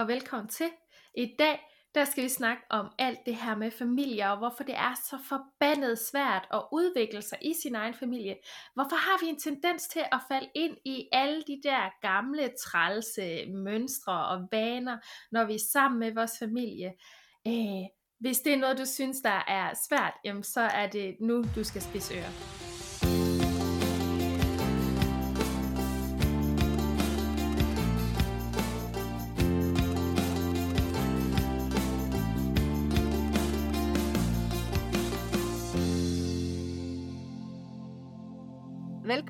og 0.00 0.08
velkommen 0.08 0.48
til. 0.48 0.70
I 1.16 1.34
dag 1.38 1.60
der 1.94 2.04
skal 2.04 2.24
vi 2.24 2.28
snakke 2.28 2.62
om 2.70 2.86
alt 2.98 3.18
det 3.26 3.36
her 3.36 3.56
med 3.56 3.70
familier, 3.70 4.28
og 4.28 4.38
hvorfor 4.38 4.64
det 4.64 4.74
er 4.74 4.94
så 4.94 5.18
forbandet 5.28 5.98
svært 5.98 6.48
at 6.52 6.62
udvikle 6.72 7.22
sig 7.22 7.38
i 7.42 7.54
sin 7.62 7.74
egen 7.74 7.94
familie. 7.94 8.36
Hvorfor 8.74 8.96
har 8.96 9.24
vi 9.24 9.28
en 9.28 9.38
tendens 9.38 9.88
til 9.88 10.02
at 10.12 10.20
falde 10.28 10.48
ind 10.54 10.76
i 10.84 11.08
alle 11.12 11.42
de 11.46 11.60
der 11.62 12.00
gamle, 12.02 12.50
trælse 12.64 13.46
mønstre 13.46 14.26
og 14.26 14.48
vaner, 14.52 14.98
når 15.32 15.44
vi 15.44 15.54
er 15.54 15.64
sammen 15.72 15.98
med 15.98 16.14
vores 16.14 16.38
familie. 16.38 16.92
Øh, 17.46 17.84
hvis 18.20 18.38
det 18.38 18.52
er 18.52 18.58
noget, 18.58 18.78
du 18.78 18.86
synes, 18.86 19.20
der 19.20 19.44
er 19.48 19.74
svært, 19.88 20.14
jamen 20.24 20.42
så 20.42 20.60
er 20.60 20.86
det 20.86 21.16
nu, 21.20 21.44
du 21.56 21.64
skal 21.64 21.82
spise 21.82 22.14
ører. 22.14 22.69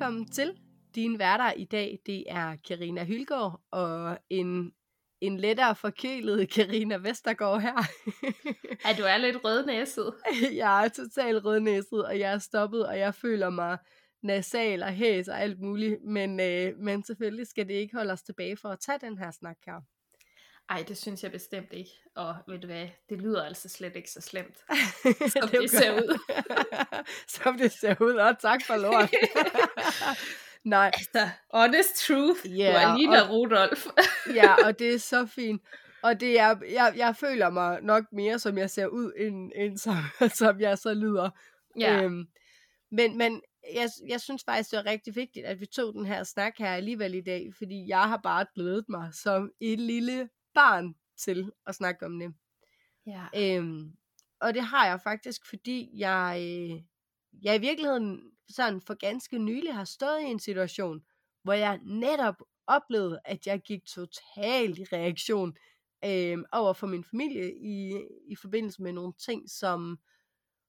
Velkommen 0.00 0.28
til 0.28 0.58
din 0.94 1.18
værter 1.18 1.52
i 1.52 1.64
dag. 1.64 1.98
Det 2.06 2.24
er 2.28 2.56
Karina 2.68 3.04
Hylgaard 3.04 3.60
og 3.70 4.18
en, 4.30 4.72
en 5.20 5.36
lettere 5.36 5.74
forkælet 5.74 6.50
Karina 6.54 6.96
Vestergaard 6.96 7.60
her. 7.60 7.74
ja, 8.84 8.96
du 8.98 9.02
er 9.02 9.16
lidt 9.16 9.44
rødnæset. 9.44 10.14
jeg 10.62 10.84
er 10.84 10.88
totalt 10.88 11.44
rødnæset, 11.44 12.04
og 12.04 12.18
jeg 12.18 12.32
er 12.32 12.38
stoppet, 12.38 12.86
og 12.86 12.98
jeg 12.98 13.14
føler 13.14 13.50
mig 13.50 13.78
nasal 14.22 14.82
og 14.82 14.92
hæs 14.92 15.28
og 15.28 15.40
alt 15.40 15.60
muligt. 15.60 16.04
Men, 16.04 16.40
øh, 16.40 16.78
men 16.78 17.04
selvfølgelig 17.04 17.46
skal 17.46 17.68
det 17.68 17.74
ikke 17.74 17.96
holde 17.96 18.12
os 18.12 18.22
tilbage 18.22 18.56
for 18.56 18.68
at 18.68 18.80
tage 18.80 18.98
den 18.98 19.18
her 19.18 19.30
snak 19.30 19.56
her. 19.66 19.80
Ej, 20.70 20.84
det 20.88 20.98
synes 20.98 21.22
jeg 21.22 21.32
bestemt 21.32 21.72
ikke. 21.72 21.90
Og 22.16 22.36
ved 22.46 22.58
du 22.58 22.66
hvad, 22.66 22.88
det 23.08 23.18
lyder 23.18 23.44
altså 23.44 23.68
slet 23.68 23.96
ikke 23.96 24.10
så 24.10 24.20
slemt, 24.20 24.56
som 25.32 25.48
det, 25.48 25.60
det 25.60 25.70
ser 25.70 25.92
ud. 25.92 26.18
som 27.42 27.58
det 27.58 27.72
ser 27.72 27.96
ud, 28.00 28.14
og 28.14 28.38
tak 28.38 28.60
for 28.66 28.76
lort. 28.76 29.10
Nej. 30.64 30.90
Altså, 30.94 31.28
honest 31.54 32.06
truth. 32.06 32.46
Yeah, 32.46 32.74
du 32.74 32.78
er 32.78 32.96
lige 32.96 33.22
og, 33.22 33.30
Rudolf. 33.30 33.86
ja, 34.34 34.54
og 34.66 34.78
det 34.78 34.94
er 34.94 34.98
så 34.98 35.26
fint. 35.26 35.62
Og 36.02 36.20
det 36.20 36.38
er, 36.38 36.56
jeg, 36.70 36.92
jeg 36.96 37.16
føler 37.16 37.50
mig 37.50 37.82
nok 37.82 38.04
mere, 38.12 38.38
som 38.38 38.58
jeg 38.58 38.70
ser 38.70 38.86
ud, 38.86 39.12
end, 39.16 39.52
end 39.56 39.78
som, 39.78 39.96
som 40.34 40.60
jeg 40.60 40.78
så 40.78 40.94
lyder. 40.94 41.30
Ja. 41.78 42.02
Øhm, 42.02 42.26
men, 42.90 43.18
men 43.18 43.42
jeg, 43.74 43.88
jeg 44.08 44.20
synes 44.20 44.44
faktisk, 44.44 44.70
det 44.70 44.78
er 44.78 44.86
rigtig 44.86 45.16
vigtigt, 45.16 45.46
at 45.46 45.60
vi 45.60 45.66
tog 45.66 45.92
den 45.92 46.06
her 46.06 46.24
snak 46.24 46.58
her 46.58 46.70
alligevel 46.74 47.14
i 47.14 47.20
dag, 47.20 47.50
fordi 47.58 47.88
jeg 47.88 48.02
har 48.02 48.20
bare 48.22 48.46
glædet 48.54 48.84
mig 48.88 49.08
som 49.12 49.50
et 49.60 49.80
lille 49.80 50.28
barn 50.54 50.94
til 51.16 51.52
at 51.66 51.74
snakke 51.74 52.06
om 52.06 52.18
det. 52.18 52.34
Ja. 53.06 53.26
Øhm, 53.36 53.96
og 54.40 54.54
det 54.54 54.62
har 54.62 54.86
jeg 54.86 55.00
faktisk, 55.00 55.46
fordi 55.46 55.90
jeg, 55.94 56.36
øh, 56.38 56.82
jeg 57.42 57.56
i 57.56 57.60
virkeligheden 57.60 58.32
sådan 58.48 58.80
for 58.80 58.94
ganske 58.94 59.38
nylig 59.38 59.74
har 59.74 59.84
stået 59.84 60.20
i 60.20 60.24
en 60.24 60.38
situation, 60.38 61.02
hvor 61.42 61.52
jeg 61.52 61.80
netop 61.82 62.42
oplevede, 62.66 63.20
at 63.24 63.46
jeg 63.46 63.60
gik 63.60 63.84
totalt 63.84 64.78
i 64.78 64.84
reaktion 64.84 65.56
øh, 66.04 66.38
over 66.52 66.72
for 66.72 66.86
min 66.86 67.04
familie 67.04 67.54
i, 67.56 68.00
i 68.26 68.36
forbindelse 68.36 68.82
med 68.82 68.92
nogle 68.92 69.12
ting, 69.12 69.50
som, 69.50 69.98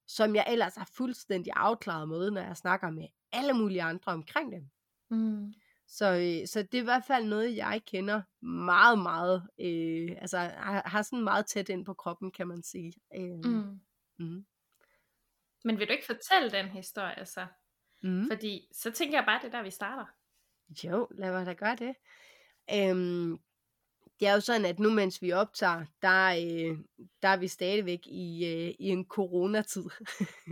som 0.06 0.34
jeg 0.34 0.46
ellers 0.48 0.76
er 0.76 0.84
fuldstændig 0.96 1.52
afklaret 1.56 2.08
med, 2.08 2.30
når 2.30 2.40
jeg 2.40 2.56
snakker 2.56 2.90
med 2.90 3.06
alle 3.32 3.52
mulige 3.52 3.82
andre 3.82 4.12
omkring 4.12 4.52
det. 4.52 4.68
Mm. 5.10 5.54
Så, 5.92 6.06
øh, 6.06 6.46
så 6.46 6.62
det 6.62 6.74
er 6.74 6.82
i 6.82 6.84
hvert 6.84 7.04
fald 7.06 7.24
noget, 7.24 7.56
jeg 7.56 7.82
kender 7.86 8.22
meget, 8.44 8.98
meget, 8.98 9.42
øh, 9.60 10.16
altså 10.20 10.38
har, 10.38 10.82
har 10.88 11.02
sådan 11.02 11.24
meget 11.24 11.46
tæt 11.46 11.68
ind 11.68 11.84
på 11.84 11.94
kroppen, 11.94 12.30
kan 12.30 12.48
man 12.48 12.62
sige. 12.62 12.92
Øh, 13.14 13.44
mm. 13.44 13.80
Mm. 14.18 14.46
Men 15.64 15.78
vil 15.78 15.88
du 15.88 15.92
ikke 15.92 16.06
fortælle 16.06 16.50
den 16.50 16.68
historie 16.68 17.26
så? 17.26 17.46
Mm. 18.02 18.26
Fordi 18.30 18.68
så 18.72 18.90
tænker 18.90 19.18
jeg 19.18 19.24
bare, 19.26 19.40
det 19.42 19.46
er 19.46 19.56
der, 19.58 19.62
vi 19.62 19.70
starter. 19.70 20.06
Jo, 20.84 21.08
lad 21.10 21.32
mig 21.32 21.46
da 21.46 21.52
gøre 21.52 21.76
det. 21.76 21.94
Øhm, 22.74 23.38
det 24.20 24.28
er 24.28 24.34
jo 24.34 24.40
sådan, 24.40 24.64
at 24.64 24.78
nu 24.78 24.90
mens 24.90 25.22
vi 25.22 25.32
optager, 25.32 25.84
der, 26.02 26.28
øh, 26.28 26.78
der 27.22 27.28
er 27.28 27.36
vi 27.36 27.48
stadigvæk 27.48 28.06
i, 28.06 28.46
øh, 28.46 28.74
i 28.78 28.88
en 28.88 29.06
coronatid. 29.06 29.84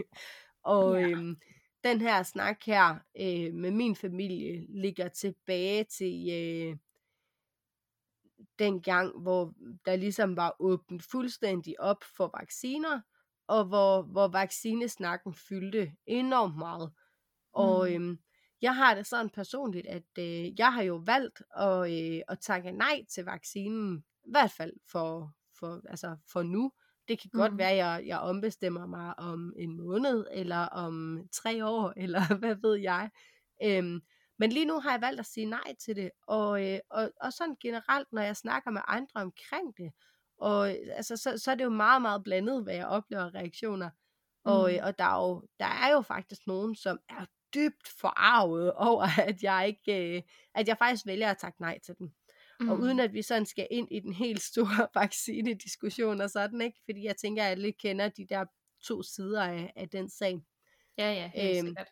og 0.63 1.01
ja. 1.01 1.09
øhm, 1.09 1.41
den 1.85 2.01
her 2.01 2.23
snak 2.23 2.65
her 2.65 2.99
øh, 3.21 3.55
med 3.55 3.71
min 3.71 3.97
familie 3.97 4.67
ligger 4.69 5.09
tilbage 5.09 5.85
til 5.85 6.29
øh, 6.33 6.77
den 8.59 8.83
gang, 8.83 9.19
hvor 9.23 9.55
der 9.87 9.97
ligesom 9.97 10.37
var 10.37 10.57
åbent 10.59 11.03
fuldstændig 11.03 11.81
op 11.81 12.05
for 12.17 12.31
vacciner, 12.41 13.01
og 13.47 13.65
hvor, 13.65 14.03
hvor 14.03 14.29
vaccinesnakken 14.29 15.35
fyldte 15.35 15.93
enormt 16.07 16.57
meget. 16.57 16.93
Og 17.53 17.89
mm. 17.89 17.95
øhm, 17.95 18.19
jeg 18.63 18.77
har 18.77 18.95
det 18.95 19.07
sådan 19.07 19.31
personligt, 19.31 19.87
at 19.87 20.19
øh, 20.19 20.59
jeg 20.59 20.73
har 20.73 20.83
jo 20.83 20.97
valgt 20.97 21.43
at, 21.57 21.93
øh, 21.93 22.23
at 22.29 22.39
takke 22.41 22.73
nej 22.73 23.05
til 23.09 23.25
vaccinen, 23.25 24.05
i 24.25 24.31
hvert 24.31 24.51
fald 24.51 24.73
for, 24.91 25.33
for, 25.59 25.81
altså 25.89 26.17
for 26.33 26.43
nu. 26.43 26.73
Det 27.11 27.21
kan 27.21 27.31
godt 27.33 27.53
mm. 27.53 27.59
være, 27.59 27.71
at 27.71 27.77
jeg, 27.77 28.03
jeg 28.07 28.19
ombestemmer 28.19 28.87
mig 28.87 29.19
om 29.19 29.53
en 29.57 29.77
måned, 29.77 30.27
eller 30.33 30.57
om 30.57 31.23
tre 31.33 31.67
år, 31.67 31.93
eller 32.05 32.37
hvad 32.39 32.57
ved 32.63 32.77
jeg. 32.77 33.11
Øhm, 33.63 34.01
men 34.39 34.53
lige 34.53 34.65
nu 34.65 34.81
har 34.81 34.91
jeg 34.91 35.01
valgt 35.01 35.21
at 35.21 35.27
sige 35.27 35.47
nej 35.47 35.75
til 35.85 35.97
det, 35.97 36.11
og, 36.27 36.67
øh, 36.67 36.79
og, 36.91 37.11
og 37.21 37.33
sådan 37.33 37.57
generelt, 37.63 38.09
når 38.13 38.23
jeg 38.23 38.37
snakker 38.37 38.71
med 38.71 38.81
andre 38.87 39.21
omkring 39.21 39.77
det, 39.77 39.93
og 40.39 40.71
altså, 40.71 41.17
så, 41.17 41.39
så 41.39 41.51
er 41.51 41.55
det 41.55 41.65
jo 41.65 41.71
meget, 41.71 42.03
meget 42.03 42.23
blandet, 42.25 42.63
hvad 42.63 42.75
jeg 42.75 42.87
oplever 42.87 43.35
reaktioner. 43.35 43.91
Og, 44.45 44.71
mm. 44.73 44.79
og 44.83 44.99
der, 44.99 45.05
er 45.05 45.29
jo, 45.29 45.43
der 45.59 45.67
er 45.67 45.93
jo 45.93 46.01
faktisk 46.01 46.47
nogen, 46.47 46.77
som 46.77 46.99
er 47.09 47.25
dybt 47.55 47.89
forarvet 48.01 48.73
over, 48.73 49.07
at 49.29 49.43
jeg 49.43 49.69
ikke, 49.69 50.17
øh, 50.17 50.23
at 50.55 50.69
jeg 50.69 50.79
faktisk 50.79 51.07
vælger 51.07 51.31
at 51.31 51.39
takke 51.39 51.61
nej 51.61 51.79
til 51.85 51.95
den. 51.99 52.15
Mm. 52.61 52.69
Og 52.69 52.79
uden 52.79 53.01
at 53.01 53.13
vi 53.13 53.23
sådan 53.23 53.47
skal 53.47 53.67
ind 53.71 53.89
i 53.91 54.01
den 54.01 54.13
helt 54.13 54.43
store 54.43 54.89
vaccinediskussion 55.03 56.21
og 56.21 56.31
sådan, 56.31 56.61
ikke? 56.61 56.81
Fordi 56.85 57.05
jeg 57.05 57.17
tænker, 57.17 57.45
at 57.45 57.51
alle 57.51 57.73
kender 57.73 58.09
de 58.09 58.27
der 58.27 58.45
to 58.83 59.03
sider 59.03 59.43
af, 59.43 59.73
af 59.77 59.89
den 59.89 60.11
sag. 60.11 60.41
Ja, 60.99 61.13
ja, 61.13 61.31
helt 61.35 61.59
øhm, 61.59 61.67
sikkert. 61.67 61.89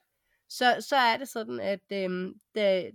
Så, 0.49 0.87
så 0.89 0.97
er 0.97 1.17
det 1.17 1.29
sådan, 1.29 1.61
at, 1.61 1.93
øhm, 1.93 2.35
da, 2.55 2.91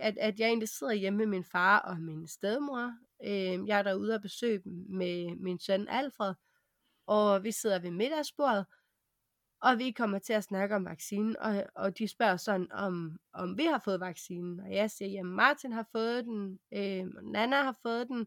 at, 0.00 0.18
at 0.18 0.40
jeg 0.40 0.48
egentlig 0.48 0.68
sidder 0.68 0.92
hjemme 0.92 1.16
med 1.16 1.26
min 1.26 1.44
far 1.44 1.78
og 1.78 2.00
min 2.00 2.26
stedmor. 2.26 2.94
Øhm, 3.24 3.66
jeg 3.66 3.78
er 3.78 3.82
derude 3.82 4.14
og 4.14 4.22
besøge 4.22 4.62
med 4.88 5.36
min 5.36 5.58
søn 5.58 5.88
Alfred, 5.88 6.34
og 7.06 7.44
vi 7.44 7.52
sidder 7.52 7.78
ved 7.78 7.90
middagsbordet, 7.90 8.66
og 9.62 9.78
vi 9.78 9.90
kommer 9.90 10.18
til 10.18 10.32
at 10.32 10.44
snakke 10.44 10.74
om 10.74 10.84
vaccinen, 10.84 11.36
og, 11.36 11.64
og 11.74 11.98
de 11.98 12.08
spørger 12.08 12.36
sådan, 12.36 12.72
om, 12.72 13.18
om 13.32 13.58
vi 13.58 13.64
har 13.64 13.78
fået 13.78 14.00
vaccinen. 14.00 14.60
Og 14.60 14.74
jeg 14.74 14.90
siger, 14.90 15.20
at 15.20 15.26
Martin 15.26 15.72
har 15.72 15.86
fået 15.92 16.24
den, 16.24 16.58
øh, 16.72 17.06
Nana 17.22 17.62
har 17.62 17.76
fået 17.82 18.08
den, 18.08 18.26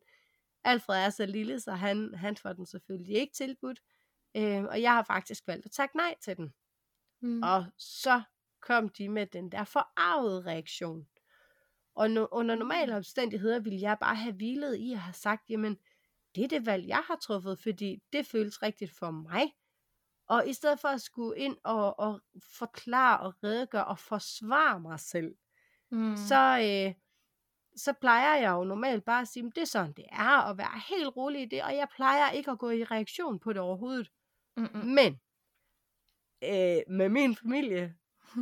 Alfred 0.63 1.05
er 1.05 1.09
så 1.09 1.25
lille, 1.25 1.59
så 1.59 1.71
han, 1.71 2.13
han 2.13 2.37
får 2.37 2.53
den 2.53 2.65
selvfølgelig 2.65 3.15
ikke 3.15 3.33
tilbudt. 3.33 3.79
Øh, 4.37 4.63
og 4.63 4.81
jeg 4.81 4.91
har 4.91 5.03
faktisk 5.03 5.47
valgt 5.47 5.65
at 5.65 5.71
takke 5.71 5.97
nej 5.97 6.15
til 6.21 6.37
den. 6.37 6.53
Mm. 7.21 7.43
Og 7.43 7.65
så 7.77 8.21
kom 8.61 8.89
de 8.89 9.09
med 9.09 9.25
den 9.25 9.51
der 9.51 9.63
forarvede 9.63 10.41
reaktion. 10.45 11.07
Og 11.95 12.11
no, 12.11 12.25
under 12.31 12.55
normale 12.55 12.91
mm. 12.91 12.97
omstændigheder 12.97 13.59
ville 13.59 13.81
jeg 13.81 13.97
bare 13.99 14.15
have 14.15 14.35
hvilet 14.35 14.75
i 14.75 14.91
at 14.91 14.99
have 14.99 15.13
sagt, 15.13 15.49
jamen, 15.49 15.77
det 16.35 16.43
er 16.43 16.47
det 16.47 16.65
valg, 16.65 16.87
jeg 16.87 17.03
har 17.07 17.15
truffet, 17.15 17.59
fordi 17.59 18.01
det 18.13 18.25
føles 18.25 18.63
rigtigt 18.63 18.91
for 18.91 19.11
mig. 19.11 19.51
Og 20.27 20.49
i 20.49 20.53
stedet 20.53 20.79
for 20.79 20.87
at 20.87 21.01
skulle 21.01 21.39
ind 21.39 21.57
og, 21.63 21.99
og 21.99 22.21
forklare 22.57 23.19
og 23.19 23.33
redegøre 23.43 23.85
og 23.85 23.99
forsvare 23.99 24.79
mig 24.79 24.99
selv, 24.99 25.35
mm. 25.91 26.15
så, 26.17 26.59
øh, 26.59 26.93
så 27.75 27.93
plejer 27.93 28.35
jeg 28.35 28.51
jo 28.51 28.63
normalt 28.63 29.05
bare 29.05 29.21
at 29.21 29.27
sige, 29.27 29.51
det 29.55 29.61
er 29.61 29.65
sådan 29.65 29.93
det 29.93 30.05
er, 30.11 30.37
og 30.37 30.57
være 30.57 30.81
helt 30.89 31.17
rolig 31.17 31.41
i 31.41 31.45
det, 31.45 31.63
og 31.63 31.75
jeg 31.75 31.87
plejer 31.95 32.31
ikke 32.31 32.51
at 32.51 32.59
gå 32.59 32.69
i 32.69 32.83
reaktion 32.83 33.39
på 33.39 33.53
det 33.53 33.61
overhovedet. 33.61 34.11
Mm-mm. 34.57 34.85
Men 34.85 35.13
øh, 36.43 36.81
med 36.87 37.09
min 37.09 37.35
familie, 37.35 37.95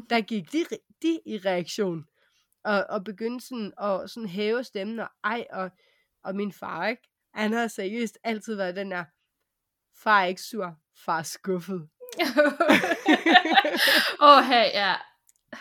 der 0.10 0.22
gik 0.22 0.52
de, 0.52 0.66
de 1.02 1.20
i 1.26 1.38
reaktion, 1.38 2.06
og, 2.64 2.86
og 2.90 3.04
begyndte 3.04 3.46
sådan 3.46 3.74
at 3.78 4.10
sådan 4.10 4.30
hæve 4.30 4.64
stemmen, 4.64 5.00
og 5.00 5.10
ej, 5.24 5.46
og, 5.52 5.72
og 6.24 6.36
min 6.36 6.52
far, 6.52 6.88
ikke? 6.88 7.10
Han 7.34 7.54
har 7.54 7.68
seriøst 7.68 8.18
altid 8.24 8.56
været 8.56 8.76
den 8.76 8.92
der, 8.92 9.06
far 10.04 10.22
er 10.22 10.26
ikke 10.26 10.42
sur, 10.42 10.83
far 11.06 11.24
skuffet. 11.24 11.90
Åh, 14.20 14.38
oh, 14.38 14.44
hey, 14.44 14.72
ja. 14.74 14.96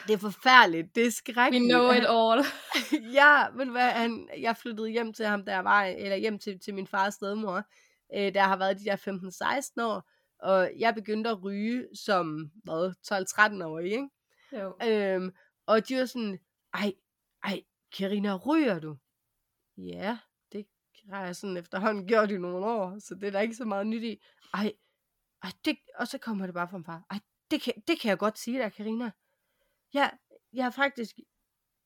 Det 0.06 0.14
er 0.14 0.18
forfærdeligt, 0.18 0.94
det 0.94 1.06
er 1.06 1.10
skrækkeligt. 1.10 1.64
We 1.64 1.68
know 1.68 1.92
it 1.92 2.06
all. 2.08 2.44
ja, 3.20 3.50
men 3.56 3.68
hvad, 3.68 3.90
han, 3.90 4.28
jeg 4.38 4.56
flyttede 4.56 4.88
hjem 4.88 5.12
til 5.12 5.26
ham, 5.26 5.42
jeg 5.46 5.64
var, 5.64 5.84
eller 5.84 6.16
hjem 6.16 6.38
til, 6.38 6.60
til 6.60 6.74
min 6.74 6.86
fars 6.86 7.14
stedmor, 7.14 7.62
øh, 8.14 8.34
der 8.34 8.42
har 8.42 8.56
været 8.56 8.78
de 8.78 8.84
der 8.84 8.96
15-16 9.80 9.84
år, 9.84 10.10
og 10.38 10.70
jeg 10.78 10.94
begyndte 10.94 11.30
at 11.30 11.44
ryge 11.44 11.86
som, 11.94 12.50
hvad, 12.64 12.94
12-13 13.60 13.64
år, 13.64 13.78
ikke? 13.78 14.08
Jo. 14.52 14.74
Øhm, 14.88 15.32
og 15.66 15.88
de 15.88 15.96
var 15.96 16.04
sådan, 16.04 16.38
ej, 16.74 16.92
ej, 17.44 17.62
Karina, 17.98 18.36
ryger 18.36 18.78
du? 18.78 18.96
Ja, 19.76 20.18
det 20.52 20.66
har 21.10 21.24
jeg 21.24 21.36
sådan 21.36 21.56
efterhånden 21.56 22.06
gjort 22.06 22.30
i 22.30 22.38
nogle 22.38 22.66
år, 22.66 22.98
så 22.98 23.14
det 23.14 23.26
er 23.26 23.30
der 23.30 23.40
ikke 23.40 23.54
så 23.54 23.64
meget 23.64 23.86
nyt 23.86 24.02
i. 24.02 24.22
Ej, 24.54 24.72
ej 25.42 25.52
det, 25.64 25.78
og 25.94 26.08
så 26.08 26.18
kommer 26.18 26.46
det 26.46 26.54
bare 26.54 26.68
fra 26.68 26.82
far. 26.86 27.06
Ej, 27.10 27.20
det 27.50 27.62
kan, 27.62 27.72
det 27.86 28.00
kan 28.00 28.08
jeg 28.08 28.18
godt 28.18 28.38
sige 28.38 28.58
dig, 28.58 28.72
Karina. 28.72 29.10
Jeg, 29.94 30.18
jeg 30.52 30.66
er 30.66 30.70
faktisk, 30.70 31.16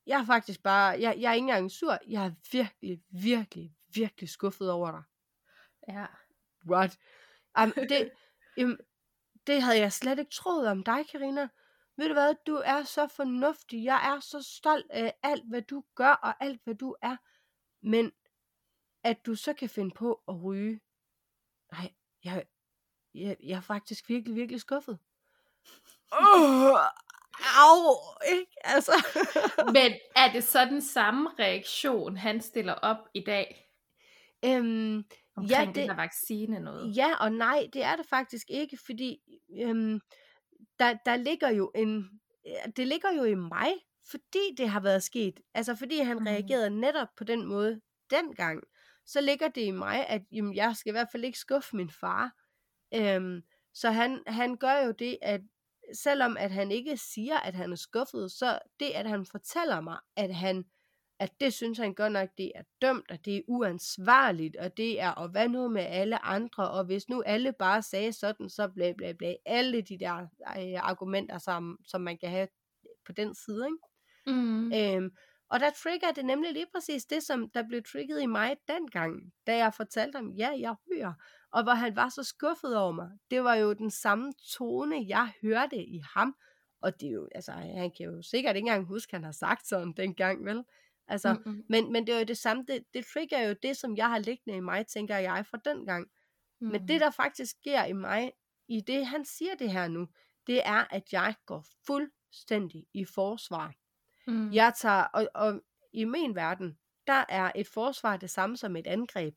jeg 0.07 0.21
er 0.21 0.27
faktisk 0.27 0.63
bare, 0.63 1.01
jeg, 1.01 1.21
jeg 1.21 1.31
er 1.31 1.35
ikke 1.35 1.45
engang 1.45 1.71
sur. 1.71 1.99
Jeg 2.07 2.27
er 2.27 2.33
virkelig, 2.53 3.03
virkelig, 3.09 3.77
virkelig 3.95 4.29
skuffet 4.29 4.71
over 4.71 4.91
dig. 4.91 5.03
Ja. 5.89 6.07
What? 6.71 6.99
Um, 7.63 7.73
det, 7.73 8.11
um, 8.65 8.79
det 9.47 9.63
havde 9.63 9.79
jeg 9.79 9.93
slet 9.93 10.19
ikke 10.19 10.31
troet 10.31 10.69
om 10.69 10.83
dig, 10.83 11.09
Karina. 11.09 11.49
Ved 11.97 12.09
du 12.09 12.13
hvad, 12.13 12.35
du 12.47 12.55
er 12.55 12.83
så 12.83 13.07
fornuftig. 13.07 13.85
Jeg 13.85 14.15
er 14.15 14.21
så 14.21 14.43
stolt 14.43 14.91
af 14.91 15.15
alt, 15.23 15.49
hvad 15.49 15.63
du 15.63 15.85
gør, 15.95 16.13
og 16.13 16.45
alt, 16.45 16.61
hvad 16.65 16.75
du 16.75 16.97
er. 17.03 17.17
Men 17.83 18.13
at 19.03 19.27
du 19.27 19.35
så 19.35 19.55
kan 19.55 19.69
finde 19.69 19.95
på 19.95 20.23
at 20.29 20.43
ryge. 20.43 20.81
Nej, 21.73 21.95
jeg, 22.25 22.47
jeg, 23.17 23.37
jeg 23.43 23.57
er 23.57 23.61
faktisk 23.61 24.09
virkelig, 24.09 24.37
virkelig 24.37 24.61
skuffet. 24.61 24.99
Oh, 26.13 26.79
au, 27.39 27.97
ikke? 28.33 28.53
Altså. 28.65 28.93
Men 29.77 29.93
er 30.17 30.33
det 30.33 30.45
så 30.45 30.65
den 30.65 30.83
samme 30.83 31.31
reaktion, 31.39 32.17
han 32.17 32.41
stiller 32.41 32.73
op 32.73 33.09
i 33.15 33.21
dag? 33.21 33.71
Øhm, 34.45 35.05
Omkring 35.37 35.51
ja, 35.51 35.67
det, 35.67 35.75
det 35.75 35.89
der 35.89 35.97
vaccine 35.97 36.61
noget? 36.61 36.97
ja 36.97 37.15
og 37.21 37.33
nej, 37.33 37.69
det 37.73 37.83
er 37.83 37.97
det 37.97 38.07
faktisk 38.07 38.47
ikke, 38.51 38.79
fordi 38.87 39.19
øhm, 39.61 40.01
der, 40.79 40.97
der 41.07 41.17
ligger 41.17 41.49
jo 41.49 41.73
en, 41.75 42.21
det 42.77 42.87
ligger 42.87 43.13
jo 43.13 43.25
i 43.25 43.35
mig, 43.35 43.73
fordi 44.11 44.55
det 44.57 44.69
har 44.69 44.81
været 44.81 45.03
sket. 45.03 45.41
Altså 45.55 45.75
fordi 45.75 45.99
han 45.99 46.19
mm. 46.19 46.27
reagerede 46.27 46.71
netop 46.71 47.09
på 47.17 47.25
den 47.25 47.47
måde 47.47 47.81
dengang. 48.11 48.63
Så 49.07 49.21
ligger 49.21 49.49
det 49.49 49.61
i 49.61 49.71
mig, 49.71 50.07
at 50.07 50.23
jamen, 50.33 50.55
jeg 50.55 50.77
skal 50.77 50.91
i 50.91 50.93
hvert 50.93 51.09
fald 51.13 51.25
ikke 51.25 51.39
skuffe 51.39 51.77
min 51.77 51.91
far. 51.91 52.31
Øhm, 52.95 53.43
så 53.75 53.91
han, 53.91 54.23
han 54.27 54.57
gør 54.57 54.85
jo 54.87 54.91
det, 54.91 55.19
at 55.23 55.41
selvom 55.95 56.37
at 56.37 56.51
han 56.51 56.71
ikke 56.71 56.97
siger, 56.97 57.37
at 57.39 57.55
han 57.55 57.73
er 57.73 57.77
skuffet, 57.77 58.33
så 58.33 58.59
det, 58.81 58.91
at 58.95 59.09
han 59.09 59.27
fortæller 59.27 59.81
mig, 59.81 59.99
at 60.17 60.35
han 60.35 60.65
at 61.19 61.41
det 61.41 61.53
synes 61.53 61.79
han 61.79 61.95
godt 61.95 62.13
nok, 62.13 62.29
det 62.39 62.53
er 62.55 62.63
dømt, 62.83 63.11
og 63.11 63.25
det 63.25 63.37
er 63.37 63.43
uansvarligt, 63.49 64.57
og 64.57 64.77
det 64.77 65.01
er, 65.01 65.11
og 65.11 65.29
hvad 65.29 65.49
nu 65.49 65.69
med 65.69 65.83
alle 65.83 66.25
andre, 66.25 66.71
og 66.71 66.85
hvis 66.85 67.09
nu 67.09 67.23
alle 67.27 67.53
bare 67.53 67.83
sagde 67.83 68.13
sådan, 68.13 68.49
så 68.49 68.69
bla 68.69 68.93
bla 68.93 69.13
bla, 69.13 69.35
alle 69.47 69.81
de 69.83 69.99
der 69.99 70.27
øh, 70.59 70.89
argumenter, 70.89 71.39
som, 71.39 71.79
som 71.85 72.01
man 72.01 72.19
kan 72.19 72.31
have 72.31 72.49
på 73.07 73.13
den 73.13 73.35
side, 73.35 73.67
ikke? 73.67 73.79
Mm. 74.27 74.73
Øhm, 74.73 75.11
og 75.51 75.61
der 75.61 75.71
trigger 75.71 76.13
det 76.13 76.25
nemlig 76.25 76.53
lige 76.53 76.67
præcis 76.75 77.05
det, 77.05 77.23
som 77.23 77.51
der 77.51 77.63
blev 77.69 77.83
trigget 77.83 78.23
i 78.23 78.27
mig 78.27 78.57
dengang, 78.69 79.33
da 79.47 79.57
jeg 79.57 79.75
fortalte 79.75 80.17
ham, 80.17 80.31
ja, 80.31 80.51
jeg 80.59 80.75
ryger. 80.91 81.13
Og 81.57 81.63
hvor 81.63 81.73
han 81.73 81.97
var 81.97 82.09
så 82.09 82.23
skuffet 82.23 82.77
over 82.77 82.93
mig. 82.93 83.11
Det 83.31 83.45
var 83.45 83.55
jo 83.55 83.73
den 83.73 83.91
samme 83.91 84.33
tone, 84.59 85.05
jeg 85.09 85.33
hørte 85.43 85.77
i 85.77 86.03
ham. 86.15 86.37
Og 86.81 87.01
det 87.01 87.09
er 87.09 87.13
jo, 87.13 87.29
altså, 87.35 87.53
han 87.53 87.91
kan 87.97 88.07
jo 88.07 88.23
sikkert 88.23 88.57
ikke 88.57 88.69
engang 88.69 88.87
huske, 88.87 89.11
at 89.11 89.21
han 89.21 89.25
har 89.25 89.33
sagt 89.33 89.67
sådan 89.67 89.93
dengang, 89.93 90.45
vel? 90.45 90.65
Altså, 91.09 91.33
mm. 91.33 91.41
Mm-mm. 91.47 91.65
men, 91.69 91.93
men 91.93 92.07
det 92.07 92.15
er 92.15 92.19
jo 92.19 92.25
det 92.25 92.39
samme, 92.39 92.65
det, 92.69 92.85
det 92.95 93.07
trigger 93.07 93.49
jo 93.49 93.55
det, 93.63 93.77
som 93.77 93.97
jeg 93.97 94.09
har 94.09 94.19
liggende 94.19 94.57
i 94.57 94.61
mig, 94.61 94.87
tænker 94.87 95.17
jeg, 95.17 95.47
fra 95.47 95.59
dengang. 95.65 96.07
Mm. 96.61 96.69
Men 96.69 96.89
det, 96.89 97.01
der 97.01 97.11
faktisk 97.11 97.51
sker 97.51 97.85
i 97.85 97.93
mig, 97.93 98.33
i 98.69 98.81
det 98.81 99.07
han 99.07 99.25
siger 99.25 99.55
det 99.55 99.73
her 99.73 99.89
nu, 99.89 100.09
det 100.47 100.63
er, 100.65 100.95
at 100.95 101.13
jeg 101.13 101.35
går 101.47 101.65
fuldstændig 101.87 102.87
i 102.95 103.05
forsvar. 103.05 103.75
mm. 104.27 104.53
Jeg 104.53 104.73
tager, 104.77 105.03
og, 105.03 105.29
og 105.35 105.61
i 105.93 106.05
min 106.05 106.35
verden, 106.35 106.79
der 107.07 107.25
er 107.29 107.53
et 107.55 107.67
forsvar 107.67 108.17
det 108.17 108.31
samme 108.31 108.57
som 108.57 108.77
et 108.77 108.87
angreb. 108.87 109.35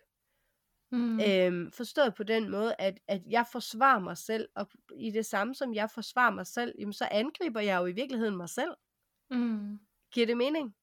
Mm. 0.92 1.20
Øhm, 1.20 1.72
forstået 1.72 2.16
på 2.16 2.24
den 2.24 2.50
måde, 2.50 2.76
at, 2.80 3.00
at 3.08 3.22
jeg 3.30 3.46
forsvarer 3.52 4.00
mig 4.00 4.18
selv, 4.18 4.50
og 4.56 4.68
i 4.98 5.12
det 5.12 5.26
samme 5.26 5.56
som 5.56 5.74
jeg 5.74 5.90
forsvarer 5.94 6.32
mig 6.32 6.48
selv, 6.48 6.76
jamen, 6.80 6.94
så 6.94 7.08
angriber 7.12 7.60
jeg 7.60 7.80
jo 7.82 7.86
i 7.86 7.92
virkeligheden 7.92 8.38
mig 8.38 8.50
selv. 8.50 8.72
Mm. 9.32 9.80
Giver 10.14 10.26
det 10.26 10.38
mening? 10.38 10.76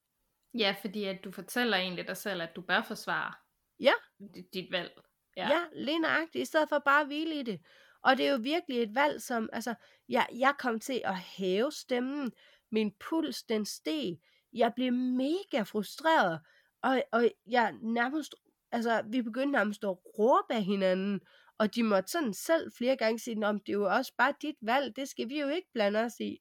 Ja, 0.53 0.75
fordi 0.81 1.03
at 1.03 1.23
du 1.23 1.31
fortæller 1.31 1.77
egentlig 1.77 2.07
dig 2.07 2.17
selv, 2.17 2.41
at 2.41 2.55
du 2.55 2.61
bør 2.61 2.81
forsvare 2.81 3.33
Ja. 3.79 3.91
dit, 4.35 4.53
dit 4.53 4.71
valg. 4.71 4.91
Ja, 5.37 5.49
ja 5.49 5.63
lige 5.73 5.99
nøjagtigt, 5.99 6.41
i 6.41 6.45
stedet 6.45 6.69
for 6.69 6.79
bare 6.79 7.01
at 7.01 7.07
hvile 7.07 7.39
i 7.39 7.43
det. 7.43 7.61
Og 8.03 8.17
det 8.17 8.27
er 8.27 8.31
jo 8.31 8.39
virkelig 8.41 8.83
et 8.83 8.95
valg, 8.95 9.21
som, 9.21 9.49
altså, 9.53 9.75
jeg, 10.09 10.27
jeg 10.33 10.53
kom 10.59 10.79
til 10.79 11.01
at 11.05 11.17
hæve 11.17 11.71
stemmen, 11.71 12.31
min 12.71 12.93
puls, 12.99 13.43
den 13.43 13.65
steg, 13.65 14.17
jeg 14.53 14.73
blev 14.75 14.93
mega 14.93 15.61
frustreret, 15.61 16.39
og, 16.83 17.03
og 17.11 17.29
jeg 17.47 17.73
nærmest, 17.81 18.35
altså, 18.71 19.03
vi 19.09 19.21
begyndte 19.21 19.51
nærmest 19.51 19.83
at 19.83 19.97
råbe 20.19 20.53
af 20.53 20.63
hinanden, 20.63 21.19
og 21.57 21.75
de 21.75 21.83
måtte 21.83 22.11
sådan 22.11 22.33
selv 22.33 22.71
flere 22.77 22.95
gange 22.95 23.19
sige, 23.19 23.47
om 23.47 23.59
det 23.59 23.69
er 23.69 23.77
jo 23.77 23.95
også 23.95 24.13
bare 24.17 24.33
dit 24.41 24.55
valg, 24.61 24.95
det 24.95 25.09
skal 25.09 25.29
vi 25.29 25.39
jo 25.39 25.47
ikke 25.47 25.67
blande 25.73 25.99
os 25.99 26.19
i. 26.19 26.37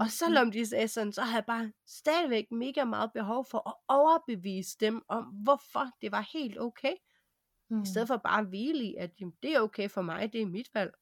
Og 0.00 0.10
selvom 0.10 0.52
de 0.52 0.66
sagde 0.66 0.88
sådan, 0.88 1.12
så 1.12 1.22
havde 1.22 1.36
jeg 1.36 1.44
bare 1.46 1.72
stadigvæk 1.86 2.44
mega 2.50 2.84
meget 2.84 3.10
behov 3.14 3.44
for 3.44 3.68
at 3.68 3.74
overbevise 3.88 4.76
dem 4.80 5.02
om, 5.08 5.24
hvorfor 5.24 5.86
det 6.02 6.12
var 6.12 6.28
helt 6.32 6.60
okay. 6.60 6.94
mm. 7.70 7.82
I 7.82 7.86
stedet 7.86 8.08
for 8.08 8.16
bare 8.16 8.40
at 8.40 8.46
hvile 8.46 8.84
i, 8.84 8.94
at 8.94 9.10
jamen, 9.20 9.34
det 9.42 9.54
er 9.54 9.60
okay 9.60 9.88
for 9.88 10.02
mig, 10.02 10.32
det 10.32 10.42
er 10.42 10.46
mit 10.46 10.68
valg. 10.74 10.92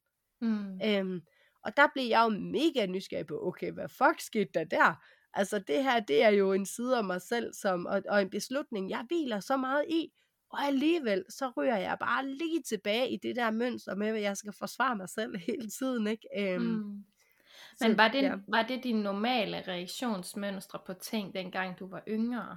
Mm. 0.40 0.80
Øhm, 0.84 1.20
og 1.64 1.76
der 1.76 1.86
blev 1.94 2.04
jeg 2.04 2.24
jo 2.24 2.28
mega 2.28 2.86
nysgerrig 2.86 3.26
på, 3.26 3.46
okay, 3.46 3.72
hvad 3.72 3.88
fuck 3.88 4.20
skete 4.20 4.50
der 4.54 4.64
der? 4.64 5.04
Altså 5.34 5.58
det 5.58 5.82
her, 5.82 6.00
det 6.00 6.22
er 6.22 6.28
jo 6.28 6.52
en 6.52 6.66
side 6.66 6.96
af 6.96 7.04
mig 7.04 7.22
selv, 7.22 7.54
som, 7.54 7.86
og, 7.86 8.02
og 8.08 8.22
en 8.22 8.30
beslutning, 8.30 8.90
jeg 8.90 9.04
hviler 9.08 9.40
så 9.40 9.56
meget 9.56 9.84
i, 9.88 10.12
og 10.50 10.60
alligevel, 10.60 11.24
så 11.28 11.52
ryger 11.56 11.76
jeg 11.76 11.96
bare 12.00 12.26
lige 12.28 12.62
tilbage 12.62 13.10
i 13.10 13.16
det 13.16 13.36
der 13.36 13.50
mønster 13.50 13.94
med, 13.94 14.08
at 14.08 14.22
jeg 14.22 14.36
skal 14.36 14.52
forsvare 14.52 14.96
mig 14.96 15.08
selv 15.08 15.36
hele 15.48 15.70
tiden, 15.70 16.06
ikke? 16.06 16.28
Øhm, 16.38 16.62
Mm. 16.64 17.04
så, 17.76 17.88
Men 17.88 17.96
var 17.98 18.08
det, 18.08 18.22
ja. 18.22 18.34
var 18.48 18.62
det 18.62 18.84
dine 18.84 19.02
normale 19.02 19.64
reaktionsmønstre 19.68 20.78
på 20.86 20.94
ting, 20.94 21.34
dengang 21.34 21.78
du 21.78 21.88
var 21.88 22.02
yngre? 22.08 22.56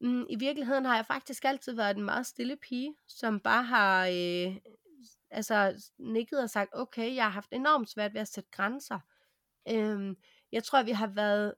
Mm, 0.00 0.26
I 0.30 0.36
virkeligheden 0.36 0.84
har 0.84 0.96
jeg 0.96 1.06
faktisk 1.06 1.44
altid 1.44 1.72
været 1.72 1.96
en 1.96 2.04
meget 2.04 2.26
stille 2.26 2.56
pige, 2.56 2.94
som 3.08 3.40
bare 3.40 3.62
har 3.62 4.06
øh, 4.06 4.56
altså 5.30 5.88
nikket 5.98 6.42
og 6.42 6.50
sagt, 6.50 6.70
okay, 6.72 7.14
jeg 7.14 7.24
har 7.24 7.30
haft 7.30 7.52
enormt 7.52 7.90
svært 7.90 8.14
ved 8.14 8.20
at 8.20 8.28
sætte 8.28 8.50
grænser. 8.50 8.98
Øhm, 9.68 10.16
jeg 10.52 10.64
tror, 10.64 10.82
vi 10.82 10.90
har 10.90 11.06
været, 11.06 11.54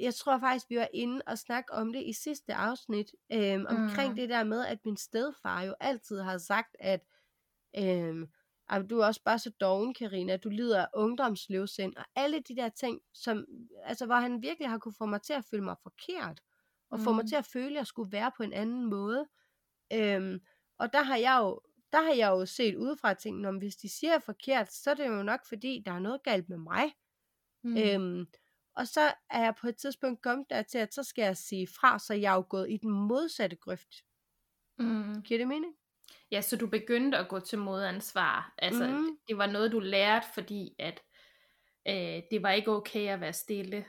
jeg 0.00 0.14
tror 0.14 0.38
faktisk, 0.38 0.70
vi 0.70 0.76
var 0.76 0.88
inde 0.94 1.22
og 1.26 1.38
snakke 1.38 1.72
om 1.72 1.92
det 1.92 2.02
i 2.02 2.12
sidste 2.12 2.54
afsnit, 2.54 3.12
øhm, 3.32 3.66
omkring 3.68 4.10
Mm. 4.10 4.16
det 4.16 4.28
der 4.28 4.44
med, 4.44 4.66
at 4.66 4.78
min 4.84 4.96
stedfar 4.96 5.62
jo 5.62 5.74
altid 5.80 6.20
har 6.20 6.38
sagt, 6.38 6.76
at 6.80 7.00
øhm, 7.78 8.28
"Ej, 8.70 8.82
du 8.82 8.98
er 8.98 9.06
også 9.06 9.22
bare 9.24 9.38
så 9.38 9.50
doven, 9.60 9.94
Karina, 9.94 10.36
du 10.36 10.48
lider 10.50 10.80
af 10.82 10.88
ungdomsløvsind, 10.94 11.96
og 11.96 12.04
alle 12.16 12.40
de 12.40 12.56
der 12.56 12.68
ting, 12.68 13.00
som, 13.14 13.46
altså, 13.82 14.06
hvor 14.06 14.14
han 14.14 14.42
virkelig 14.42 14.68
har 14.68 14.78
kunne 14.78 14.94
få 14.98 15.06
mig 15.06 15.22
til 15.22 15.32
at 15.32 15.44
føle 15.44 15.64
mig 15.64 15.76
forkert, 15.82 16.40
og 16.90 17.00
få 17.00 17.12
mig 17.12 17.24
Mm. 17.24 17.28
til 17.28 17.36
at 17.36 17.46
føle, 17.46 17.66
at 17.70 17.74
jeg 17.74 17.86
skulle 17.86 18.12
være 18.12 18.32
på 18.36 18.42
en 18.42 18.52
anden 18.52 18.84
måde. 18.90 19.28
Øhm, 19.92 20.40
og 20.78 20.92
der 20.92 21.02
har 21.02 21.16
jeg 21.16 21.38
jo, 21.40 21.60
der 21.92 22.02
har 22.02 22.12
jeg 22.14 22.28
jo 22.30 22.46
set 22.46 22.76
udefra 22.76 23.14
ting, 23.14 23.46
om 23.48 23.56
hvis 23.58 23.76
de 23.76 23.88
siger 23.88 24.18
forkert, 24.18 24.72
så 24.72 24.90
er 24.90 24.94
det 24.94 25.06
jo 25.08 25.22
nok 25.22 25.40
fordi, 25.48 25.82
der 25.86 25.92
er 25.92 25.98
noget 25.98 26.22
galt 26.22 26.48
med 26.48 26.58
mig. 26.58 26.84
Mm. 27.64 27.70
Mm. 27.70 27.76
Øhm, 27.76 28.26
og 28.76 28.88
så 28.88 29.00
er 29.30 29.42
jeg 29.44 29.54
på 29.60 29.66
et 29.68 29.76
tidspunkt 29.76 30.22
kommet 30.22 30.46
der 30.50 30.62
til, 30.62 30.78
at 30.78 30.94
så 30.94 31.02
skal 31.02 31.22
jeg 31.22 31.36
sige 31.36 31.66
fra, 31.66 31.98
så 31.98 32.14
jeg 32.14 32.32
er 32.32 32.36
jo 32.36 32.44
gået 32.48 32.70
i 32.70 32.76
den 32.76 32.90
modsatte 32.90 33.56
grøft. 33.56 33.94
Mm. 34.78 35.22
Giver 35.22 35.38
det 35.38 35.48
mening? 35.48 35.74
Ja, 36.30 36.40
så 36.40 36.56
du 36.56 36.66
begyndte 36.66 37.18
at 37.18 37.28
gå 37.28 37.40
til 37.40 37.58
modansvar. 37.58 38.54
Altså, 38.58 38.86
Mhm. 38.88 39.18
det, 39.28 39.38
var 39.38 39.46
noget, 39.46 39.72
du 39.72 39.78
lærte, 39.80 40.26
fordi 40.34 40.74
at 40.78 41.02
øh, 41.88 42.22
det 42.30 42.42
var 42.42 42.50
ikke 42.50 42.70
okay 42.70 43.08
at 43.08 43.20
være 43.20 43.32
stille. 43.32 43.84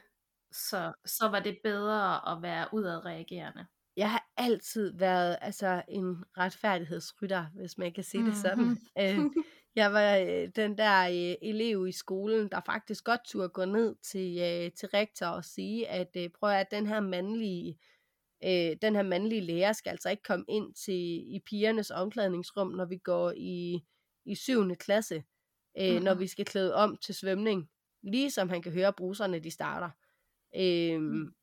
Så, 0.51 0.93
så 1.05 1.27
var 1.27 1.39
det 1.39 1.59
bedre 1.63 2.31
at 2.31 2.41
være 2.41 2.67
udadreagerende. 2.73 3.65
Jeg 3.97 4.11
har 4.11 4.31
altid 4.37 4.97
været 4.97 5.37
altså 5.41 5.83
en 5.89 6.23
retfærdighedsrytter, 6.37 7.45
hvis 7.55 7.77
man 7.77 7.93
kan 7.93 8.03
sige 8.03 8.25
det 8.25 8.35
sådan. 8.37 8.77
Øh, 8.99 9.19
jeg 9.75 9.93
var 9.93 10.15
øh, 10.17 10.49
den 10.55 10.77
der 10.77 11.01
øh, 11.07 11.35
elev 11.49 11.87
i 11.87 11.91
skolen, 11.91 12.49
der 12.49 12.61
faktisk 12.65 13.03
godt 13.03 13.21
turde 13.25 13.49
gå 13.49 13.65
ned 13.65 13.95
til, 14.11 14.37
øh, 14.39 14.71
til 14.71 14.89
rektor 14.89 15.25
og 15.25 15.45
sige, 15.45 15.87
at 15.87 16.09
øh, 16.17 16.29
prøv 16.39 16.49
at 16.49 16.71
den 16.71 16.87
her 16.87 16.99
mandlige 16.99 17.79
øh, 18.43 18.75
den 18.81 18.95
her 18.95 19.03
mandlige 19.03 19.41
lærer 19.41 19.73
skal 19.73 19.89
altså 19.89 20.09
ikke 20.09 20.23
komme 20.23 20.45
ind 20.49 20.73
til 20.73 21.33
i 21.35 21.39
pigernes 21.45 21.91
omklædningsrum, 21.91 22.67
når 22.71 22.85
vi 22.85 22.97
går 22.97 23.33
i, 23.37 23.81
i 24.25 24.35
7. 24.35 24.75
klasse, 24.75 25.23
øh, 25.79 25.93
Mhm. 25.95 26.03
når 26.03 26.13
vi 26.13 26.27
skal 26.27 26.45
klæde 26.45 26.75
om 26.75 26.97
til 26.97 27.15
svømning. 27.15 27.69
Ligesom 28.03 28.49
han 28.49 28.61
kan 28.61 28.71
høre 28.71 28.93
bruserne, 28.93 29.39
de 29.39 29.51
starter. 29.51 29.89
Øhm, 30.55 31.03
Mm. 31.03 31.33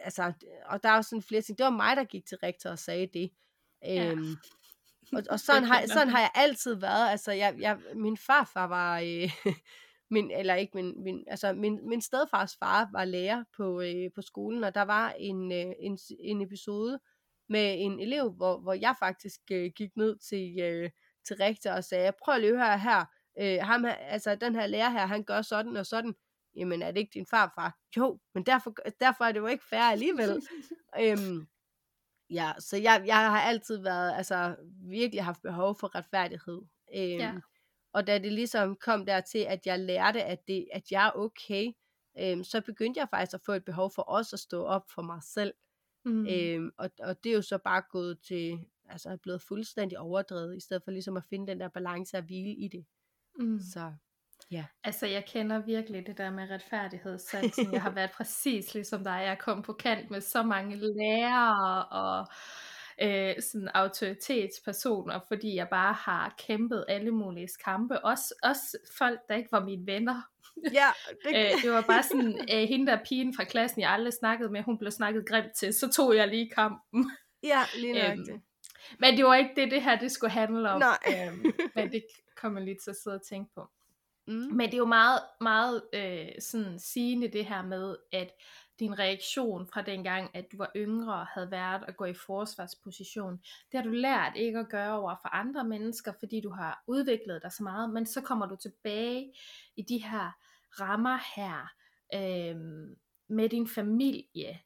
altså, 0.00 0.32
og 0.66 0.82
der 0.82 0.88
er 0.88 0.96
jo 0.96 1.02
sådan 1.02 1.22
flere 1.22 1.42
ting. 1.42 1.58
Det 1.58 1.64
var 1.64 1.70
mig, 1.70 1.96
der 1.96 2.04
gik 2.04 2.26
til 2.26 2.38
rektor 2.38 2.70
og 2.70 2.78
sagde 2.78 3.06
det. 3.06 3.30
Ja. 3.82 4.14
Og, 5.12 5.22
og 5.30 5.40
sådan, 5.46 5.64
har, 5.64 5.86
sådan 5.86 6.08
har 6.08 6.20
jeg 6.20 6.30
altid 6.34 6.74
været. 6.74 7.10
Altså, 7.10 7.32
jeg, 7.32 7.54
jeg, 7.58 7.78
min 7.94 8.16
farfar 8.16 8.66
var, 8.66 9.00
øh, 9.00 9.30
min, 10.14 10.30
eller 10.30 10.54
ikke 10.54 10.72
min, 10.74 11.02
min, 11.04 11.24
altså 11.26 11.52
min, 11.52 11.88
min 11.88 12.00
stedfars 12.00 12.56
far 12.56 12.88
var 12.92 13.04
lærer 13.04 13.44
på, 13.56 13.80
øh, 13.80 14.10
på 14.14 14.22
skolen, 14.22 14.64
og 14.64 14.74
der 14.74 14.82
var 14.82 15.14
en, 15.18 15.52
øh, 15.52 15.72
en, 15.80 15.98
en 16.20 16.40
episode, 16.42 16.98
med 17.48 17.74
en 17.78 18.00
elev, 18.00 18.30
hvor, 18.30 18.60
hvor 18.60 18.72
jeg 18.72 18.94
faktisk 18.98 19.40
øh, 19.52 19.70
gik 19.76 19.96
ned 19.96 20.18
til, 20.18 20.60
øh, 20.60 20.90
til 21.26 21.36
rektor 21.36 21.70
og 21.70 21.84
sagde, 21.84 22.12
prøv 22.24 22.40
lige 22.40 22.52
at 22.52 22.58
høre 22.58 22.78
her, 22.78 23.04
øh, 23.40 23.58
ham 23.62 23.84
altså 23.88 24.34
den 24.34 24.54
her 24.54 24.66
lærer 24.66 24.90
her, 24.90 25.06
han 25.06 25.24
gør 25.24 25.42
sådan 25.42 25.76
og 25.76 25.86
sådan, 25.86 26.14
jamen 26.56 26.82
er 26.82 26.90
det 26.90 27.00
ikke 27.00 27.14
din 27.14 27.26
farfar? 27.26 27.78
Jo, 27.96 28.18
men 28.34 28.46
derfor, 28.46 28.74
derfor 29.00 29.24
er 29.24 29.32
det 29.32 29.40
jo 29.40 29.46
ikke 29.46 29.64
fair 29.64 29.80
alligevel. 29.80 30.42
øhm, 31.00 31.46
ja, 32.30 32.52
så 32.58 32.76
jeg, 32.76 33.02
jeg 33.06 33.30
har 33.30 33.40
altid 33.40 33.76
været, 33.76 34.12
altså 34.12 34.56
virkelig 34.88 35.24
haft 35.24 35.42
behov 35.42 35.74
for 35.74 35.94
retfærdighed. 35.94 36.62
Øhm, 36.94 37.18
ja. 37.18 37.34
Og 37.92 38.06
da 38.06 38.18
det 38.18 38.32
ligesom 38.32 38.76
kom 38.76 39.06
dertil, 39.06 39.38
at 39.38 39.66
jeg 39.66 39.80
lærte, 39.80 40.24
at, 40.24 40.48
det, 40.48 40.68
at 40.72 40.90
jeg 40.90 41.06
er 41.06 41.18
okay, 41.18 41.72
øhm, 42.18 42.44
så 42.44 42.60
begyndte 42.60 43.00
jeg 43.00 43.08
faktisk 43.08 43.34
at 43.34 43.40
få 43.46 43.52
et 43.52 43.64
behov 43.64 43.90
for 43.94 44.02
også 44.02 44.36
at 44.36 44.40
stå 44.40 44.64
op 44.64 44.90
for 44.94 45.02
mig 45.02 45.22
selv. 45.22 45.54
Mm. 46.04 46.26
Øhm, 46.26 46.70
og, 46.78 46.90
og 46.98 47.24
det 47.24 47.30
er 47.30 47.36
jo 47.36 47.42
så 47.42 47.58
bare 47.58 47.82
gået 47.90 48.20
til, 48.20 48.58
altså 48.88 49.10
er 49.10 49.16
blevet 49.16 49.42
fuldstændig 49.42 49.98
overdrevet, 49.98 50.56
i 50.56 50.60
stedet 50.60 50.82
for 50.84 50.90
ligesom 50.90 51.16
at 51.16 51.24
finde 51.24 51.46
den 51.46 51.60
der 51.60 51.68
balance 51.68 52.16
og 52.16 52.22
hvile 52.22 52.54
i 52.54 52.68
det. 52.68 52.86
Mm. 53.38 53.58
Så 53.58 53.92
ja. 54.50 54.64
Altså 54.84 55.06
jeg 55.06 55.24
kender 55.24 55.62
virkelig 55.66 56.06
det 56.06 56.18
der 56.18 56.30
med 56.30 56.50
retfærdighedssansen. 56.50 57.72
jeg 57.72 57.82
har 57.82 57.90
været 57.90 58.10
præcis 58.18 58.74
ligesom 58.74 59.04
dig. 59.04 59.22
Jeg 59.26 59.38
kom 59.38 59.62
på 59.62 59.72
kant 59.72 60.10
med 60.10 60.20
så 60.20 60.42
mange 60.42 60.76
lærere 60.76 61.84
og 61.84 62.26
øh, 63.02 63.34
sådan 63.42 63.68
autoritetspersoner, 63.74 65.20
fordi 65.28 65.56
jeg 65.56 65.68
bare 65.68 65.92
har 65.92 66.34
kæmpet 66.46 66.84
alle 66.88 67.10
mulige 67.10 67.48
kampe. 67.64 68.04
Også, 68.04 68.34
også 68.42 68.78
folk, 68.98 69.20
der 69.28 69.34
ikke 69.34 69.52
var 69.52 69.64
mine 69.64 69.86
venner. 69.86 70.22
Ja, 70.72 70.88
det... 71.24 71.36
øh, 71.36 71.62
det 71.62 71.70
var 71.70 71.80
bare 71.82 72.02
sådan, 72.02 72.38
øh, 72.54 72.68
hende 72.68 72.86
der 72.86 72.98
pigen 73.08 73.34
fra 73.36 73.44
klassen, 73.44 73.80
jeg 73.80 73.90
aldrig 73.90 74.12
snakkede 74.12 74.50
med, 74.50 74.62
hun 74.62 74.78
blev 74.78 74.90
snakket 74.90 75.28
grimt 75.28 75.52
til, 75.56 75.74
så 75.74 75.90
tog 75.90 76.16
jeg 76.16 76.28
lige 76.28 76.50
kampen. 76.50 77.10
Ja, 77.42 77.62
lige 77.78 78.12
øhm, 78.12 78.42
Men 78.98 79.16
det 79.16 79.24
var 79.24 79.34
ikke 79.34 79.52
det, 79.56 79.70
det 79.70 79.82
her 79.82 79.98
det 79.98 80.12
skulle 80.12 80.30
handle 80.30 80.70
om. 80.70 80.80
Nej. 80.80 81.28
øhm, 81.28 81.44
men 81.74 81.92
det 81.92 82.04
kommer 82.36 82.60
lige 82.60 82.76
til 82.84 82.90
at 82.90 82.96
sidde 83.02 83.16
og 83.16 83.26
tænke 83.28 83.50
på. 83.54 83.68
Mm. 84.26 84.34
Men 84.34 84.60
det 84.60 84.74
er 84.74 84.78
jo 84.78 84.86
meget, 84.86 85.20
meget 85.40 85.82
øh, 85.92 86.28
sådan 86.40 86.78
sigende 86.78 87.28
det 87.28 87.46
her 87.46 87.62
med, 87.62 87.96
at 88.12 88.30
din 88.78 88.98
reaktion 88.98 89.68
fra 89.72 89.82
dengang, 89.82 90.30
at 90.34 90.46
du 90.52 90.56
var 90.56 90.70
yngre, 90.76 91.26
havde 91.34 91.50
været 91.50 91.84
at 91.88 91.96
gå 91.96 92.04
i 92.04 92.14
forsvarsposition. 92.14 93.32
Det 93.72 93.80
har 93.80 93.82
du 93.82 93.90
lært 93.90 94.32
ikke 94.36 94.58
at 94.58 94.68
gøre 94.68 94.98
over 94.98 95.14
for 95.22 95.28
andre 95.28 95.64
mennesker, 95.64 96.12
fordi 96.18 96.40
du 96.40 96.50
har 96.50 96.82
udviklet 96.86 97.42
dig 97.42 97.52
så 97.52 97.62
meget, 97.62 97.90
men 97.90 98.06
så 98.06 98.20
kommer 98.20 98.46
du 98.46 98.56
tilbage 98.56 99.32
i 99.76 99.82
de 99.82 99.98
her 99.98 100.30
rammer 100.80 101.18
her, 101.36 101.72
øh, 102.14 102.56
med 103.28 103.48
din 103.48 103.68
familie, 103.68 104.60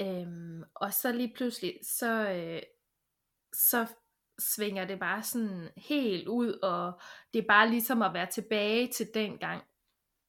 øh, 0.00 0.60
og 0.74 0.94
så 0.94 1.12
lige 1.12 1.32
pludselig, 1.36 1.78
så, 1.82 2.30
øh, 2.30 2.62
så 3.52 3.86
svinger 4.42 4.84
det 4.84 4.98
bare 4.98 5.22
sådan 5.22 5.68
helt 5.76 6.28
ud, 6.28 6.52
og 6.52 7.00
det 7.34 7.42
er 7.42 7.46
bare 7.48 7.70
ligesom 7.70 8.02
at 8.02 8.14
være 8.14 8.26
tilbage 8.26 8.88
til 8.88 9.06
dengang. 9.14 9.62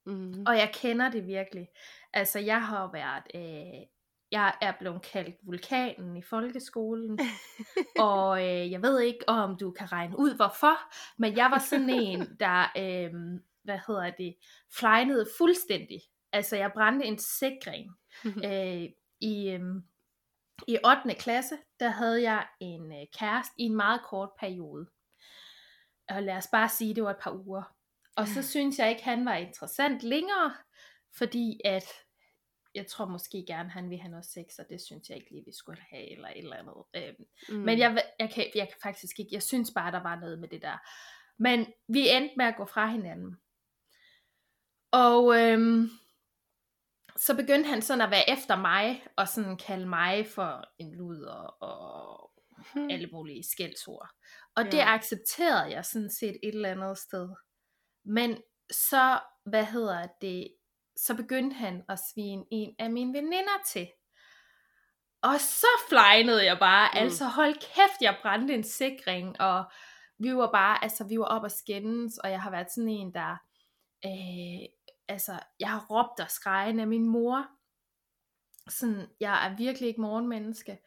Mm. 0.06 0.44
Og 0.48 0.58
jeg 0.58 0.72
kender 0.74 1.12
det 1.12 1.28
virkelig. 1.28 1.68
Altså, 2.14 2.40
jeg 2.40 2.66
har 2.66 2.92
været, 2.92 3.24
øh, 3.36 3.88
jeg 4.32 4.54
er 4.62 4.74
blevet 4.80 5.02
kaldt 5.02 5.36
vulkanen 5.44 6.18
i 6.18 6.22
folkeskolen, 6.22 7.20
og 8.00 8.42
øh, 8.42 8.72
jeg 8.72 8.82
ved 8.82 9.00
ikke, 9.02 9.30
om 9.30 9.58
du 9.58 9.72
kan 9.72 9.92
regne 9.92 10.20
ud 10.20 10.36
hvorfor, 10.36 10.94
men 11.18 11.38
jeg 11.38 11.52
var 11.52 11.60
sådan 11.60 11.90
en, 11.90 12.20
der, 12.40 12.62
øh, 12.78 13.12
hvad 13.64 13.80
hedder 13.88 14.12
det, 14.12 14.36
flejnede 14.80 15.28
fuldstændig. 15.38 16.02
Altså, 16.32 16.56
jeg 16.56 16.72
brændte 16.74 17.06
en 17.06 17.18
sikring. 17.18 17.92
øh, 18.46 18.90
i, 19.22 19.50
øh, 19.50 19.62
I 20.68 20.78
8. 20.86 21.16
klasse, 21.16 21.58
der 21.80 21.90
havde 21.90 22.22
jeg 22.22 22.48
en 22.60 22.92
øh, 22.92 23.08
kæreste 23.20 23.54
i 23.58 23.64
en 23.64 23.76
meget 23.76 24.02
kort 24.04 24.30
periode. 24.40 24.88
Og 26.10 26.24
lad 26.24 26.38
os 26.38 26.48
bare 26.52 26.70
sige, 26.70 26.96
det 26.96 27.04
var 27.04 27.12
et 27.12 27.22
par 27.22 27.32
uger. 27.32 27.76
Og 28.16 28.28
så 28.28 28.44
synes 28.44 28.80
jeg 28.80 28.90
ikke, 28.90 29.04
han 29.04 29.26
var 29.26 29.36
interessant 29.36 30.04
længere, 30.04 30.56
fordi 31.18 31.60
at 31.66 31.86
jeg 32.76 32.88
tror 32.88 33.06
måske 33.06 33.46
gerne, 33.48 33.70
han 33.70 33.90
vil 33.90 33.98
have 33.98 34.12
noget 34.12 34.26
sex, 34.26 34.60
og 34.60 34.66
det 34.70 34.82
synes 34.82 35.10
jeg 35.10 35.18
ikke 35.18 35.32
lige, 35.32 35.46
vi 35.46 35.54
skulle 35.54 35.82
have, 35.90 36.12
eller 36.12 36.28
et 36.28 36.38
eller 36.38 36.56
andet. 36.56 36.84
Øhm, 36.96 37.26
mm. 37.50 37.66
Men 37.66 37.80
jeg, 37.80 38.04
jeg, 38.20 38.30
kan, 38.30 38.46
jeg 38.56 38.68
kan 38.68 38.78
faktisk 38.84 39.20
ikke, 39.20 39.30
jeg 39.34 39.44
synes 39.44 39.72
bare, 39.76 39.92
der 39.92 40.04
var 40.04 40.20
noget 40.20 40.40
med 40.40 40.48
det 40.48 40.62
der. 40.62 40.78
Men 41.38 41.74
vi 41.88 42.10
endte 42.10 42.34
med 42.38 42.46
at 42.46 42.56
gå 42.58 42.66
fra 42.66 42.88
hinanden. 42.88 43.38
Og 44.92 45.42
øhm, 45.42 45.90
så 47.26 47.36
begyndte 47.36 47.70
han 47.70 47.82
sådan 47.82 48.02
at 48.02 48.12
være 48.12 48.30
efter 48.30 48.56
mig, 48.56 49.04
og 49.18 49.28
sådan 49.28 49.58
kalde 49.58 49.86
mig 49.86 50.28
for 50.28 50.64
en 50.78 50.96
luder, 50.96 51.64
og 51.64 52.32
hmm. 52.74 52.90
alle 52.90 53.08
mulige 53.08 53.44
skældsord. 53.52 54.10
Og 54.56 54.64
ja. 54.64 54.70
det 54.70 54.80
accepterede 54.80 55.72
jeg 55.72 55.86
sådan 55.86 56.10
set 56.10 56.38
et 56.44 56.56
eller 56.56 56.72
andet 56.72 56.98
sted. 56.98 57.30
Men 58.06 58.38
så, 58.72 59.20
hvad 59.46 59.66
hedder 59.66 60.08
det, 60.22 60.48
så 60.98 61.16
begyndte 61.16 61.56
han 61.56 61.84
at 61.90 62.00
svine 62.14 62.44
en 62.52 62.76
af 62.80 62.92
mine 62.92 63.14
veninder 63.14 63.60
til. 63.66 63.88
Og 65.22 65.40
så 65.40 65.68
flejnede 65.90 66.46
jeg 66.46 66.60
bare, 66.60 66.90
mm. 66.94 67.00
altså 67.00 67.26
hold 67.26 67.54
kæft, 67.54 68.02
jeg 68.02 68.18
brændte 68.22 68.54
en 68.54 68.64
sikring, 68.64 69.42
og 69.42 69.64
vi 70.20 70.36
var 70.36 70.52
bare, 70.52 70.84
altså 70.84 71.08
vi 71.08 71.20
var 71.20 71.26
op 71.26 71.44
og 71.44 71.52
skændes, 71.52 72.18
og 72.18 72.32
jeg 72.32 72.42
har 72.42 72.52
været 72.52 72.72
sådan 72.72 72.90
en, 72.90 73.14
der, 73.14 73.38
øh, 74.06 74.68
altså 75.14 75.40
jeg 75.60 75.70
har 75.70 75.86
råbt 75.90 76.20
og 76.20 76.32
skreget 76.32 76.80
af 76.80 76.88
min 76.88 77.08
mor, 77.08 77.48
sådan, 78.70 79.08
jeg 79.20 79.48
er 79.48 79.56
virkelig 79.56 79.88
ikke 79.88 80.02
morgenmenneske, 80.02 80.78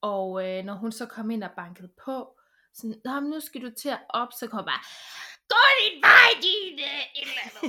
og 0.00 0.46
øh, 0.46 0.64
når 0.64 0.74
hun 0.74 0.92
så 0.92 1.06
kom 1.06 1.30
ind 1.30 1.44
og 1.44 1.50
bankede 1.56 1.90
på, 2.04 2.38
sådan, 2.74 3.00
Nå, 3.04 3.20
nu 3.20 3.40
skal 3.40 3.62
du 3.62 3.70
til 3.70 3.88
at 3.88 4.00
op, 4.08 4.28
så 4.32 4.46
kom 4.46 4.58
jeg 4.58 4.64
bare, 4.64 4.84
gå 5.52 5.62
din 5.80 5.96
vej, 6.02 6.30
din 6.46 6.78
øh, 6.90 7.04
et 7.20 7.28
eller 7.32 7.44
andet. 7.46 7.62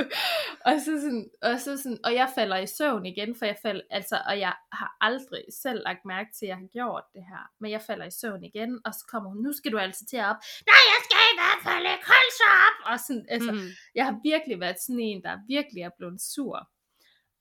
og, 0.68 0.74
så 0.84 0.92
sådan, 1.02 1.26
og, 1.42 1.60
så 1.60 1.70
sådan, 1.82 1.98
og 2.04 2.14
jeg 2.14 2.28
falder 2.34 2.56
i 2.56 2.66
søvn 2.66 3.06
igen, 3.06 3.36
for 3.38 3.44
jeg 3.46 3.58
falder, 3.62 3.84
altså, 3.90 4.16
og 4.28 4.38
jeg 4.38 4.54
har 4.72 4.96
aldrig 5.00 5.44
selv 5.62 5.80
lagt 5.84 6.04
mærke 6.04 6.30
til, 6.36 6.46
at 6.46 6.48
jeg 6.48 6.56
har 6.56 6.70
gjort 6.78 7.04
det 7.14 7.24
her. 7.30 7.42
Men 7.60 7.70
jeg 7.70 7.82
falder 7.88 8.06
i 8.06 8.18
søvn 8.20 8.44
igen, 8.44 8.80
og 8.86 8.92
så 8.94 9.02
kommer 9.12 9.30
hun, 9.30 9.42
nu 9.42 9.52
skal 9.52 9.72
du 9.72 9.78
altså 9.78 10.04
til 10.10 10.16
at 10.16 10.28
op. 10.30 10.40
Nej, 10.70 10.82
jeg 10.92 11.00
skal 11.04 11.13
i 11.34 11.38
hvert 11.40 11.62
fald 11.66 11.84
ikke 11.92 12.06
holde 12.14 12.34
så 12.40 12.48
op. 12.66 12.78
Og 12.90 12.96
sådan, 13.06 13.26
altså, 13.28 13.52
mm. 13.52 13.68
jeg 13.94 14.04
har 14.04 14.16
virkelig 14.22 14.60
været 14.60 14.80
sådan 14.80 15.00
en, 15.00 15.22
der 15.22 15.38
virkelig 15.48 15.82
er 15.82 15.94
blevet 15.98 16.20
sur. 16.20 16.58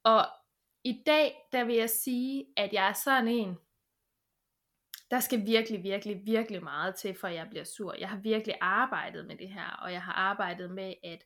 Og 0.04 0.22
i 0.84 1.04
dag, 1.06 1.36
der 1.52 1.64
vil 1.64 1.76
jeg 1.76 1.90
sige, 1.90 2.46
at 2.58 2.74
jeg 2.74 2.90
er 2.90 2.94
sådan 2.94 3.28
en, 3.28 3.58
der 5.12 5.20
skal 5.20 5.46
virkelig, 5.46 5.84
virkelig, 5.84 6.26
virkelig 6.26 6.64
meget 6.64 6.96
til, 6.96 7.16
for 7.16 7.28
jeg 7.28 7.48
bliver 7.50 7.64
sur. 7.64 7.94
Jeg 8.00 8.10
har 8.10 8.18
virkelig 8.18 8.56
arbejdet 8.62 9.26
med 9.26 9.38
det 9.38 9.50
her, 9.50 9.70
og 9.82 9.94
jeg 9.94 10.02
har 10.02 10.14
arbejdet 10.14 10.72
med, 10.72 10.94
at 11.04 11.24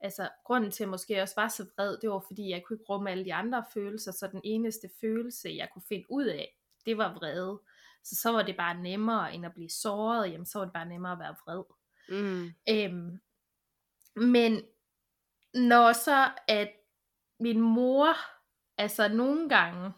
altså, 0.00 0.28
grunden 0.44 0.70
til, 0.70 0.82
at 0.82 0.86
jeg 0.86 0.90
måske 0.90 1.22
også 1.22 1.34
var 1.36 1.48
så 1.48 1.64
vred, 1.74 1.98
det 2.02 2.10
var, 2.10 2.24
fordi 2.28 2.50
jeg 2.50 2.62
kunne 2.62 2.74
ikke 2.74 2.92
rumme 2.92 3.10
alle 3.10 3.24
de 3.24 3.34
andre 3.34 3.64
følelser, 3.74 4.12
så 4.12 4.28
den 4.32 4.40
eneste 4.44 4.88
følelse, 5.00 5.48
jeg 5.56 5.68
kunne 5.72 5.82
finde 5.88 6.06
ud 6.10 6.24
af, 6.24 6.56
det 6.86 6.98
var 6.98 7.14
vrede. 7.14 7.60
Så 8.04 8.16
så 8.16 8.32
var 8.32 8.42
det 8.42 8.56
bare 8.56 8.82
nemmere, 8.82 9.34
end 9.34 9.46
at 9.46 9.54
blive 9.54 9.70
såret, 9.70 10.32
jamen 10.32 10.46
så 10.46 10.58
var 10.58 10.64
det 10.64 10.72
bare 10.72 10.88
nemmere 10.88 11.12
at 11.12 11.18
være 11.18 11.36
vred. 11.44 11.64
Mm. 12.10 12.52
Øhm, 12.68 13.20
men 14.16 14.62
når 15.54 15.92
så, 15.92 16.30
at 16.48 16.70
min 17.40 17.60
mor, 17.60 18.16
altså 18.78 19.08
nogle 19.08 19.48
gange, 19.48 19.92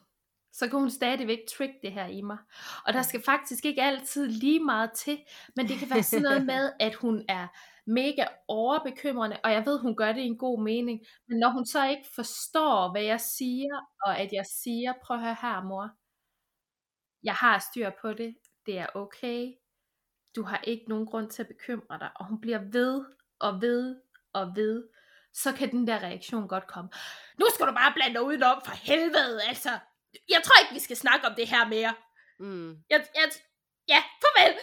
så 0.53 0.69
kan 0.69 0.79
hun 0.79 0.91
stadigvæk 0.91 1.39
trick 1.57 1.73
det 1.83 1.93
her 1.93 2.07
i 2.07 2.21
mig. 2.21 2.39
Og 2.87 2.93
der 2.93 3.03
skal 3.03 3.23
faktisk 3.23 3.65
ikke 3.65 3.83
altid 3.83 4.27
lige 4.27 4.61
meget 4.61 4.93
til, 4.93 5.19
men 5.57 5.69
det 5.69 5.79
kan 5.79 5.91
være 5.91 6.03
sådan 6.03 6.23
noget 6.23 6.47
med, 6.47 6.73
at 6.81 6.95
hun 6.95 7.25
er 7.29 7.49
mega 7.87 8.25
overbekymrende, 8.49 9.37
og 9.45 9.53
jeg 9.53 9.67
ved, 9.67 9.79
hun 9.79 9.97
gør 9.97 10.13
det 10.13 10.21
i 10.21 10.27
en 10.27 10.39
god 10.39 10.63
mening, 10.63 11.01
men 11.29 11.39
når 11.39 11.49
hun 11.49 11.67
så 11.67 11.87
ikke 11.89 12.09
forstår, 12.15 12.91
hvad 12.91 13.03
jeg 13.03 13.21
siger, 13.21 13.75
og 14.07 14.19
at 14.19 14.33
jeg 14.33 14.47
siger, 14.47 14.93
prøv 15.05 15.17
at 15.17 15.23
høre 15.23 15.37
her, 15.43 15.63
mor, 15.63 15.91
jeg 17.23 17.35
har 17.35 17.59
styr 17.59 17.91
på 18.01 18.13
det, 18.13 18.37
det 18.67 18.79
er 18.79 18.87
okay, 18.95 19.53
du 20.37 20.43
har 20.43 20.61
ikke 20.65 20.85
nogen 20.89 21.07
grund 21.07 21.31
til 21.31 21.43
at 21.43 21.49
bekymre 21.49 21.99
dig, 21.99 22.11
og 22.15 22.27
hun 22.27 22.41
bliver 22.41 22.61
ved 22.73 23.05
og 23.41 23.61
ved 23.61 23.97
og 24.33 24.57
ved, 24.57 24.85
så 25.33 25.53
kan 25.53 25.71
den 25.71 25.87
der 25.87 26.03
reaktion 26.03 26.49
godt 26.49 26.67
komme. 26.67 26.91
Nu 27.39 27.47
skal 27.55 27.67
du 27.67 27.73
bare 27.73 27.93
blande 27.95 28.15
dig 28.15 28.23
udenom, 28.23 28.63
for 28.65 28.73
helvede, 28.73 29.43
altså, 29.49 29.71
jeg 30.29 30.41
tror 30.45 30.63
ikke, 30.63 30.75
vi 30.75 30.81
skal 30.81 30.97
snakke 30.97 31.27
om 31.27 31.35
det 31.35 31.49
her 31.49 31.69
mere. 31.69 31.95
Mm. 32.39 32.71
Jeg, 32.91 33.07
jeg, 33.15 33.31
ja, 33.89 34.03
farvel. 34.23 34.55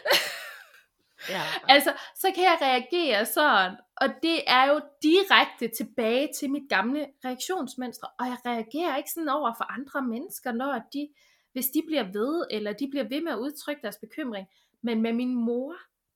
ja. 1.30 1.44
Altså, 1.74 1.94
så 2.16 2.32
kan 2.36 2.44
jeg 2.44 2.58
reagere 2.62 3.26
sådan, 3.26 3.78
og 3.98 4.08
det 4.24 4.44
er 4.48 4.66
jo 4.66 4.82
direkte 5.04 5.68
tilbage 5.78 6.30
til 6.40 6.52
mit 6.52 6.70
gamle 6.70 7.08
reaktionsmønstre, 7.26 8.08
og 8.20 8.26
jeg 8.26 8.38
reagerer 8.46 8.98
ikke 8.98 9.12
sådan 9.12 9.30
over 9.30 9.54
for 9.58 9.74
andre 9.74 10.02
mennesker, 10.02 10.52
når 10.52 10.82
de, 10.94 11.10
hvis 11.52 11.66
de 11.66 11.82
bliver 11.88 12.04
ved, 12.04 12.48
eller 12.52 12.74
de 12.74 12.88
bliver 12.92 13.08
ved 13.10 13.22
med 13.22 13.32
at 13.32 13.38
udtrykke 13.38 13.82
deres 13.82 13.98
bekymring, 13.98 14.48
men 14.82 15.02
med 15.02 15.14
min 15.14 15.36
mor, 15.36 15.76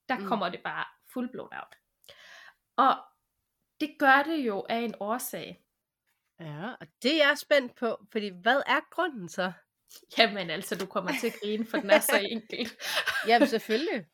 der 0.10 0.18
mm. 0.20 0.26
kommer 0.26 0.50
det 0.50 0.62
bare 0.64 0.86
fuldblod 1.14 1.50
out. 1.52 1.76
Og 2.78 2.96
det 3.82 3.96
gør 4.00 4.24
det 4.24 4.38
jo 4.38 4.66
af 4.70 4.80
en 4.80 4.96
årsag. 5.00 5.64
Ja, 6.40 6.74
og 6.82 6.88
det 7.04 7.22
er 7.22 7.28
jeg 7.28 7.38
spændt 7.38 7.76
på, 7.76 8.06
fordi 8.12 8.30
hvad 8.42 8.62
er 8.66 8.90
grunden 8.92 9.30
så? 9.30 9.52
Jamen 10.18 10.50
altså, 10.50 10.76
du 10.76 10.86
kommer 10.86 11.12
til 11.22 11.28
at 11.28 11.34
grine, 11.42 11.66
for 11.66 11.78
den 11.78 11.90
er 11.90 12.00
så 12.00 12.20
enkel. 12.32 12.70
Jamen 13.28 13.48
selvfølgelig. 13.48 14.06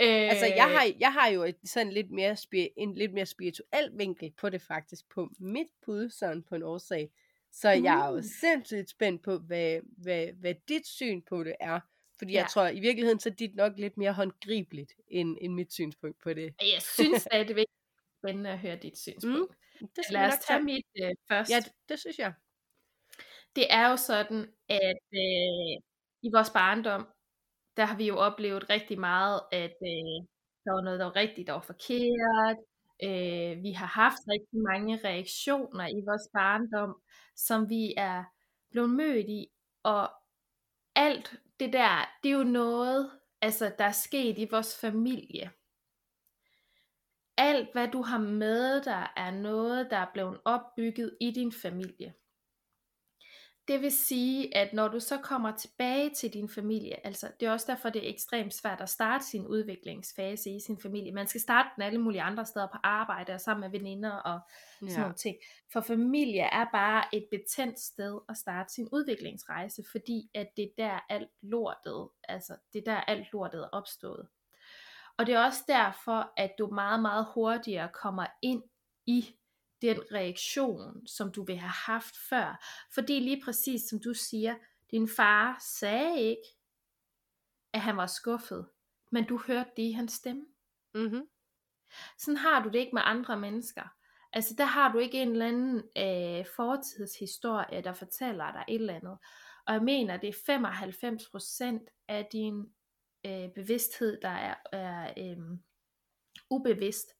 øh, 0.00 0.28
Altså, 0.30 0.46
jeg 0.46 0.64
har, 0.64 0.86
jeg 0.98 1.12
har 1.12 1.28
jo 1.28 1.42
et, 1.42 1.56
sådan 1.64 1.92
lidt 1.92 2.10
mere 2.10 2.36
en 2.76 2.94
lidt 2.94 3.12
mere 3.12 3.26
spirituel 3.26 3.90
vinkel 3.98 4.32
på 4.36 4.50
det 4.50 4.62
faktisk, 4.62 5.08
på 5.08 5.28
mit 5.38 5.68
bud, 5.84 6.10
sådan 6.10 6.42
på 6.42 6.54
en 6.54 6.62
årsag. 6.62 7.10
Så 7.52 7.68
jeg 7.70 8.06
er 8.06 8.08
jo 8.10 8.16
Mm. 8.16 8.22
sindssygt 8.22 8.90
spændt 8.90 9.22
på, 9.22 9.38
hvad, 9.38 9.80
hvad, 10.02 10.26
hvad 10.40 10.54
dit 10.68 10.86
syn 10.86 11.22
på 11.22 11.44
det 11.44 11.54
er. 11.60 11.80
Fordi 12.18 12.32
jeg 12.34 12.42
Ja. 12.42 12.46
tror, 12.48 12.66
i 12.68 12.80
virkeligheden, 12.80 13.20
så 13.20 13.28
er 13.28 13.32
dit 13.34 13.54
nok 13.54 13.72
lidt 13.78 13.96
mere 13.96 14.12
håndgribeligt, 14.12 14.92
end, 15.08 15.38
end 15.40 15.54
mit 15.54 15.72
synspunkt 15.72 16.18
på 16.22 16.34
det. 16.34 16.54
Jeg 16.60 16.82
synes 16.82 17.22
stadigvæk, 17.22 17.66
det 17.66 17.72
er 17.72 18.18
spændende 18.28 18.50
at 18.50 18.58
høre 18.58 18.76
dit 18.76 18.98
synspunkt. 18.98 19.50
Mm. 19.80 19.88
Det 19.96 20.04
skal 20.04 20.14
Lad 20.14 20.26
os 20.28 20.38
tage 20.48 20.62
mit 20.62 20.86
øh, 21.02 21.10
først. 21.28 21.50
Ja, 21.50 21.56
det, 21.60 21.72
det 21.88 21.98
synes 21.98 22.18
jeg. 22.18 22.32
Det 23.56 23.66
er 23.70 23.90
jo 23.90 23.96
sådan, 23.96 24.52
at 24.68 24.98
øh, 25.14 25.82
i 26.22 26.30
vores 26.32 26.50
barndom, 26.50 27.06
der 27.76 27.84
har 27.84 27.96
vi 27.96 28.06
jo 28.06 28.16
oplevet 28.16 28.70
rigtig 28.70 29.00
meget, 29.00 29.40
at 29.52 29.76
øh, 29.82 30.26
der 30.64 30.72
var 30.72 30.82
noget, 30.84 30.98
der 31.00 31.04
var 31.04 31.16
rigtigt, 31.16 31.46
der 31.46 31.52
var 31.52 31.60
forkert. 31.60 32.56
Øh, 33.02 33.62
vi 33.62 33.72
har 33.72 33.86
haft 33.86 34.18
rigtig 34.28 34.58
mange 34.70 35.00
reaktioner 35.04 35.86
i 35.88 36.00
vores 36.06 36.28
barndom, 36.32 37.00
som 37.36 37.68
vi 37.68 37.94
er 37.96 38.24
blevet 38.70 38.90
mødt 38.90 39.28
i. 39.28 39.46
Og 39.82 40.10
alt 40.94 41.34
det 41.60 41.72
der, 41.72 42.18
det 42.22 42.28
er 42.28 42.36
jo 42.36 42.44
noget, 42.44 43.10
altså, 43.40 43.72
der 43.78 43.84
er 43.84 43.92
sket 43.92 44.38
i 44.38 44.48
vores 44.50 44.80
familie. 44.80 45.50
Alt, 47.38 47.68
hvad 47.72 47.88
du 47.88 48.02
har 48.02 48.18
med 48.18 48.82
dig, 48.82 49.08
er 49.16 49.30
noget, 49.30 49.90
der 49.90 49.96
er 49.96 50.10
blevet 50.12 50.40
opbygget 50.44 51.16
i 51.20 51.30
din 51.30 51.52
familie. 51.52 52.14
Det 53.68 53.82
vil 53.82 53.92
sige, 53.92 54.56
at 54.56 54.72
når 54.72 54.88
du 54.88 55.00
så 55.00 55.18
kommer 55.18 55.56
tilbage 55.56 56.10
til 56.10 56.32
din 56.32 56.48
familie, 56.48 57.06
altså 57.06 57.30
det 57.40 57.48
er 57.48 57.52
også 57.52 57.66
derfor, 57.72 57.90
det 57.90 58.06
er 58.06 58.10
ekstremt 58.14 58.54
svært 58.54 58.80
at 58.80 58.88
starte 58.88 59.24
sin 59.24 59.46
udviklingsfase 59.46 60.50
i 60.50 60.60
sin 60.60 60.78
familie. 60.80 61.12
Man 61.12 61.26
skal 61.26 61.40
starte 61.40 61.68
den 61.76 61.82
alle 61.82 61.98
mulige 62.00 62.22
andre 62.22 62.46
steder 62.46 62.66
på 62.66 62.78
arbejde 62.82 63.32
og 63.34 63.40
sammen 63.40 63.60
med 63.70 63.78
veninder 63.78 64.10
og 64.12 64.40
sådan 64.80 64.94
Ja. 64.94 65.00
nogle 65.00 65.14
ting. 65.14 65.36
For 65.72 65.80
familie 65.80 66.42
er 66.42 66.66
bare 66.72 67.04
et 67.12 67.26
betændt 67.30 67.80
sted 67.80 68.20
at 68.28 68.36
starte 68.36 68.74
sin 68.74 68.88
udviklingsrejse, 68.92 69.82
fordi 69.90 70.30
at 70.34 70.48
det 70.56 70.64
er 70.78 70.82
der 70.84 71.00
alt 71.08 71.30
lortet, 71.42 72.08
altså 72.28 72.56
det 72.72 72.78
er 72.88 72.92
der 72.92 73.00
alt 73.00 73.32
lortet 73.32 73.60
er 73.60 73.68
opstået. 73.72 74.28
Og 75.18 75.26
det 75.26 75.34
er 75.34 75.44
også 75.44 75.64
derfor, 75.68 76.32
at 76.36 76.50
du 76.58 76.66
meget, 76.66 77.02
meget 77.02 77.26
hurtigere 77.34 77.88
kommer 77.94 78.26
ind 78.42 78.62
i 79.06 79.34
den 79.82 80.00
reaktion, 80.12 81.06
som 81.06 81.32
du 81.32 81.44
vil 81.44 81.56
have 81.56 81.94
haft 81.94 82.16
før. 82.28 82.64
Fordi 82.94 83.20
lige 83.20 83.42
præcis 83.44 83.82
som 83.88 84.00
du 84.00 84.14
siger, 84.14 84.54
din 84.90 85.08
far 85.08 85.64
sagde 85.80 86.20
ikke, 86.20 86.56
at 87.72 87.80
han 87.80 87.96
var 87.96 88.06
skuffet, 88.06 88.66
men 89.12 89.24
du 89.24 89.40
hørte 89.46 89.70
det 89.76 89.82
i 89.82 89.92
hans 89.92 90.12
stemme. 90.12 90.46
Mm-hmm. 90.94 91.28
Sådan 92.18 92.36
har 92.36 92.62
du 92.62 92.68
det 92.68 92.78
ikke 92.78 92.94
med 92.94 93.02
andre 93.04 93.38
mennesker. 93.38 93.82
Altså 94.32 94.54
der 94.58 94.64
har 94.64 94.92
du 94.92 94.98
ikke 94.98 95.22
en 95.22 95.32
eller 95.32 95.46
anden 95.46 95.76
øh, 95.76 96.46
fortidshistorie, 96.56 97.82
der 97.82 97.92
fortæller 97.92 98.52
dig 98.52 98.64
et 98.68 98.74
eller 98.74 98.94
andet. 98.94 99.18
Og 99.66 99.74
jeg 99.74 99.82
mener, 99.82 100.16
det 100.16 100.28
er 100.28 101.78
95% 101.88 102.04
af 102.08 102.28
din 102.32 102.72
øh, 103.26 103.48
bevidsthed, 103.54 104.20
der 104.20 104.28
er, 104.28 104.54
er 104.72 105.12
øh, 105.18 105.58
ubevidst. 106.50 107.12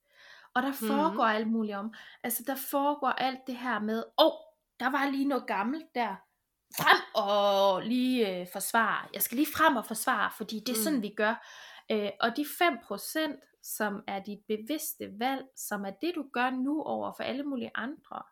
Og 0.56 0.62
der 0.62 0.72
foregår 0.72 1.24
mm. 1.24 1.36
alt 1.36 1.48
muligt 1.48 1.76
om. 1.76 1.94
Altså 2.22 2.42
der 2.46 2.54
foregår 2.70 3.08
alt 3.08 3.40
det 3.46 3.56
her 3.56 3.80
med, 3.80 4.04
åh, 4.18 4.26
oh, 4.26 4.32
der 4.80 4.90
var 4.90 5.10
lige 5.10 5.24
noget 5.28 5.46
gammelt 5.46 5.94
der. 5.94 6.16
Frem 6.76 7.02
og 7.14 7.82
lige 7.82 8.40
øh, 8.40 8.46
forsvare. 8.52 9.08
Jeg 9.14 9.22
skal 9.22 9.36
lige 9.36 9.52
frem 9.56 9.76
og 9.76 9.86
forsvare, 9.86 10.30
fordi 10.36 10.60
det 10.60 10.68
er 10.72 10.82
sådan, 10.82 10.96
Mm. 10.96 11.02
vi 11.02 11.14
gør. 11.16 11.46
Øh, 11.92 12.10
og 12.20 12.36
de 12.36 12.44
5%, 12.44 13.58
som 13.62 14.02
er 14.06 14.22
dit 14.22 14.38
bevidste 14.48 15.18
valg, 15.18 15.44
som 15.56 15.84
er 15.84 15.90
det, 16.02 16.12
du 16.14 16.24
gør 16.32 16.50
nu 16.50 16.82
over 16.82 17.12
for 17.16 17.22
alle 17.22 17.42
mulige 17.42 17.70
andre, 17.74 18.22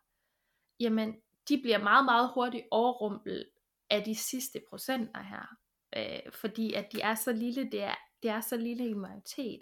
jamen, 0.79 1.15
de 1.49 1.61
bliver 1.61 1.77
meget, 1.77 2.05
meget 2.05 2.31
hurtigt 2.33 2.65
overrumplet 2.71 3.49
af 3.89 4.03
de 4.03 4.15
sidste 4.15 4.61
procenter 4.69 5.21
her. 5.21 5.55
Øh, 5.97 6.31
fordi 6.33 6.73
at 6.73 6.87
de 6.93 7.01
er 7.01 7.15
så 7.15 7.31
lille, 7.31 7.71
det 7.71 7.83
er, 7.83 7.95
det 8.23 8.31
er 8.31 8.41
så 8.41 8.57
lille 8.57 8.83
en 8.83 8.99
majoritet. 8.99 9.61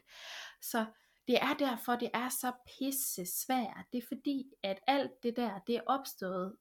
Så 0.61 0.85
det 1.27 1.35
er 1.41 1.53
derfor, 1.59 1.95
det 1.95 2.09
er 2.13 2.29
så 2.29 2.51
pisse 2.67 3.25
svært. 3.25 3.85
Det 3.91 3.97
er 3.97 4.07
fordi, 4.07 4.53
at 4.63 4.79
alt 4.87 5.23
det 5.23 5.35
der, 5.35 5.59
det 5.67 5.75
er 5.75 5.81
opstået 5.85 6.55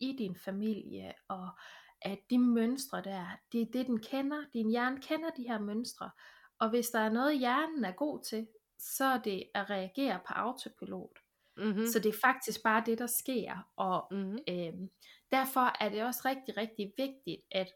i 0.00 0.16
din 0.18 0.36
familie, 0.36 1.12
og 1.28 1.48
at 2.02 2.18
de 2.30 2.38
mønstre 2.38 3.02
der, 3.02 3.26
det 3.52 3.62
er 3.62 3.66
det, 3.72 3.86
den 3.86 4.00
kender. 4.00 4.44
Din 4.52 4.70
hjerne 4.70 5.00
kender 5.00 5.30
de 5.30 5.42
her 5.42 5.58
mønstre. 5.58 6.10
Og 6.58 6.70
hvis 6.70 6.88
der 6.88 6.98
er 6.98 7.10
noget, 7.10 7.38
hjernen 7.38 7.84
er 7.84 7.92
god 7.92 8.22
til, 8.22 8.48
så 8.78 9.04
er 9.04 9.18
det 9.18 9.44
at 9.54 9.70
reagere 9.70 10.20
på 10.26 10.32
autopilot. 10.32 11.18
Mm-hmm. 11.56 11.86
Så 11.86 11.98
det 11.98 12.08
er 12.08 12.18
faktisk 12.24 12.62
bare 12.62 12.82
det, 12.86 12.98
der 12.98 13.06
sker. 13.06 13.70
Og 13.76 14.06
mm-hmm. 14.10 14.38
øhm, 14.48 14.90
derfor 15.32 15.82
er 15.82 15.88
det 15.88 16.04
også 16.04 16.20
rigtig, 16.24 16.56
rigtig 16.56 16.92
vigtigt, 16.96 17.40
at 17.52 17.68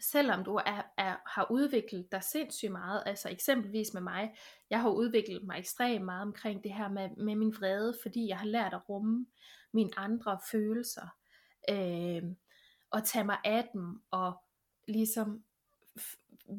selvom 0.00 0.44
du 0.44 0.54
er, 0.54 0.82
er, 0.98 1.16
har 1.26 1.46
udviklet 1.50 2.12
dig 2.12 2.22
sindssygt 2.22 2.72
meget, 2.72 3.02
altså 3.06 3.28
eksempelvis 3.28 3.94
med 3.94 4.02
mig, 4.02 4.34
jeg 4.70 4.80
har 4.80 4.90
udviklet 4.90 5.44
mig 5.44 5.58
ekstremt 5.58 6.04
meget 6.04 6.22
omkring 6.22 6.64
det 6.64 6.72
her 6.72 6.88
med, 6.88 7.10
med 7.16 7.36
min 7.36 7.54
vrede, 7.58 7.94
fordi 8.02 8.28
jeg 8.28 8.38
har 8.38 8.46
lært 8.46 8.74
at 8.74 8.88
rumme 8.88 9.26
mine 9.72 9.90
andre 9.96 10.38
følelser, 10.50 11.06
øh, 11.70 12.22
og 12.90 13.04
tage 13.04 13.24
mig 13.24 13.38
af 13.44 13.68
dem, 13.72 14.02
og 14.10 14.42
ligesom 14.88 15.44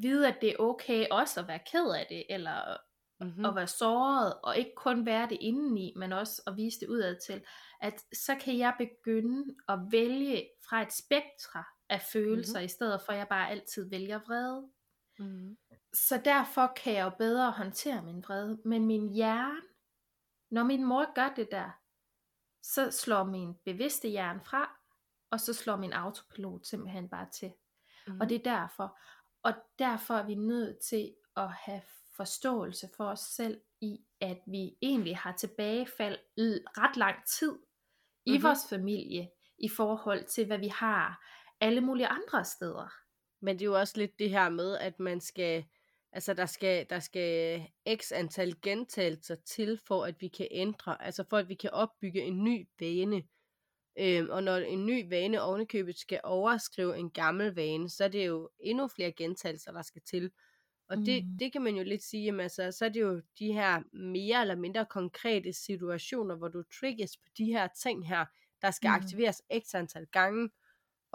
vide, 0.02 0.28
at 0.28 0.38
det 0.40 0.50
er 0.50 0.56
okay 0.58 1.06
også 1.10 1.40
at 1.40 1.48
være 1.48 1.60
ked 1.72 1.94
af 1.94 2.06
det, 2.08 2.24
eller 2.28 2.76
Mm-hmm. 3.20 3.44
at 3.44 3.54
være 3.54 3.66
såret, 3.66 4.34
og 4.42 4.58
ikke 4.58 4.74
kun 4.76 5.06
være 5.06 5.28
det 5.28 5.38
indeni, 5.40 5.92
men 5.96 6.12
også 6.12 6.42
at 6.46 6.56
vise 6.56 6.80
det 6.80 6.88
udad 6.88 7.16
til, 7.26 7.42
at 7.80 8.04
så 8.12 8.34
kan 8.34 8.58
jeg 8.58 8.74
begynde 8.78 9.54
at 9.68 9.78
vælge 9.90 10.48
fra 10.68 10.82
et 10.82 10.92
spektra 10.92 11.64
af 11.88 12.02
følelser, 12.02 12.58
mm-hmm. 12.58 12.64
i 12.64 12.68
stedet 12.68 13.00
for 13.02 13.12
at 13.12 13.18
jeg 13.18 13.28
bare 13.28 13.50
altid 13.50 13.88
vælger 13.90 14.18
vrede. 14.18 14.68
Mm-hmm. 15.18 15.56
Så 15.94 16.20
derfor 16.24 16.72
kan 16.76 16.94
jeg 16.94 17.04
jo 17.04 17.10
bedre 17.18 17.50
håndtere 17.50 18.02
min 18.02 18.22
vrede. 18.22 18.60
Men 18.64 18.86
min 18.86 19.08
hjerne, 19.08 19.60
når 20.50 20.64
min 20.64 20.84
mor 20.84 21.14
gør 21.14 21.28
det 21.36 21.48
der, 21.50 21.70
så 22.62 22.90
slår 22.90 23.24
min 23.24 23.54
bevidste 23.64 24.08
hjerne 24.08 24.40
fra, 24.44 24.78
og 25.30 25.40
så 25.40 25.52
slår 25.54 25.76
min 25.76 25.92
autopilot 25.92 26.66
simpelthen 26.66 27.08
bare 27.08 27.28
til. 27.32 27.52
Mm-hmm. 28.06 28.20
Og 28.20 28.28
det 28.28 28.34
er 28.34 28.42
derfor. 28.58 28.98
Og 29.42 29.52
derfor 29.78 30.14
er 30.14 30.26
vi 30.26 30.34
nødt 30.34 30.78
til 30.78 31.14
at 31.36 31.52
have 31.52 31.82
forståelse 32.16 32.88
for 32.96 33.04
os 33.04 33.20
selv 33.20 33.60
i, 33.80 33.98
at 34.20 34.38
vi 34.46 34.76
egentlig 34.82 35.16
har 35.16 35.32
tilbagefald 35.32 36.18
ret 36.78 36.96
lang 36.96 37.16
tid 37.26 37.58
i 38.24 38.32
Mhm. 38.32 38.42
vores 38.42 38.58
familie 38.70 39.30
i 39.58 39.68
forhold 39.68 40.24
til, 40.24 40.46
hvad 40.46 40.58
vi 40.58 40.68
har 40.68 41.24
alle 41.60 41.80
mulige 41.80 42.06
andre 42.06 42.44
steder. 42.44 42.88
Men 43.40 43.56
det 43.56 43.62
er 43.62 43.66
jo 43.66 43.78
også 43.78 43.94
lidt 43.96 44.18
det 44.18 44.30
her 44.30 44.48
med, 44.48 44.78
at 44.78 45.00
man 45.00 45.20
skal, 45.20 45.64
altså 46.12 46.34
der 46.34 46.46
skal, 46.46 46.86
der 46.90 46.98
skal 46.98 47.62
x 47.96 48.12
antal 48.12 48.60
gentagelser 48.62 49.34
til, 49.34 49.80
for 49.86 50.04
at 50.04 50.20
vi 50.20 50.28
kan 50.28 50.48
ændre, 50.50 51.02
altså 51.04 51.24
for 51.30 51.36
at 51.36 51.48
vi 51.48 51.54
kan 51.54 51.70
opbygge 51.70 52.22
en 52.22 52.44
ny 52.44 52.68
vane. 52.80 53.22
Øhm, 53.98 54.30
og 54.30 54.42
når 54.42 54.56
en 54.56 54.86
ny 54.86 55.08
vane 55.08 55.42
ovenikøbet 55.42 55.98
skal 55.98 56.20
overskrive 56.24 56.98
en 56.98 57.10
gammel 57.10 57.54
vane, 57.54 57.90
så 57.90 58.04
er 58.04 58.08
det 58.08 58.26
jo 58.26 58.50
endnu 58.60 58.88
flere 58.88 59.12
gentagelser, 59.12 59.72
der 59.72 59.82
skal 59.82 60.02
til. 60.02 60.30
Og 60.88 60.96
det, 60.96 61.24
Mm. 61.24 61.38
det 61.38 61.52
kan 61.52 61.62
man 61.62 61.76
jo 61.76 61.82
lidt 61.84 62.02
sige, 62.02 62.24
jamen 62.24 62.40
altså, 62.40 62.72
så 62.72 62.84
er 62.84 62.88
det 62.88 63.00
jo 63.00 63.22
de 63.38 63.52
her 63.52 63.82
mere 63.96 64.40
eller 64.40 64.54
mindre 64.56 64.86
konkrete 64.86 65.52
situationer, 65.52 66.36
hvor 66.36 66.48
du 66.48 66.62
trigges 66.80 67.16
på 67.16 67.28
de 67.38 67.44
her 67.44 67.68
ting 67.82 68.08
her, 68.08 68.24
der 68.62 68.70
skal 68.70 68.88
Mm. 68.88 68.94
aktiveres 68.94 69.42
x 69.64 69.74
antal 69.74 70.06
gange. 70.06 70.50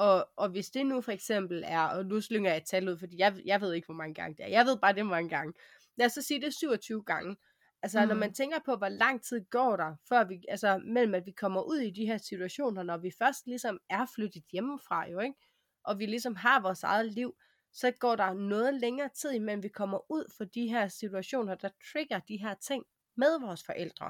Og, 0.01 0.29
og 0.35 0.49
hvis 0.49 0.69
det 0.69 0.85
nu 0.85 1.01
for 1.01 1.11
eksempel 1.11 1.63
er, 1.65 1.79
og 1.81 2.05
nu 2.05 2.21
slynger 2.21 2.49
jeg 2.49 2.57
et 2.57 2.65
tal 2.65 2.89
ud, 2.89 2.97
fordi 2.97 3.17
jeg, 3.17 3.35
jeg 3.45 3.61
ved 3.61 3.73
ikke, 3.73 3.85
hvor 3.85 3.95
mange 3.95 4.13
gange 4.13 4.35
det 4.37 4.45
er. 4.45 4.49
Jeg 4.49 4.65
ved 4.65 4.77
bare, 4.77 4.93
det 4.93 4.99
er 4.99 5.03
mange 5.03 5.29
gange. 5.29 5.53
Lad 5.95 6.05
os 6.05 6.11
så 6.11 6.21
sige, 6.21 6.39
det 6.39 6.47
er 6.47 6.51
27 6.51 7.03
gange. 7.03 7.35
Altså, 7.81 8.01
mm. 8.01 8.07
når 8.07 8.13
Mm. 8.15 8.19
man 8.19 8.33
tænker 8.33 8.59
på, 8.65 8.75
hvor 8.75 8.89
lang 8.89 9.23
tid 9.23 9.45
går 9.49 9.75
der, 9.75 9.95
før 10.09 10.23
vi, 10.23 10.45
altså, 10.49 10.77
mellem 10.77 11.13
at 11.15 11.25
vi 11.25 11.31
kommer 11.31 11.61
ud 11.61 11.77
i 11.77 11.91
de 11.91 12.05
her 12.05 12.17
situationer, 12.17 12.83
når 12.83 12.97
vi 12.97 13.11
først 13.19 13.47
ligesom 13.47 13.79
er 13.89 14.05
flyttet 14.15 14.43
hjemmefra, 14.51 15.09
jo, 15.09 15.19
ikke? 15.19 15.35
Og 15.83 15.99
vi 15.99 16.05
ligesom 16.05 16.35
har 16.35 16.61
vores 16.61 16.83
eget 16.83 17.11
liv, 17.11 17.35
så 17.73 17.91
går 17.91 18.15
der 18.15 18.33
noget 18.33 18.73
længere 18.73 19.09
tid, 19.09 19.31
imellem 19.31 19.63
vi 19.63 19.69
kommer 19.69 20.11
ud 20.11 20.33
for 20.37 20.43
de 20.43 20.67
her 20.67 20.87
situationer, 20.87 21.55
der 21.55 21.69
trigger 21.91 22.19
de 22.19 22.37
her 22.37 22.53
ting 22.53 22.83
med 23.15 23.39
vores 23.39 23.63
forældre. 23.65 24.05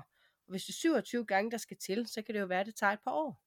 Og 0.45 0.47
hvis 0.47 0.63
det 0.63 0.69
er 0.69 0.73
27 0.73 1.25
gange, 1.25 1.51
der 1.51 1.57
skal 1.57 1.77
til, 1.77 2.07
så 2.07 2.21
kan 2.21 2.35
det 2.35 2.41
jo 2.41 2.45
være, 2.45 2.59
at 2.59 2.65
det 2.65 2.75
tager 2.75 2.93
et 2.93 2.99
par 3.03 3.11
år. 3.11 3.41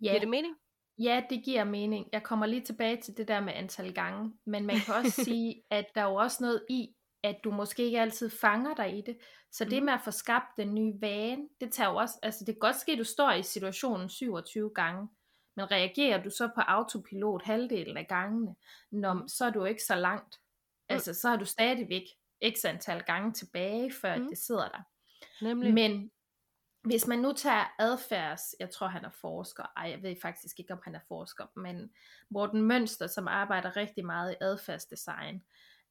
Ja, 0.00 0.08
Giver 0.08 0.20
det 0.20 0.28
mening? 0.28 0.56
Ja, 1.00 1.22
det 1.30 1.44
giver 1.44 1.64
mening. 1.64 2.08
Jeg 2.12 2.22
kommer 2.22 2.46
lige 2.46 2.60
tilbage 2.64 2.96
til 2.96 3.16
det 3.16 3.28
der 3.28 3.40
med 3.40 3.52
antal 3.52 3.94
gange, 3.94 4.32
men 4.46 4.66
man 4.66 4.76
kan 4.86 4.94
også 4.94 5.24
sige, 5.34 5.62
at 5.70 5.86
der 5.94 6.00
er 6.00 6.04
jo 6.08 6.14
også 6.14 6.38
noget 6.40 6.64
i, 6.70 6.88
at 7.24 7.36
du 7.44 7.50
måske 7.50 7.82
ikke 7.84 8.00
altid 8.00 8.30
fanger 8.30 8.74
dig 8.74 8.98
i 8.98 9.00
det. 9.06 9.18
Så 9.52 9.64
det 9.64 9.72
Mhm. 9.78 9.84
med 9.84 9.92
at 9.92 10.00
få 10.04 10.10
skabt 10.10 10.46
den 10.56 10.74
nye 10.74 10.94
vane, 11.00 11.48
det 11.60 11.72
tager 11.72 11.90
jo 11.90 11.96
også, 11.96 12.14
altså 12.22 12.44
det 12.44 12.54
kan 12.54 12.58
godt 12.60 12.76
ske, 12.76 12.92
at 12.92 12.98
du 12.98 13.04
står 13.04 13.32
i 13.32 13.42
situationen 13.42 14.08
27 14.08 14.70
gange, 14.74 15.08
Men 15.56 15.70
reagerer 15.70 16.22
du 16.22 16.30
så 16.30 16.48
på 16.54 16.60
autopilot 16.60 17.42
halvdelen 17.42 17.96
af 17.96 18.06
gangene, 18.08 18.54
når, 18.92 19.14
Mm. 19.14 19.28
så 19.28 19.44
er 19.44 19.50
du 19.50 19.64
ikke 19.64 19.82
så 19.82 19.94
langt. 19.94 20.40
Altså, 20.88 21.14
så 21.14 21.28
har 21.28 21.36
du 21.36 21.44
stadigvæk 21.44 22.02
x 22.56 22.64
antal 22.64 23.02
gange 23.02 23.32
tilbage, 23.32 23.92
før 23.92 24.16
Mm. 24.16 24.28
det 24.28 24.38
sidder 24.38 24.68
der. 24.68 24.82
Nemlig. 25.44 25.74
Men 25.74 26.10
hvis 26.84 27.06
man 27.06 27.18
nu 27.18 27.32
tager 27.32 27.74
adfærds, 27.78 28.54
jeg 28.60 28.70
tror 28.70 28.86
han 28.86 29.04
er 29.04 29.10
forsker, 29.10 29.62
ej 29.76 29.90
jeg 29.90 30.02
ved 30.02 30.16
faktisk 30.22 30.58
ikke 30.60 30.72
om 30.72 30.80
han 30.84 30.94
er 30.94 31.00
forsker, 31.08 31.46
men 31.56 31.90
Morten 32.30 32.62
Mønster, 32.62 33.06
som 33.06 33.28
arbejder 33.28 33.76
rigtig 33.76 34.06
meget 34.06 34.32
i 34.32 34.36
adfærdsdesign, 34.40 35.42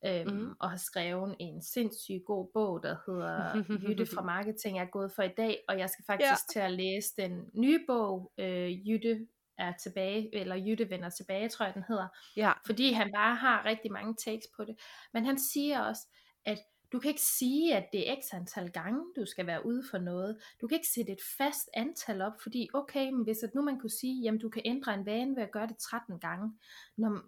øhm, 0.05 0.31
Mhm. 0.35 0.55
og 0.59 0.69
har 0.69 0.77
skrevet 0.77 1.35
en 1.39 1.61
sindssygt 1.61 2.25
god 2.25 2.47
bog, 2.53 2.83
der 2.83 2.95
hedder 3.05 3.63
Jytte 3.89 4.05
fra 4.05 4.21
Marketing 4.35 4.79
er 4.79 4.85
gået 4.85 5.11
for 5.11 5.23
i 5.23 5.33
dag, 5.37 5.63
og 5.67 5.79
jeg 5.79 5.89
skal 5.89 6.05
faktisk 6.07 6.31
Ja. 6.31 6.35
til 6.53 6.59
at 6.59 6.71
læse 6.71 7.13
den 7.17 7.49
nye 7.53 7.79
bog, 7.87 8.31
øh, 8.37 8.89
Jytte 8.89 9.27
er 9.57 9.73
tilbage, 9.83 10.35
eller 10.35 10.55
Jytte 10.55 10.89
vender 10.89 11.09
tilbage, 11.09 11.49
tror 11.49 11.65
jeg 11.65 11.73
den 11.73 11.83
hedder, 11.87 12.07
Ja. 12.37 12.51
fordi 12.65 12.91
han 12.91 13.11
bare 13.15 13.35
har 13.35 13.65
rigtig 13.65 13.91
mange 13.91 14.15
takes 14.25 14.45
på 14.55 14.63
det. 14.65 14.75
Men 15.13 15.25
han 15.25 15.39
siger 15.39 15.79
også, 15.81 16.01
at 16.45 16.57
du 16.91 16.99
kan 16.99 17.09
ikke 17.09 17.21
sige, 17.21 17.75
at 17.75 17.85
det 17.93 18.09
er 18.09 18.15
x 18.21 18.33
antal 18.33 18.71
gange, 18.71 19.05
du 19.15 19.25
skal 19.25 19.47
være 19.47 19.65
ude 19.65 19.83
for 19.91 19.97
noget. 19.97 20.37
Du 20.61 20.67
kan 20.67 20.75
ikke 20.75 20.87
sætte 20.87 21.11
et 21.11 21.19
fast 21.37 21.69
antal 21.73 22.21
op, 22.21 22.33
fordi 22.41 22.69
okay, 22.73 23.09
men 23.09 23.23
hvis 23.23 23.43
at 23.43 23.55
nu 23.55 23.61
man 23.61 23.79
kunne 23.79 23.89
sige, 23.89 24.21
jamen 24.21 24.39
du 24.39 24.49
kan 24.49 24.61
ændre 24.65 24.93
en 24.93 25.05
vane 25.05 25.35
ved 25.35 25.43
at 25.43 25.51
gøre 25.51 25.67
det 25.67 25.77
13 25.77 26.19
gange, 26.19 26.53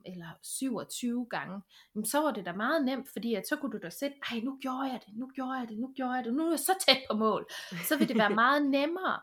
eller 0.05 0.29
27 0.43 1.27
gange, 1.29 1.61
jamen, 1.95 2.05
så 2.05 2.21
var 2.21 2.31
det 2.31 2.45
da 2.45 2.53
meget 2.53 2.85
nemt, 2.85 3.09
fordi 3.13 3.35
at 3.35 3.47
så 3.47 3.55
kunne 3.55 3.71
du 3.71 3.79
da 3.83 3.89
sætte, 3.89 4.17
ej 4.31 4.39
nu 4.39 4.57
gjorde 4.61 4.81
jeg 4.83 4.99
det, 5.05 5.13
nu 5.17 5.31
gjorde 5.35 5.53
jeg 5.53 5.67
det, 5.69 5.77
nu 5.79 5.93
gjorde 5.95 6.13
jeg 6.13 6.23
det, 6.23 6.33
nu 6.33 6.45
er 6.45 6.49
jeg 6.49 6.59
så 6.59 6.73
tæt 6.87 6.97
på 7.11 7.17
mål. 7.17 7.45
Så 7.87 7.97
vil 7.97 8.07
det 8.07 8.17
være 8.17 8.35
meget 8.43 8.69
nemmere. 8.69 9.19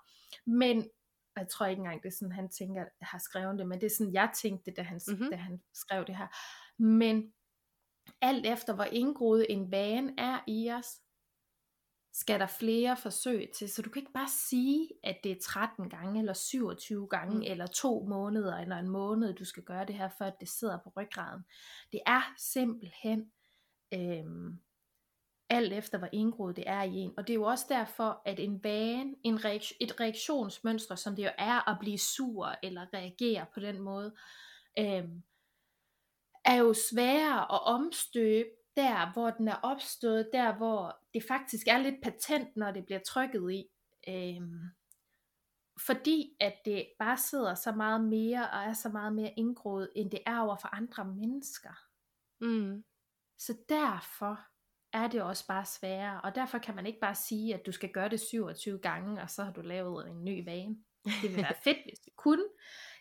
Men 0.46 0.88
jeg 1.36 1.48
tror 1.48 1.66
ikke 1.66 1.80
engang, 1.80 2.02
det 2.02 2.08
er 2.08 2.16
sådan, 2.18 2.32
han 2.32 2.48
tænker, 2.48 2.84
har 3.02 3.18
skrevet 3.18 3.58
det, 3.58 3.68
men 3.68 3.80
det 3.80 3.86
er 3.86 3.94
sådan, 3.98 4.12
jeg 4.12 4.30
tænkte, 4.42 4.70
da 4.70 4.82
han, 4.82 5.00
Mhm. 5.06 5.14
mm-hmm. 5.16 5.30
da 5.30 5.36
han 5.36 5.62
skrev 5.74 6.04
det 6.04 6.16
her. 6.16 6.26
Men 6.82 7.32
alt 8.20 8.46
efter, 8.46 8.74
hvor 8.74 8.84
indgroet 8.84 9.46
en 9.48 9.70
vane 9.70 10.14
er 10.18 10.38
i 10.46 10.70
os, 10.70 11.00
skal 12.12 12.40
der 12.40 12.46
flere 12.46 12.96
forsøg 12.96 13.50
til. 13.58 13.68
Så 13.68 13.82
du 13.82 13.90
kan 13.90 14.00
ikke 14.00 14.12
bare 14.12 14.28
sige, 14.28 14.88
at 15.04 15.16
det 15.24 15.32
er 15.32 15.40
13 15.42 15.90
gange, 15.90 16.20
eller 16.20 16.32
27 16.32 17.08
gange, 17.08 17.36
Mm. 17.36 17.42
eller 17.42 17.66
to 17.66 18.04
måneder, 18.08 18.56
eller 18.56 18.76
en 18.76 18.88
måned, 18.88 19.34
du 19.34 19.44
skal 19.44 19.62
gøre 19.62 19.86
det 19.86 19.94
her, 19.94 20.08
før 20.18 20.30
det 20.30 20.48
sidder 20.48 20.78
på 20.84 20.92
ryggraden. 20.96 21.44
Det 21.92 22.00
er 22.06 22.34
simpelthen 22.38 23.32
øhm, 23.94 24.58
alt 25.50 25.72
efter, 25.72 25.98
hvor 25.98 26.08
indgroet 26.12 26.56
det 26.56 26.64
er 26.66 26.82
i 26.82 26.94
en. 26.94 27.14
Og 27.16 27.26
det 27.26 27.32
er 27.32 27.34
jo 27.34 27.44
også 27.44 27.66
derfor, 27.68 28.22
at 28.24 28.40
en 28.40 28.64
vane, 28.64 29.14
en 29.24 29.44
reaktion, 29.44 29.76
et 29.80 30.00
reaktionsmønster, 30.00 30.94
som 30.94 31.16
det 31.16 31.24
jo 31.24 31.30
er 31.38 31.68
at 31.70 31.76
blive 31.80 31.98
sur, 31.98 32.54
eller 32.62 32.86
reagere 32.94 33.46
på 33.54 33.60
den 33.60 33.80
måde, 33.80 34.14
øhm, 34.78 35.22
er 36.48 36.54
jo 36.54 36.74
sværere 36.90 37.52
at 37.54 37.60
omstøbe 37.62 38.48
der, 38.76 39.12
hvor 39.12 39.30
den 39.30 39.48
er 39.48 39.56
opstået, 39.62 40.30
der 40.32 40.56
hvor 40.56 40.98
det 41.14 41.22
faktisk 41.28 41.66
er 41.66 41.78
lidt 41.78 42.02
patent, 42.02 42.56
når 42.56 42.70
det 42.70 42.84
bliver 42.86 43.00
trykket 43.06 43.52
i. 43.52 43.64
Øhm, 44.08 44.60
fordi 45.86 46.36
at 46.40 46.54
det 46.64 46.86
bare 46.98 47.16
sidder 47.16 47.54
så 47.54 47.72
meget 47.72 48.04
mere, 48.04 48.50
og 48.50 48.58
er 48.58 48.72
så 48.72 48.88
meget 48.88 49.12
mere 49.12 49.34
indgroet, 49.36 49.90
end 49.96 50.10
det 50.10 50.20
er 50.26 50.40
over 50.40 50.56
for 50.56 50.74
andre 50.74 51.04
mennesker. 51.04 51.74
Mm. 52.40 52.84
Så 53.38 53.56
derfor 53.68 54.40
er 54.92 55.08
det 55.08 55.22
også 55.22 55.46
bare 55.46 55.64
sværere, 55.64 56.20
og 56.20 56.34
derfor 56.34 56.58
kan 56.58 56.74
man 56.74 56.86
ikke 56.86 57.00
bare 57.00 57.14
sige, 57.14 57.54
at 57.54 57.66
du 57.66 57.72
skal 57.72 57.92
gøre 57.92 58.08
det 58.08 58.20
27 58.20 58.78
gange, 58.78 59.22
og 59.22 59.30
så 59.30 59.44
har 59.44 59.52
du 59.52 59.60
lavet 59.60 60.08
en 60.08 60.24
ny 60.24 60.44
vane. 60.44 60.76
Det 61.04 61.22
ville 61.22 61.36
være 61.36 61.54
fedt, 61.64 61.78
hvis 61.84 62.00
vi 62.04 62.10
kunne. 62.16 62.44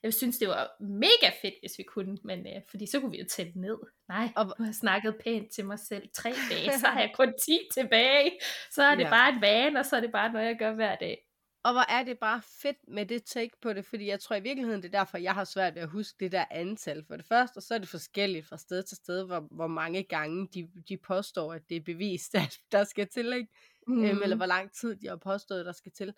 Jeg 0.04 0.14
synes, 0.14 0.38
det 0.38 0.48
var 0.48 0.70
mega 0.84 1.32
fedt, 1.42 1.54
hvis 1.62 1.78
vi 1.78 1.84
kunne, 1.84 2.18
men 2.24 2.48
øh, 2.48 2.62
fordi 2.70 2.86
så 2.86 3.00
kunne 3.00 3.12
vi 3.12 3.20
jo 3.20 3.26
tælle 3.30 3.52
ned. 3.56 3.78
Nej, 4.10 4.30
Og- 4.36 4.56
nu 4.60 4.66
har 4.66 4.72
snakket 4.74 5.16
pænt 5.24 5.52
til 5.52 5.66
mig 5.66 5.80
selv. 5.80 6.10
Tre 6.14 6.30
dage, 6.52 6.80
så 6.80 6.88
har 6.88 7.00
jeg 7.00 7.12
kun 7.16 7.34
10 7.46 7.60
tilbage. 7.74 8.32
Så 8.72 8.84
er 8.84 8.96
det 8.96 9.04
Ja. 9.04 9.10
bare 9.10 9.30
en 9.34 9.42
vane, 9.42 9.80
og 9.80 9.86
så 9.86 9.96
er 9.96 10.00
det 10.00 10.12
bare 10.12 10.32
noget, 10.34 10.46
jeg 10.46 10.56
gør 10.60 10.74
hver 10.74 10.96
dag. 10.96 11.24
Og 11.64 11.74
hvor 11.74 11.92
er 11.92 12.04
det 12.04 12.20
bare 12.20 12.42
fedt 12.62 12.78
med 12.88 13.06
det 13.06 13.24
take 13.24 13.52
på 13.62 13.74
det, 13.74 13.86
fordi 13.86 14.08
jeg 14.08 14.20
tror 14.20 14.36
i 14.36 14.40
virkeligheden, 14.42 14.82
det 14.84 14.94
er 14.96 15.00
derfor, 15.00 15.18
jeg 15.18 15.34
har 15.34 15.44
svært 15.44 15.76
ved 15.76 15.82
at 15.82 15.90
huske 15.90 16.16
det 16.20 16.32
der 16.32 16.46
antal 16.52 17.04
for 17.08 17.16
det 17.18 17.26
første, 17.26 17.58
og 17.58 17.64
så 17.64 17.74
er 17.74 17.78
det 17.78 17.88
forskelligt 17.90 18.46
fra 18.48 18.58
sted 18.58 18.84
til 18.84 18.98
sted, 18.98 19.26
hvor, 19.26 19.48
hvor 19.52 19.68
mange 19.68 20.04
gange 20.04 20.48
de, 20.54 20.70
de 20.90 20.98
påstår, 20.98 21.54
at 21.54 21.62
det 21.70 21.78
er 21.78 21.82
bevist, 21.82 22.36
at 22.46 22.58
der 22.72 22.84
skal 22.84 23.08
til, 23.08 23.34
ikke? 23.34 23.48
Mm. 23.88 24.06
Øhm, 24.06 24.24
eller 24.24 24.36
hvor 24.36 24.46
lang 24.46 24.72
tid 24.72 24.96
de 24.96 25.08
har 25.08 25.16
påstået, 25.16 25.66
der 25.66 25.72
skal 25.72 25.92
til. 25.92 26.14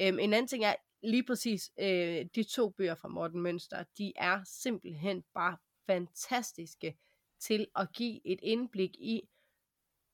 Øhm, 0.00 0.18
en 0.18 0.32
anden 0.32 0.48
ting 0.48 0.64
er, 0.64 0.74
lige 1.02 1.24
præcis, 1.24 1.70
øh, 1.78 2.26
de 2.34 2.42
to 2.42 2.70
bøger 2.70 2.94
fra 2.94 3.08
Morten 3.08 3.40
Mønster, 3.40 3.84
de 3.98 4.12
er 4.16 4.44
simpelthen 4.44 5.24
bare 5.34 5.56
fantastiske 5.86 6.98
til 7.40 7.66
at 7.76 7.92
give 7.92 8.26
et 8.26 8.40
indblik 8.42 8.94
i, 8.94 9.28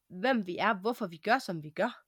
hvem 0.08 0.46
vi 0.46 0.56
er, 0.56 0.74
hvorfor 0.74 1.06
vi 1.06 1.16
gør, 1.16 1.38
som 1.38 1.62
vi 1.62 1.70
gør. 1.70 2.03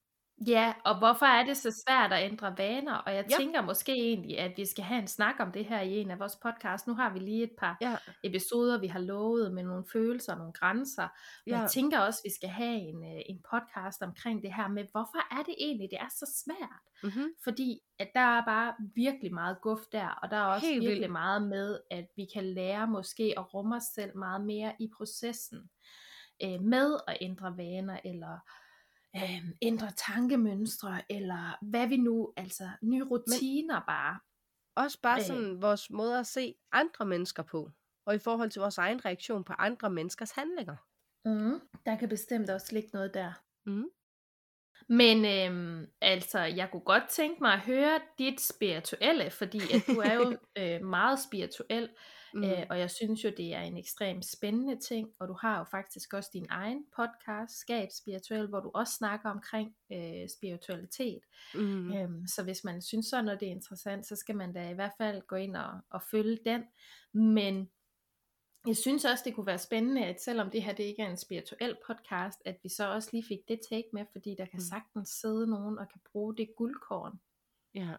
Ja, 0.46 0.75
og 0.85 0.99
hvorfor 0.99 1.27
er 1.27 1.44
det 1.46 1.57
så 1.57 1.83
svært 1.87 2.12
at 2.12 2.25
ændre 2.31 2.59
vaner? 2.59 2.94
Og 2.94 3.14
jeg 3.14 3.25
Ja. 3.31 3.37
tænker 3.37 3.62
måske 3.62 3.92
egentlig, 3.92 4.38
at 4.38 4.53
vi 4.57 4.66
skal 4.66 4.85
have 4.85 4.99
en 5.01 5.07
snak 5.09 5.35
om 5.40 5.53
det 5.53 5.64
her 5.64 5.81
i 5.81 5.96
en 5.96 6.11
af 6.11 6.18
vores 6.18 6.37
podcast. 6.42 6.87
Nu 6.87 6.94
har 6.94 7.12
vi 7.12 7.18
lige 7.18 7.42
et 7.42 7.53
par 7.59 7.77
Ja, 7.81 7.96
episoder, 8.25 8.81
vi 8.81 8.87
har 8.87 8.99
lovet 8.99 9.53
med 9.55 9.62
nogle 9.62 9.85
følelser 9.92 10.33
og 10.33 10.38
nogle 10.38 10.53
grænser. 10.53 11.03
Og 11.03 11.11
ja. 11.46 11.59
jeg 11.59 11.70
tænker 11.70 11.99
også, 11.99 12.20
at 12.25 12.29
vi 12.29 12.35
skal 12.35 12.49
have 12.49 12.77
en, 12.77 13.05
øh, 13.05 13.20
en 13.29 13.42
podcast 13.51 14.03
omkring 14.03 14.42
det 14.42 14.55
her 14.55 14.68
med, 14.68 14.85
hvorfor 14.92 15.35
er 15.38 15.42
det 15.42 15.55
egentlig, 15.59 15.88
det 15.90 15.99
er 16.01 16.09
så 16.11 16.42
svært? 16.44 16.83
Mm-hmm. 17.03 17.29
Fordi 17.44 17.81
at 17.99 18.09
der 18.14 18.20
er 18.38 18.44
bare 18.44 18.75
virkelig 18.94 19.35
meget 19.35 19.61
guf 19.61 19.81
der, 19.92 20.09
og 20.09 20.31
der 20.31 20.37
er 20.37 20.44
også 20.44 20.66
Helt 20.66 20.81
virkelig 20.81 21.01
vildt. 21.01 21.12
meget 21.12 21.42
med, 21.42 21.81
at 21.90 22.07
vi 22.16 22.27
kan 22.35 22.44
lære 22.44 22.87
måske 22.87 23.35
at 23.37 23.55
rumme 23.55 23.77
os 23.77 23.83
selv 23.94 24.16
meget 24.18 24.40
mere 24.44 24.72
i 24.81 24.90
processen 24.96 25.70
øh, 26.44 26.61
med 26.61 26.96
at 27.09 27.16
ændre 27.20 27.57
vaner, 27.57 27.99
eller 28.05 28.38
øh, 29.16 29.44
ændre 29.62 29.90
tankemønstre, 29.90 31.02
eller 31.12 31.64
hvad 31.64 31.87
vi 31.88 31.96
nu, 31.96 32.33
altså 32.37 32.68
nye 32.83 33.05
rutiner 33.05 33.81
bare. 33.87 34.18
Også 34.76 35.00
bare 35.02 35.18
Øh. 35.18 35.24
sådan 35.24 35.62
vores 35.62 35.90
måde 35.90 36.18
at 36.18 36.26
se 36.26 36.55
andre 36.72 37.07
mennesker 37.07 37.42
på, 37.42 37.70
og 38.07 38.14
i 38.14 38.18
forhold 38.18 38.50
til 38.50 38.61
vores 38.61 38.79
egen 38.79 39.05
reaktion 39.05 39.44
på 39.44 39.52
andre 39.52 39.90
menneskers 39.90 40.31
handlinger. 40.31 40.76
Mm. 41.24 41.61
Der 41.87 41.96
kan 41.96 42.09
bestemt 42.09 42.50
også 42.50 42.72
ligge 42.72 42.90
noget 42.92 43.14
der. 43.14 43.33
Mm. 43.66 43.88
Men 44.88 45.24
øhm, 45.24 45.87
altså, 46.00 46.38
jeg 46.40 46.70
kunne 46.70 46.85
godt 46.85 47.09
tænke 47.09 47.38
mig 47.40 47.52
at 47.52 47.61
høre 47.61 48.00
dit 48.18 48.40
spirituelle, 48.40 49.31
fordi 49.31 49.59
at 49.59 49.83
du 49.87 50.00
er 50.00 50.14
jo 50.14 50.37
øh, 50.61 50.85
meget 50.85 51.18
spirituel, 51.18 51.88
Mm. 52.37 52.44
øh, 52.44 52.66
og 52.70 52.79
jeg 52.79 52.90
synes 52.90 53.25
jo, 53.25 53.31
det 53.37 53.55
er 53.55 53.61
en 53.61 53.77
ekstremt 53.77 54.25
spændende 54.27 54.77
ting, 54.81 55.12
og 55.20 55.29
du 55.29 55.33
har 55.40 55.59
jo 55.59 55.64
faktisk 55.64 56.12
også 56.14 56.31
din 56.33 56.46
egen 56.51 56.85
podcast, 56.96 57.59
Skab 57.61 57.88
Spirituel, 57.99 58.46
hvor 58.46 58.61
du 58.61 58.70
også 58.75 58.92
snakker 58.92 59.31
omkring 59.31 59.77
øh, 59.92 60.29
spiritualitet. 60.29 61.20
Mm. 61.55 61.92
Øhm, 61.92 62.27
så 62.27 62.42
hvis 62.42 62.64
man 62.64 62.83
synes 62.83 63.07
sådan 63.07 63.25
noget 63.25 63.40
det 63.40 63.49
er 63.49 63.53
interessant, 63.53 64.07
så 64.07 64.16
skal 64.16 64.37
man 64.37 64.53
da 64.53 64.70
i 64.70 64.75
hvert 64.75 64.92
fald 64.99 65.22
gå 65.27 65.37
ind 65.37 65.57
og, 65.57 65.81
og 65.90 66.03
følge 66.11 66.38
den. 66.44 66.62
Men 67.12 67.70
jeg 68.66 68.77
synes 68.77 69.05
også, 69.05 69.22
det 69.27 69.35
kunne 69.35 69.46
være 69.46 69.59
spændende, 69.59 70.05
at 70.05 70.22
selvom 70.22 70.51
det 70.51 70.62
her 70.62 70.75
det 70.75 70.85
ikke 70.85 71.03
er 71.03 71.11
en 71.11 71.16
spirituel 71.16 71.77
podcast, 71.87 72.42
at 72.44 72.57
vi 72.62 72.68
så 72.68 72.92
også 72.92 73.09
lige 73.12 73.25
fik 73.29 73.38
det 73.49 73.61
take 73.70 73.88
med, 73.92 74.05
fordi 74.12 74.35
der 74.38 74.44
kan 74.44 74.57
Mm. 74.59 74.61
sagtens 74.61 75.09
sidde 75.09 75.46
nogen 75.46 75.79
og 75.79 75.88
kan 75.88 76.01
bruge 76.12 76.37
det 76.37 76.49
guldkorn. 76.57 77.20
Ja. 77.75 77.92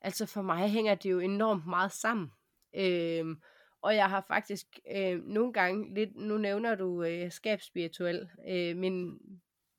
Altså 0.00 0.26
for 0.26 0.42
mig 0.42 0.68
hænger 0.70 0.94
det 0.94 1.10
jo 1.10 1.18
enormt 1.18 1.66
meget 1.66 1.92
sammen. 1.92 2.32
Øhm, 2.74 3.42
og 3.82 3.94
jeg 3.94 4.10
har 4.10 4.24
faktisk 4.28 4.66
øh, 4.96 5.22
nogle 5.24 5.52
gange 5.52 5.94
lidt, 5.94 6.16
nu 6.16 6.38
nævner 6.38 6.74
du 6.74 7.02
øh, 7.02 7.30
Skab 7.32 7.60
Spirituel, 7.60 8.28
øh, 8.48 8.76
min, 8.76 9.18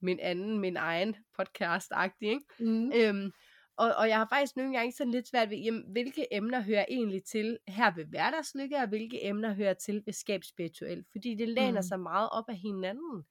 min 0.01 0.19
anden, 0.19 0.59
min 0.59 0.77
egen 0.77 1.15
podcast-agtig, 1.39 2.27
ikke? 2.27 2.45
Mm. 2.59 2.91
Øhm, 2.95 3.31
og, 3.77 3.93
og 3.97 4.09
jeg 4.09 4.17
har 4.17 4.27
faktisk 4.31 4.55
nogle 4.55 4.77
gange 4.77 4.91
sådan 4.91 5.11
lidt 5.11 5.27
svært 5.27 5.49
ved, 5.49 5.57
jamen, 5.57 5.83
hvilke 5.91 6.33
emner 6.33 6.61
hører 6.61 6.85
egentlig 6.89 7.23
til 7.23 7.57
her 7.67 7.95
ved 7.95 8.05
hverdagslykke, 8.05 8.77
og 8.77 8.87
hvilke 8.87 9.25
emner 9.25 9.53
hører 9.53 9.73
til 9.73 10.03
ved 10.05 10.13
skab 10.13 10.43
spirituelt. 10.43 11.07
Fordi 11.11 11.35
det 11.35 11.49
læner 11.49 11.81
Mm. 11.81 11.87
sig 11.87 11.99
meget 11.99 12.29
op 12.31 12.45
af 12.49 12.55
hinanden. 12.57 13.23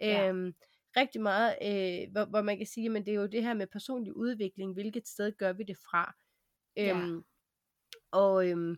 Ja. 0.00 0.28
Øhm, 0.28 0.54
rigtig 0.96 1.20
meget, 1.20 1.56
øh, 1.62 2.12
hvor, 2.12 2.24
hvor 2.24 2.42
man 2.42 2.56
kan 2.56 2.66
sige, 2.66 2.88
men 2.88 3.06
det 3.06 3.14
er 3.14 3.20
jo 3.20 3.26
det 3.26 3.42
her 3.42 3.54
med 3.54 3.66
personlig 3.66 4.16
udvikling, 4.16 4.72
hvilket 4.72 5.08
sted 5.08 5.32
gør 5.38 5.52
vi 5.52 5.62
det 5.62 5.76
fra. 5.90 6.14
Ja. 6.76 6.98
Øhm, 6.98 7.24
og 8.10 8.48
øhm, 8.50 8.76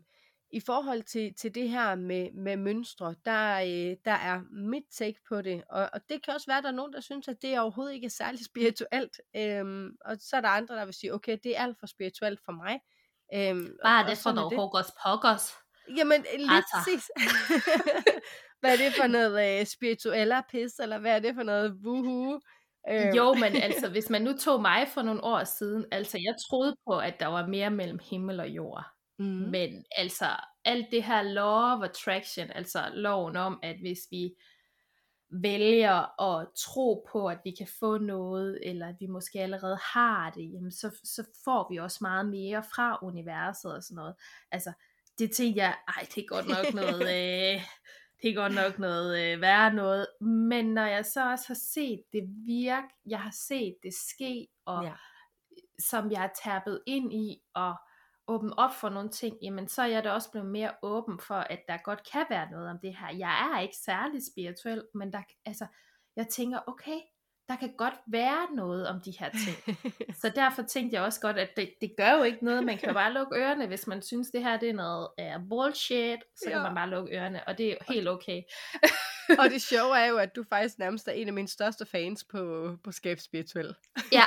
i 0.54 0.60
forhold 0.60 1.02
til, 1.02 1.34
til 1.34 1.54
det 1.54 1.68
her 1.70 1.94
med, 1.94 2.32
med 2.32 2.56
mønstre, 2.56 3.14
der, 3.24 3.54
øh, 3.60 3.96
der 4.04 4.12
er 4.12 4.40
mit 4.50 4.84
take 4.98 5.18
på 5.28 5.42
det, 5.42 5.64
og, 5.70 5.90
og 5.92 6.00
det 6.08 6.24
kan 6.24 6.34
også 6.34 6.46
være, 6.46 6.58
at 6.58 6.64
der 6.64 6.70
er 6.70 6.74
nogen, 6.74 6.92
der 6.92 7.00
synes, 7.00 7.28
at 7.28 7.42
det 7.42 7.60
overhovedet 7.60 7.94
ikke 7.94 8.04
er 8.04 8.10
særlig 8.10 8.44
spirituelt, 8.50 9.20
øhm, 9.36 9.96
og 10.04 10.16
så 10.20 10.36
er 10.36 10.40
der 10.40 10.48
andre, 10.48 10.74
der 10.76 10.84
vil 10.84 10.94
sige, 10.94 11.14
okay, 11.14 11.38
det 11.44 11.56
er 11.56 11.62
alt 11.62 11.76
for 11.80 11.86
spirituelt 11.86 12.40
for 12.44 12.52
mig. 12.52 12.80
Øhm, 13.34 13.76
Bare 13.84 14.04
og, 14.04 14.10
det 14.10 14.18
for 14.18 14.32
noget 14.32 14.56
hokus 14.56 14.90
pokus. 15.06 15.52
Jamen, 15.96 16.24
lige 16.36 16.50
Altså. 16.50 16.76
præcis. 16.76 17.10
hvad 18.60 18.72
er 18.72 18.76
det 18.76 18.94
for 18.94 19.06
noget 19.06 19.60
øh, 19.60 19.66
spirituella 19.66 20.40
pis, 20.50 20.78
eller 20.78 20.98
hvad 20.98 21.12
er 21.16 21.18
det 21.18 21.34
for 21.34 21.42
noget 21.42 21.72
wuhu? 21.84 22.40
Øhm, 22.90 23.16
Jo, 23.16 23.34
men 23.34 23.56
altså, 23.56 23.88
hvis 23.88 24.10
man 24.10 24.22
nu 24.22 24.32
tog 24.36 24.62
mig 24.62 24.88
for 24.88 25.02
nogle 25.02 25.24
år 25.24 25.44
siden, 25.44 25.86
altså 25.92 26.18
jeg 26.18 26.34
troede 26.48 26.76
på, 26.86 26.98
at 26.98 27.20
der 27.20 27.26
var 27.26 27.46
mere 27.46 27.70
mellem 27.70 27.98
himmel 28.10 28.40
og 28.40 28.48
jord. 28.48 28.93
Mm. 29.18 29.24
Men 29.24 29.84
altså, 29.96 30.26
alt 30.64 30.86
det 30.90 31.04
her 31.04 31.22
law 31.22 31.76
of 31.76 31.82
attraction, 31.84 32.50
altså 32.50 32.90
loven 32.94 33.36
om, 33.36 33.60
at 33.62 33.76
hvis 33.76 34.00
vi 34.10 34.34
vælger 35.30 36.20
at 36.22 36.48
tro 36.56 37.06
på, 37.12 37.28
at 37.28 37.38
vi 37.44 37.50
kan 37.50 37.68
få 37.80 37.98
noget, 37.98 38.58
eller 38.62 38.88
at 38.88 38.96
vi 39.00 39.06
måske 39.06 39.40
allerede 39.40 39.78
har 39.94 40.30
det, 40.30 40.52
jamen 40.52 40.72
så, 40.72 40.90
så 41.04 41.24
får 41.44 41.68
vi 41.70 41.76
også 41.76 41.98
meget 42.00 42.26
mere 42.26 42.62
fra 42.62 42.98
universet 43.02 43.74
og 43.74 43.82
sådan 43.82 43.96
noget. 43.96 44.14
Altså, 44.50 44.72
det 45.18 45.30
tænkte 45.30 45.62
jeg, 45.62 45.76
ej, 45.88 46.06
det 46.14 46.22
er 46.22 46.26
godt 46.26 46.48
nok 46.48 46.74
noget, 46.74 47.02
øh, 47.16 47.62
det 48.22 48.30
er 48.30 48.34
godt 48.34 48.54
nok 48.54 48.78
noget 48.78 49.32
øh, 49.32 49.40
værre 49.40 49.74
noget. 49.74 50.06
Men 50.20 50.64
når 50.74 50.86
jeg 50.86 51.06
så 51.06 51.30
også 51.30 51.44
har 51.46 51.54
set 51.54 52.02
det 52.12 52.22
virke, 52.46 52.88
jeg 53.06 53.20
har 53.20 53.34
set 53.48 53.76
det 53.82 53.94
ske, 53.94 54.48
og 54.64 54.84
ja. 54.84 54.92
som 55.78 56.10
jeg 56.10 56.24
er 56.24 56.30
tappet 56.44 56.80
ind 56.86 57.12
i, 57.12 57.42
og 57.54 57.74
åben 58.28 58.52
op 58.56 58.74
for 58.80 58.88
nogle 58.88 59.10
ting, 59.10 59.38
jamen 59.42 59.68
så 59.68 59.82
er 59.82 59.86
jeg 59.86 60.04
da 60.04 60.10
også 60.10 60.30
blevet 60.30 60.48
mere 60.48 60.70
åben 60.82 61.18
for, 61.18 61.34
at 61.34 61.60
der 61.68 61.76
godt 61.84 62.10
kan 62.12 62.26
være 62.30 62.50
noget 62.50 62.70
om 62.70 62.78
det 62.82 62.96
her. 62.96 63.16
Jeg 63.16 63.52
er 63.54 63.60
ikke 63.60 63.76
særlig 63.76 64.20
spirituel, 64.32 64.84
men 64.94 65.12
der, 65.12 65.22
altså, 65.44 65.66
jeg 66.16 66.28
tænker, 66.28 66.58
okay, 66.66 66.98
der 67.48 67.56
kan 67.56 67.72
godt 67.78 67.94
være 68.06 68.54
noget 68.54 68.88
om 68.88 69.00
de 69.00 69.10
her 69.18 69.30
ting. 69.30 69.78
så 70.22 70.32
derfor 70.36 70.62
tænkte 70.62 70.94
jeg 70.94 71.02
også 71.02 71.20
godt, 71.20 71.38
at 71.38 71.48
det, 71.56 71.74
det 71.80 71.94
gør 71.96 72.12
jo 72.12 72.22
ikke 72.22 72.44
noget, 72.44 72.64
man 72.64 72.78
kan 72.78 72.94
bare 72.94 73.12
lukke 73.12 73.36
ørerne, 73.36 73.66
hvis 73.66 73.86
man 73.86 74.02
synes, 74.02 74.30
det 74.30 74.42
her 74.42 74.56
det 74.56 74.68
er 74.68 74.74
noget 74.74 75.08
uh, 75.18 75.48
bullshit, 75.48 76.18
så 76.36 76.44
ja. 76.46 76.50
kan 76.50 76.62
man 76.62 76.74
bare 76.74 76.90
lukke 76.90 77.16
ørerne, 77.16 77.48
og 77.48 77.58
det 77.58 77.72
er 77.72 77.92
helt 77.92 78.08
okay. 78.08 78.42
og 79.40 79.50
det 79.50 79.62
sjove 79.70 79.98
er 79.98 80.06
jo, 80.06 80.16
at 80.16 80.36
du 80.36 80.44
faktisk 80.48 80.78
nærmest 80.78 81.08
er 81.08 81.12
en 81.12 81.28
af 81.28 81.34
mine 81.34 81.48
største 81.48 81.86
fans 81.86 82.24
på, 82.24 82.72
på 82.84 82.92
Skab 82.92 83.18
Spirituel. 83.18 83.74
Ja. 84.12 84.24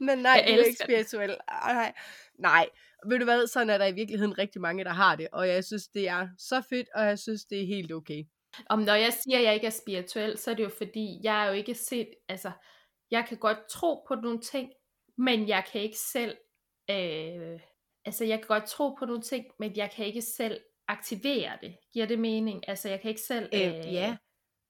Men 0.00 0.18
nej, 0.18 0.32
jeg 0.32 0.54
du 0.56 0.60
er 0.60 0.64
ikke 0.64 0.78
spirituel. 0.84 1.36
Nej. 1.50 1.92
nej, 2.38 2.68
ved 3.06 3.18
du 3.18 3.24
hvad, 3.24 3.46
sådan 3.46 3.70
er 3.70 3.78
der 3.78 3.86
i 3.86 3.92
virkeligheden 3.92 4.38
rigtig 4.38 4.60
mange, 4.60 4.84
der 4.84 4.92
har 4.92 5.16
det, 5.16 5.28
og 5.32 5.48
jeg 5.48 5.64
synes, 5.64 5.88
det 5.88 6.08
er 6.08 6.28
så 6.38 6.62
fedt, 6.70 6.88
og 6.94 7.04
jeg 7.04 7.18
synes, 7.18 7.44
det 7.44 7.62
er 7.62 7.66
helt 7.66 7.92
okay. 7.92 8.24
Om 8.66 8.78
når 8.78 8.94
jeg 8.94 9.12
siger, 9.12 9.38
at 9.38 9.44
jeg 9.44 9.54
ikke 9.54 9.66
er 9.66 9.70
spirituel, 9.70 10.38
så 10.38 10.50
er 10.50 10.54
det 10.54 10.62
jo 10.62 10.68
fordi, 10.68 11.20
jeg 11.22 11.42
er 11.44 11.48
jo 11.48 11.52
ikke 11.52 11.74
set, 11.74 12.08
altså, 12.28 12.50
jeg 13.10 13.24
kan 13.28 13.38
godt 13.38 13.58
tro 13.70 14.04
på 14.08 14.14
nogle 14.14 14.40
ting, 14.40 14.72
men 15.18 15.48
jeg 15.48 15.64
kan 15.72 15.80
ikke 15.80 15.98
selv, 15.98 16.36
øh, 16.90 17.60
altså 18.04 18.24
jeg 18.24 18.38
kan 18.38 18.48
godt 18.48 18.64
tro 18.64 18.94
på 18.94 19.04
nogle 19.04 19.22
ting, 19.22 19.46
men 19.58 19.76
jeg 19.76 19.90
kan 19.90 20.06
ikke 20.06 20.22
selv 20.22 20.60
aktivere 20.88 21.52
det. 21.62 21.76
Giver 21.92 22.06
det 22.06 22.18
mening? 22.18 22.68
Altså 22.68 22.88
jeg 22.88 23.00
kan 23.00 23.08
ikke 23.08 23.20
selv... 23.20 23.48
Øh, 23.52 23.60
øh, 23.60 23.94
ja. 23.94 24.16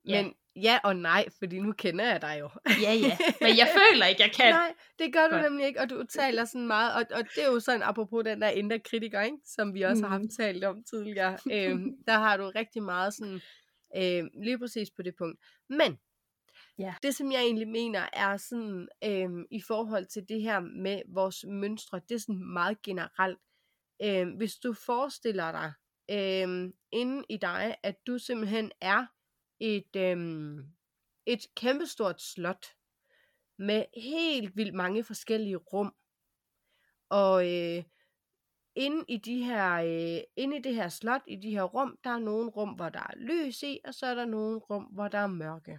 ja, 0.08 0.22
men 0.22 0.34
ja 0.56 0.78
og 0.84 0.96
nej, 0.96 1.28
fordi 1.38 1.60
nu 1.60 1.72
kender 1.72 2.04
jeg 2.04 2.22
dig 2.22 2.36
jo. 2.40 2.50
ja, 2.82 2.92
ja, 2.92 3.16
men 3.40 3.56
jeg 3.58 3.68
føler 3.78 4.06
ikke, 4.06 4.22
jeg 4.22 4.32
kan. 4.32 4.54
Nej, 4.54 4.74
det 4.98 5.12
gør 5.12 5.26
du 5.28 5.34
Godt. 5.34 5.42
nemlig 5.42 5.66
ikke, 5.66 5.80
og 5.80 5.90
du 5.90 6.04
taler 6.04 6.44
sådan 6.44 6.66
meget, 6.66 6.94
og, 6.94 7.18
og 7.18 7.24
det 7.34 7.42
er 7.44 7.46
jo 7.46 7.60
sådan, 7.60 7.82
apropos 7.82 8.24
den 8.24 8.42
der 8.42 8.48
indre 8.48 8.78
kritiker, 8.78 9.20
ikke? 9.22 9.36
som 9.44 9.74
vi 9.74 9.82
også 9.82 10.04
mm. 10.04 10.10
har 10.10 10.18
haft 10.18 10.30
talt 10.38 10.64
om 10.64 10.84
tidligere, 10.90 11.38
øhm, 11.52 11.96
der 12.06 12.18
har 12.18 12.36
du 12.36 12.52
rigtig 12.54 12.82
meget 12.82 13.14
sådan, 13.14 13.40
Øh, 13.96 14.24
lige 14.42 14.58
præcis 14.58 14.90
på 14.90 15.02
det 15.02 15.16
punkt. 15.16 15.40
Men 15.68 15.98
ja. 16.78 16.94
det, 17.02 17.14
som 17.14 17.32
jeg 17.32 17.40
egentlig 17.40 17.68
mener, 17.68 18.08
er 18.12 18.36
sådan 18.36 18.88
øh, 19.04 19.46
i 19.50 19.60
forhold 19.60 20.06
til 20.06 20.28
det 20.28 20.42
her 20.42 20.60
med 20.60 21.02
vores 21.08 21.44
mønstre, 21.48 22.00
det 22.08 22.14
er 22.14 22.18
sådan 22.18 22.52
meget 22.52 22.82
generelt. 22.82 23.38
Øh, 24.02 24.36
hvis 24.36 24.56
du 24.56 24.72
forestiller 24.72 25.52
dig 25.52 25.72
øh, 26.10 26.72
inde 26.92 27.24
i 27.28 27.36
dig, 27.36 27.76
at 27.82 28.06
du 28.06 28.18
simpelthen 28.18 28.72
er 28.80 29.06
et, 29.60 29.96
øh, 29.96 30.16
et 31.26 31.46
kæmpestort 31.56 32.22
slot 32.22 32.66
med 33.58 33.84
helt 33.96 34.56
vildt 34.56 34.74
mange 34.74 35.04
forskellige 35.04 35.56
rum. 35.56 35.94
Og 37.08 37.54
øh, 37.54 37.84
inde 38.78 39.04
i 39.08 39.16
de 39.16 39.44
her, 39.44 39.74
øh, 39.74 40.22
inde 40.36 40.56
i 40.56 40.60
det 40.60 40.74
her 40.74 40.88
slot, 40.88 41.22
i 41.26 41.36
de 41.36 41.50
her 41.50 41.62
rum, 41.62 41.98
der 42.04 42.10
er 42.10 42.18
nogle 42.18 42.50
rum, 42.50 42.68
hvor 42.68 42.88
der 42.88 43.00
er 43.00 43.14
lys 43.16 43.62
i, 43.62 43.78
og 43.84 43.94
så 43.94 44.06
er 44.06 44.14
der 44.14 44.24
nogle 44.24 44.58
rum, 44.58 44.84
hvor 44.84 45.08
der 45.08 45.18
er 45.18 45.26
mørke. 45.26 45.78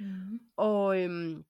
Mm. 0.00 0.40
Og 0.56 1.02
øhm, 1.02 1.44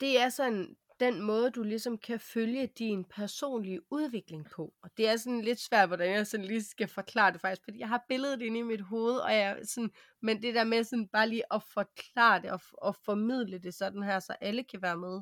det 0.00 0.20
er 0.20 0.28
sådan 0.28 0.76
den 1.00 1.22
måde, 1.22 1.50
du 1.50 1.62
ligesom 1.62 1.98
kan 1.98 2.20
følge 2.20 2.66
din 2.66 3.04
personlige 3.04 3.92
udvikling 3.92 4.50
på. 4.50 4.74
Og 4.82 4.90
det 4.96 5.08
er 5.08 5.16
sådan 5.16 5.40
lidt 5.40 5.60
svært, 5.60 5.88
hvordan 5.88 6.12
jeg 6.12 6.26
sådan 6.26 6.46
lige 6.46 6.62
skal 6.62 6.88
forklare 6.88 7.32
det 7.32 7.40
faktisk, 7.40 7.64
fordi 7.64 7.78
jeg 7.78 7.88
har 7.88 8.04
billedet 8.08 8.42
inde 8.42 8.58
i 8.58 8.62
mit 8.62 8.80
hoved, 8.80 9.16
og 9.16 9.34
jeg 9.34 9.60
sådan, 9.64 9.90
men 10.22 10.42
det 10.42 10.54
der 10.54 10.64
med 10.64 10.84
sådan 10.84 11.08
bare 11.08 11.28
lige 11.28 11.54
at 11.54 11.62
forklare 11.62 12.42
det 12.42 12.50
og, 12.50 12.60
og 12.72 12.96
formidle 13.04 13.58
det 13.58 13.74
sådan 13.74 14.02
her, 14.02 14.18
så 14.18 14.32
alle 14.40 14.64
kan 14.64 14.82
være 14.82 14.96
med. 14.96 15.20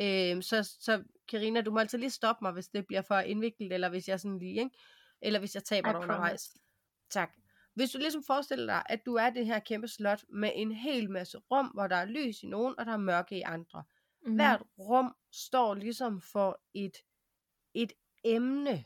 Øh, 0.00 0.42
så, 0.42 0.62
så 0.80 1.02
Karina, 1.28 1.60
du 1.60 1.70
må 1.70 1.78
altså 1.78 1.96
lige 1.96 2.10
stoppe 2.10 2.44
mig, 2.44 2.52
hvis 2.52 2.68
det 2.68 2.86
bliver 2.86 3.02
for 3.02 3.18
indviklet, 3.18 3.72
eller 3.72 3.88
hvis 3.88 4.08
jeg 4.08 4.20
sådan 4.20 4.38
lige, 4.38 4.58
ikke? 4.58 4.76
Eller 5.22 5.38
hvis 5.38 5.54
jeg 5.54 5.64
taber 5.64 5.92
dig 5.92 6.00
undervejs. 6.00 6.56
Tak. 7.10 7.30
Hvis 7.74 7.90
du 7.90 7.98
ligesom 7.98 8.22
forestiller 8.26 8.66
dig, 8.66 8.82
at 8.86 9.00
du 9.06 9.14
er 9.14 9.30
det 9.30 9.46
her 9.46 9.58
kæmpe 9.58 9.88
slot 9.88 10.24
med 10.28 10.52
en 10.54 10.72
hel 10.72 11.10
masse 11.10 11.38
rum, 11.38 11.66
hvor 11.66 11.86
der 11.86 11.96
er 11.96 12.04
lys 12.04 12.42
i 12.42 12.46
nogen, 12.46 12.74
og 12.78 12.86
der 12.86 12.92
er 12.92 12.96
mørke 12.96 13.38
i 13.38 13.42
andre. 13.42 13.84
Mm. 14.26 14.34
Hvert 14.34 14.62
rum 14.78 15.14
står 15.32 15.74
ligesom 15.74 16.20
for 16.20 16.60
et, 16.74 16.96
et 17.74 17.92
emne, 18.24 18.84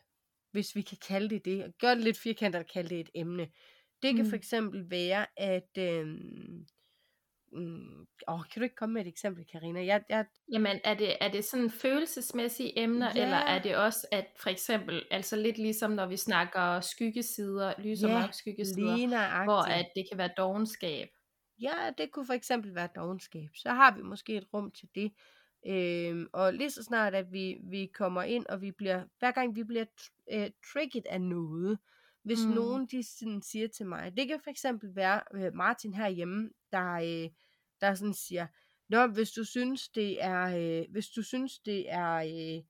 hvis 0.51 0.77
vi 0.77 0.83
kan 0.83 0.99
kalde 1.09 1.29
det 1.29 1.45
det. 1.45 1.79
Gør 1.79 1.95
det 1.95 2.05
lidt 2.05 2.19
firkantet 2.19 2.59
at 2.59 2.71
kalde 2.73 2.89
det 2.89 3.01
et 3.01 3.11
emne. 3.15 3.49
Det 4.03 4.15
kan 4.15 4.25
mm. 4.25 4.31
for 4.31 4.37
eksempel 4.37 4.91
være, 4.91 5.27
at 5.37 5.79
øh, 5.79 6.21
Mm, 7.53 8.07
åh, 8.29 8.41
kan 8.53 8.61
du 8.61 8.63
ikke 8.63 8.77
komme 8.77 8.93
med 8.93 9.03
et 9.03 9.09
eksempel, 9.09 9.45
Karina? 9.53 9.85
Jeg, 9.85 10.03
jeg... 10.09 10.25
Jamen, 10.53 10.81
er 10.85 10.95
det, 10.95 11.17
er 11.21 11.29
det 11.29 11.45
sådan 11.45 11.71
følelsesmæssige 11.71 12.79
emner, 12.79 13.13
ja. 13.15 13.23
eller 13.23 13.37
er 13.37 13.63
det 13.63 13.77
også, 13.77 14.07
at 14.13 14.27
for 14.37 14.51
eksempel, 14.51 15.03
altså 15.11 15.37
lidt 15.37 15.59
ligesom 15.59 15.91
når 15.91 16.07
vi 16.07 16.17
snakker 16.17 16.81
skyggesider, 16.81 17.73
lys 17.79 18.03
og 18.03 18.11
ja, 18.11 18.19
mørk 18.19 18.35
skyggesider, 18.35 19.45
hvor 19.45 19.63
at 19.63 19.87
det 19.95 20.07
kan 20.11 20.19
være 20.19 20.31
dogenskab? 20.37 21.09
Ja, 21.61 21.91
det 21.99 22.11
kunne 22.11 22.27
for 22.27 22.33
eksempel 22.33 22.75
være 22.75 22.89
dogenskab. 22.97 23.49
Så 23.55 23.71
har 23.71 23.97
vi 23.97 24.03
måske 24.03 24.37
et 24.37 24.47
rum 24.55 24.71
til 24.71 24.89
det. 24.95 25.13
Øhm, 25.67 26.27
og 26.33 26.55
lige 26.55 26.71
så 26.71 26.83
snart, 26.83 27.15
at 27.15 27.33
vi, 27.33 27.57
vi 27.63 27.91
kommer 27.95 28.23
ind, 28.23 28.47
og 28.47 28.61
vi 28.61 28.71
bliver, 28.71 29.05
hver 29.19 29.31
gang 29.31 29.57
vi 29.57 29.65
bliver 29.65 29.85
uh, 30.35 30.47
trigget 30.73 31.07
af 31.07 31.21
noget, 31.21 31.79
hvis 32.23 32.45
mm. 32.47 32.51
nogen 32.51 32.87
de 32.87 33.03
sådan 33.19 33.43
siger 33.43 33.69
til 33.69 33.87
mig, 33.87 34.17
det 34.17 34.29
kan 34.29 34.41
for 34.45 34.51
eksempel 34.51 34.97
være 34.97 35.21
uh, 35.35 35.55
Martin 35.55 35.95
herhjemme, 35.95 36.51
der, 36.73 37.25
uh, 37.25 37.33
der 37.83 37.95
sådan 37.95 38.15
siger, 38.15 38.47
Nå, 38.93 39.07
hvis 39.07 39.31
du 39.31 39.45
synes, 39.45 39.89
det 39.89 40.25
er, 40.25 40.43
øh, 40.57 40.87
hvis 40.91 41.09
du 41.09 41.23
synes, 41.23 41.59
det 41.59 41.93
er, 41.93 42.15
øh, 42.15 42.63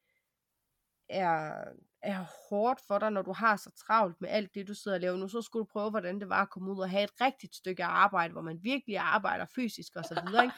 er, 1.09 1.64
er 2.03 2.25
hårdt 2.48 2.81
for 2.87 2.98
dig, 2.98 3.11
når 3.11 3.22
du 3.22 3.33
har 3.33 3.57
så 3.57 3.70
travlt 3.70 4.20
med 4.20 4.29
alt 4.29 4.55
det, 4.55 4.68
du 4.68 4.75
sidder 4.75 4.96
og 4.96 5.01
laver 5.01 5.16
nu, 5.16 5.29
så 5.29 5.42
skulle 5.42 5.61
du 5.61 5.68
prøve, 5.72 5.90
hvordan 5.90 6.20
det 6.20 6.29
var 6.29 6.42
at 6.42 6.51
komme 6.51 6.72
ud 6.72 6.79
og 6.79 6.90
have 6.90 7.05
et 7.05 7.20
rigtigt 7.20 7.55
stykke 7.55 7.85
arbejde, 7.85 8.33
hvor 8.33 8.42
man 8.42 8.59
virkelig 8.62 8.98
arbejder 8.98 9.46
fysisk 9.55 9.96
og 9.96 10.05
så 10.05 10.22
videre. 10.27 10.44
Ikke? 10.44 10.57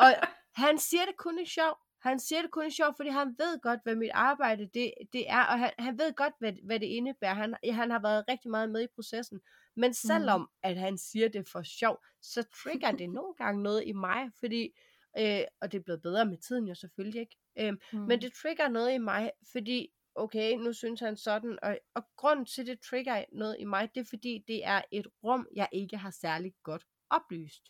Og 0.00 0.10
han 0.54 0.78
siger 0.78 1.04
det 1.04 1.16
kun 1.16 1.38
i 1.38 1.46
sjov. 1.46 1.78
Han 2.00 2.20
siger 2.20 2.42
det 2.42 2.50
kun 2.50 2.66
i 2.66 2.70
sjov, 2.70 2.94
fordi 2.96 3.08
han 3.08 3.34
ved 3.38 3.60
godt, 3.60 3.80
hvad 3.82 3.94
mit 3.94 4.10
arbejde 4.14 4.68
det, 4.74 4.92
det 5.12 5.30
er, 5.30 5.44
og 5.44 5.58
han, 5.58 5.70
han 5.78 5.98
ved 5.98 6.14
godt, 6.14 6.34
hvad, 6.38 6.52
hvad 6.66 6.80
det 6.80 6.86
indebærer. 6.86 7.34
Han, 7.34 7.54
han 7.72 7.90
har 7.90 7.98
været 7.98 8.24
rigtig 8.28 8.50
meget 8.50 8.70
med 8.70 8.82
i 8.82 8.94
processen. 8.94 9.40
Men 9.76 9.94
selvom 9.94 10.40
mm. 10.40 10.46
at 10.62 10.76
han 10.76 10.98
siger 10.98 11.28
det 11.28 11.48
for 11.48 11.62
sjov, 11.62 12.04
så 12.20 12.42
trigger 12.42 12.92
det 12.92 13.10
nogle 13.18 13.34
gange 13.34 13.62
noget 13.62 13.82
i 13.86 13.92
mig, 13.92 14.30
fordi, 14.40 14.70
øh, 15.18 15.40
og 15.60 15.72
det 15.72 15.78
er 15.78 15.82
blevet 15.82 16.02
bedre 16.02 16.26
med 16.26 16.38
tiden 16.38 16.68
jo 16.68 16.74
selvfølgelig 16.74 17.20
ikke, 17.20 17.36
øh, 17.58 17.72
mm. 17.92 17.98
men 17.98 18.22
det 18.22 18.32
trigger 18.32 18.68
noget 18.68 18.94
i 18.94 18.98
mig, 18.98 19.30
fordi 19.52 19.88
okay, 20.14 20.56
nu 20.56 20.72
synes 20.72 21.00
han 21.00 21.16
sådan, 21.16 21.58
og, 21.62 21.78
og 21.94 22.02
grund 22.16 22.46
til 22.46 22.66
det 22.66 22.80
trigger 22.80 23.24
noget 23.32 23.56
i 23.58 23.64
mig, 23.64 23.90
det 23.94 24.00
er 24.00 24.04
fordi, 24.04 24.44
det 24.48 24.64
er 24.64 24.82
et 24.90 25.06
rum, 25.24 25.46
jeg 25.54 25.68
ikke 25.72 25.96
har 25.96 26.10
særlig 26.10 26.54
godt 26.62 26.86
oplyst. 27.10 27.62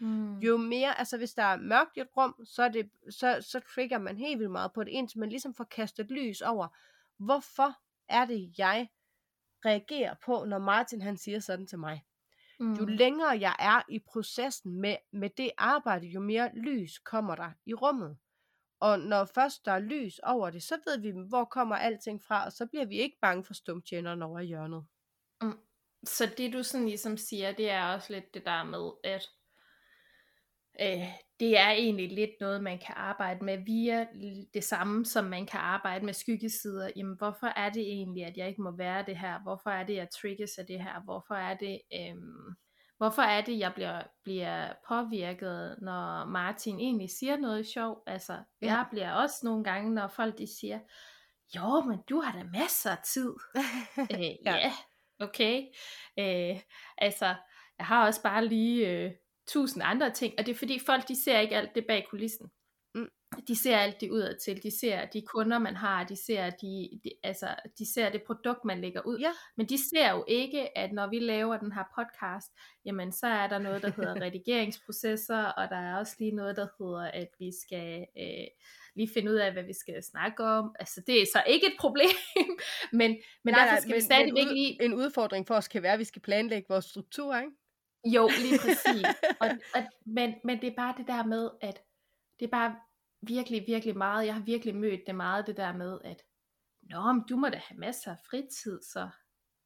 Mm. 0.00 0.38
Jo 0.38 0.56
mere, 0.56 0.98
altså 0.98 1.16
hvis 1.16 1.34
der 1.34 1.42
er 1.42 1.56
mørkt 1.56 1.96
i 1.96 2.00
et 2.00 2.08
rum, 2.16 2.34
så, 2.44 2.62
er 2.62 2.68
det, 2.68 2.90
så, 3.10 3.38
så 3.40 3.60
trigger 3.74 3.98
man 3.98 4.16
helt 4.16 4.38
vildt 4.38 4.52
meget 4.52 4.72
på 4.72 4.84
det, 4.84 4.90
indtil 4.90 5.18
man 5.18 5.28
ligesom 5.28 5.54
får 5.54 5.64
kastet 5.64 6.10
lys 6.10 6.40
over, 6.40 6.68
hvorfor 7.18 7.72
er 8.08 8.24
det, 8.24 8.58
jeg 8.58 8.88
reagerer 9.64 10.14
på, 10.24 10.44
når 10.44 10.58
Martin 10.58 11.02
han 11.02 11.16
siger 11.16 11.40
sådan 11.40 11.66
til 11.66 11.78
mig. 11.78 12.04
Mm. 12.60 12.74
Jo 12.74 12.84
længere 12.84 13.40
jeg 13.40 13.56
er 13.58 13.82
i 13.88 13.98
processen 13.98 14.80
med, 14.80 14.96
med 15.12 15.30
det 15.30 15.50
arbejde, 15.58 16.06
jo 16.06 16.20
mere 16.20 16.50
lys 16.54 16.98
kommer 16.98 17.34
der 17.34 17.50
i 17.66 17.74
rummet. 17.74 18.18
Og 18.80 18.98
når 18.98 19.24
først 19.24 19.64
der 19.64 19.72
er 19.72 19.78
lys 19.78 20.18
over 20.18 20.50
det, 20.50 20.62
så 20.62 20.78
ved 20.86 20.98
vi, 20.98 21.12
hvor 21.28 21.44
kommer 21.44 21.76
alting 21.76 22.22
fra, 22.22 22.44
og 22.44 22.52
så 22.52 22.66
bliver 22.66 22.84
vi 22.84 22.98
ikke 22.98 23.18
bange 23.20 23.44
for 23.44 23.54
stumtjeneren 23.54 24.22
over 24.22 24.40
hjørnet. 24.40 24.86
Mm. 25.42 25.58
Så 26.04 26.34
det 26.38 26.52
du 26.52 26.62
sådan 26.62 26.86
ligesom 26.86 27.16
siger, 27.16 27.52
det 27.52 27.70
er 27.70 27.94
også 27.94 28.12
lidt 28.12 28.34
det 28.34 28.44
der 28.44 28.64
med, 28.64 28.90
at 29.04 29.28
øh, 30.80 31.08
det 31.40 31.58
er 31.58 31.70
egentlig 31.70 32.12
lidt 32.12 32.30
noget, 32.40 32.62
man 32.62 32.78
kan 32.78 32.94
arbejde 32.96 33.44
med 33.44 33.58
via 33.66 34.06
det 34.54 34.64
samme, 34.64 35.06
som 35.06 35.24
man 35.24 35.46
kan 35.46 35.60
arbejde 35.60 36.04
med 36.04 36.14
skyggesider. 36.14 36.90
Jamen, 36.96 37.16
hvorfor 37.18 37.46
er 37.46 37.70
det 37.70 37.82
egentlig, 37.82 38.24
at 38.24 38.36
jeg 38.36 38.48
ikke 38.48 38.62
må 38.62 38.76
være 38.76 39.04
det 39.06 39.16
her? 39.16 39.42
Hvorfor 39.42 39.70
er 39.70 39.86
det, 39.86 39.94
jeg 39.94 40.08
trigges 40.10 40.58
af 40.58 40.66
det 40.66 40.82
her? 40.82 41.02
Hvorfor 41.04 41.34
er 41.34 41.54
det, 41.54 41.80
øh, 41.94 42.16
hvorfor 42.96 43.22
er 43.22 43.40
det, 43.40 43.58
jeg 43.58 43.74
bliver, 43.74 44.02
bliver 44.24 44.72
påvirket, 44.88 45.76
når 45.82 46.24
Martin 46.24 46.80
egentlig 46.80 47.10
siger 47.10 47.36
noget 47.36 47.66
sjov? 47.66 48.02
Altså, 48.06 48.32
ja. 48.62 48.66
jeg 48.66 48.86
bliver 48.90 49.12
også 49.12 49.36
nogle 49.42 49.64
gange, 49.64 49.94
når 49.94 50.08
folk 50.08 50.38
de 50.38 50.46
siger, 50.60 50.78
jo, 51.56 51.80
men 51.80 51.98
du 52.08 52.20
har 52.20 52.38
da 52.38 52.44
masser 52.58 52.90
af 52.90 52.98
tid. 53.14 53.34
øh, 54.14 54.20
ja. 54.20 54.56
ja, 54.56 54.72
okay. 55.20 55.62
Øh, 56.18 56.60
altså, 56.98 57.34
jeg 57.78 57.86
har 57.86 58.06
også 58.06 58.22
bare 58.22 58.46
lige 58.46 58.88
øh, 58.88 59.10
tusind 59.48 59.82
andre 59.86 60.10
ting, 60.10 60.34
og 60.38 60.46
det 60.46 60.52
er 60.52 60.58
fordi 60.58 60.78
folk, 60.86 61.08
de 61.08 61.22
ser 61.22 61.38
ikke 61.38 61.56
alt 61.56 61.74
det 61.74 61.86
bag 61.86 62.06
kulissen. 62.10 62.50
Mm. 62.94 63.08
De 63.48 63.56
ser 63.56 63.76
alt 63.76 64.00
det 64.00 64.10
udad 64.10 64.36
til, 64.44 64.62
de 64.62 64.78
ser 64.80 65.06
de 65.06 65.22
kunder, 65.22 65.58
man 65.58 65.76
har, 65.76 66.04
de 66.04 66.16
ser, 66.16 66.50
de, 66.50 67.00
de, 67.04 67.10
altså, 67.22 67.54
de 67.78 67.92
ser 67.92 68.10
det 68.10 68.22
produkt, 68.22 68.64
man 68.64 68.80
lægger 68.80 69.00
ud. 69.06 69.18
Ja. 69.18 69.30
Men 69.56 69.66
de 69.66 69.78
ser 69.88 70.10
jo 70.10 70.24
ikke, 70.28 70.78
at 70.78 70.92
når 70.92 71.06
vi 71.10 71.18
laver 71.18 71.56
den 71.56 71.72
her 71.72 71.84
podcast, 71.98 72.52
jamen 72.84 73.12
så 73.12 73.26
er 73.26 73.46
der 73.46 73.58
noget, 73.58 73.82
der 73.82 73.90
hedder 73.96 74.20
redigeringsprocesser, 74.26 75.44
og 75.44 75.68
der 75.68 75.76
er 75.76 75.96
også 75.98 76.16
lige 76.18 76.34
noget, 76.34 76.56
der 76.56 76.66
hedder, 76.78 77.10
at 77.10 77.28
vi 77.38 77.50
skal 77.62 78.06
øh, 78.18 78.46
lige 78.96 79.10
finde 79.14 79.30
ud 79.30 79.36
af, 79.36 79.52
hvad 79.52 79.62
vi 79.62 79.72
skal 79.72 80.02
snakke 80.02 80.44
om. 80.44 80.74
Altså 80.78 81.02
det 81.06 81.22
er 81.22 81.26
så 81.32 81.42
ikke 81.46 81.66
et 81.66 81.76
problem, 81.80 82.16
men, 83.00 83.10
men 83.44 83.54
nej, 83.54 83.64
derfor 83.64 83.80
skal 83.80 83.90
nej, 83.90 83.96
vi 83.96 84.02
stadigvæk 84.02 84.46
ud, 84.46 84.54
lige... 84.54 84.82
En 84.82 84.94
udfordring 84.94 85.46
for 85.46 85.54
os 85.54 85.68
kan 85.68 85.82
være, 85.82 85.92
at 85.92 85.98
vi 85.98 86.04
skal 86.04 86.22
planlægge 86.22 86.66
vores 86.68 86.84
struktur, 86.84 87.36
ikke? 87.36 87.52
Jo, 88.04 88.28
lige 88.40 88.58
præcis. 88.58 89.06
og, 89.40 89.48
og, 89.74 89.82
men, 90.06 90.34
men 90.44 90.60
det 90.60 90.66
er 90.66 90.76
bare 90.76 90.94
det 90.98 91.06
der 91.06 91.24
med, 91.24 91.50
at 91.60 91.78
det 92.40 92.46
er 92.46 92.50
bare 92.50 92.76
virkelig, 93.22 93.64
virkelig 93.66 93.96
meget, 93.96 94.26
jeg 94.26 94.34
har 94.34 94.42
virkelig 94.42 94.76
mødt 94.76 95.00
det 95.06 95.14
meget, 95.14 95.46
det 95.46 95.56
der 95.56 95.72
med, 95.72 95.98
at 96.04 96.22
Nå, 96.82 97.12
men 97.12 97.24
du 97.28 97.36
må 97.36 97.48
da 97.48 97.56
have 97.56 97.78
masser 97.78 98.10
af 98.10 98.18
fritid, 98.30 98.82
så 98.82 99.08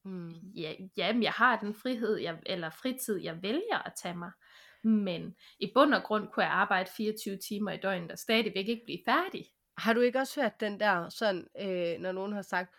mm. 0.04 0.30
ja, 0.56 0.74
jamen, 0.96 1.22
jeg 1.22 1.32
har 1.32 1.60
den 1.60 1.74
frihed, 1.74 2.16
jeg, 2.16 2.38
eller 2.46 2.70
fritid, 2.70 3.20
jeg 3.22 3.42
vælger 3.42 3.86
at 3.86 3.92
tage 4.02 4.16
mig. 4.16 4.30
Men 4.84 5.34
i 5.60 5.72
bund 5.74 5.94
og 5.94 6.02
grund 6.02 6.28
kunne 6.28 6.44
jeg 6.44 6.52
arbejde 6.52 6.90
24 6.96 7.36
timer 7.36 7.70
i 7.72 7.76
døgnet 7.76 8.12
og 8.12 8.18
stadigvæk 8.18 8.68
ikke 8.68 8.82
blive 8.84 8.98
færdig. 9.06 9.44
Har 9.78 9.92
du 9.92 10.00
ikke 10.00 10.18
også 10.18 10.40
hørt 10.40 10.60
den 10.60 10.80
der, 10.80 11.08
sådan, 11.08 11.46
øh, 11.60 12.00
når 12.00 12.12
nogen 12.12 12.32
har 12.32 12.42
sagt, 12.42 12.74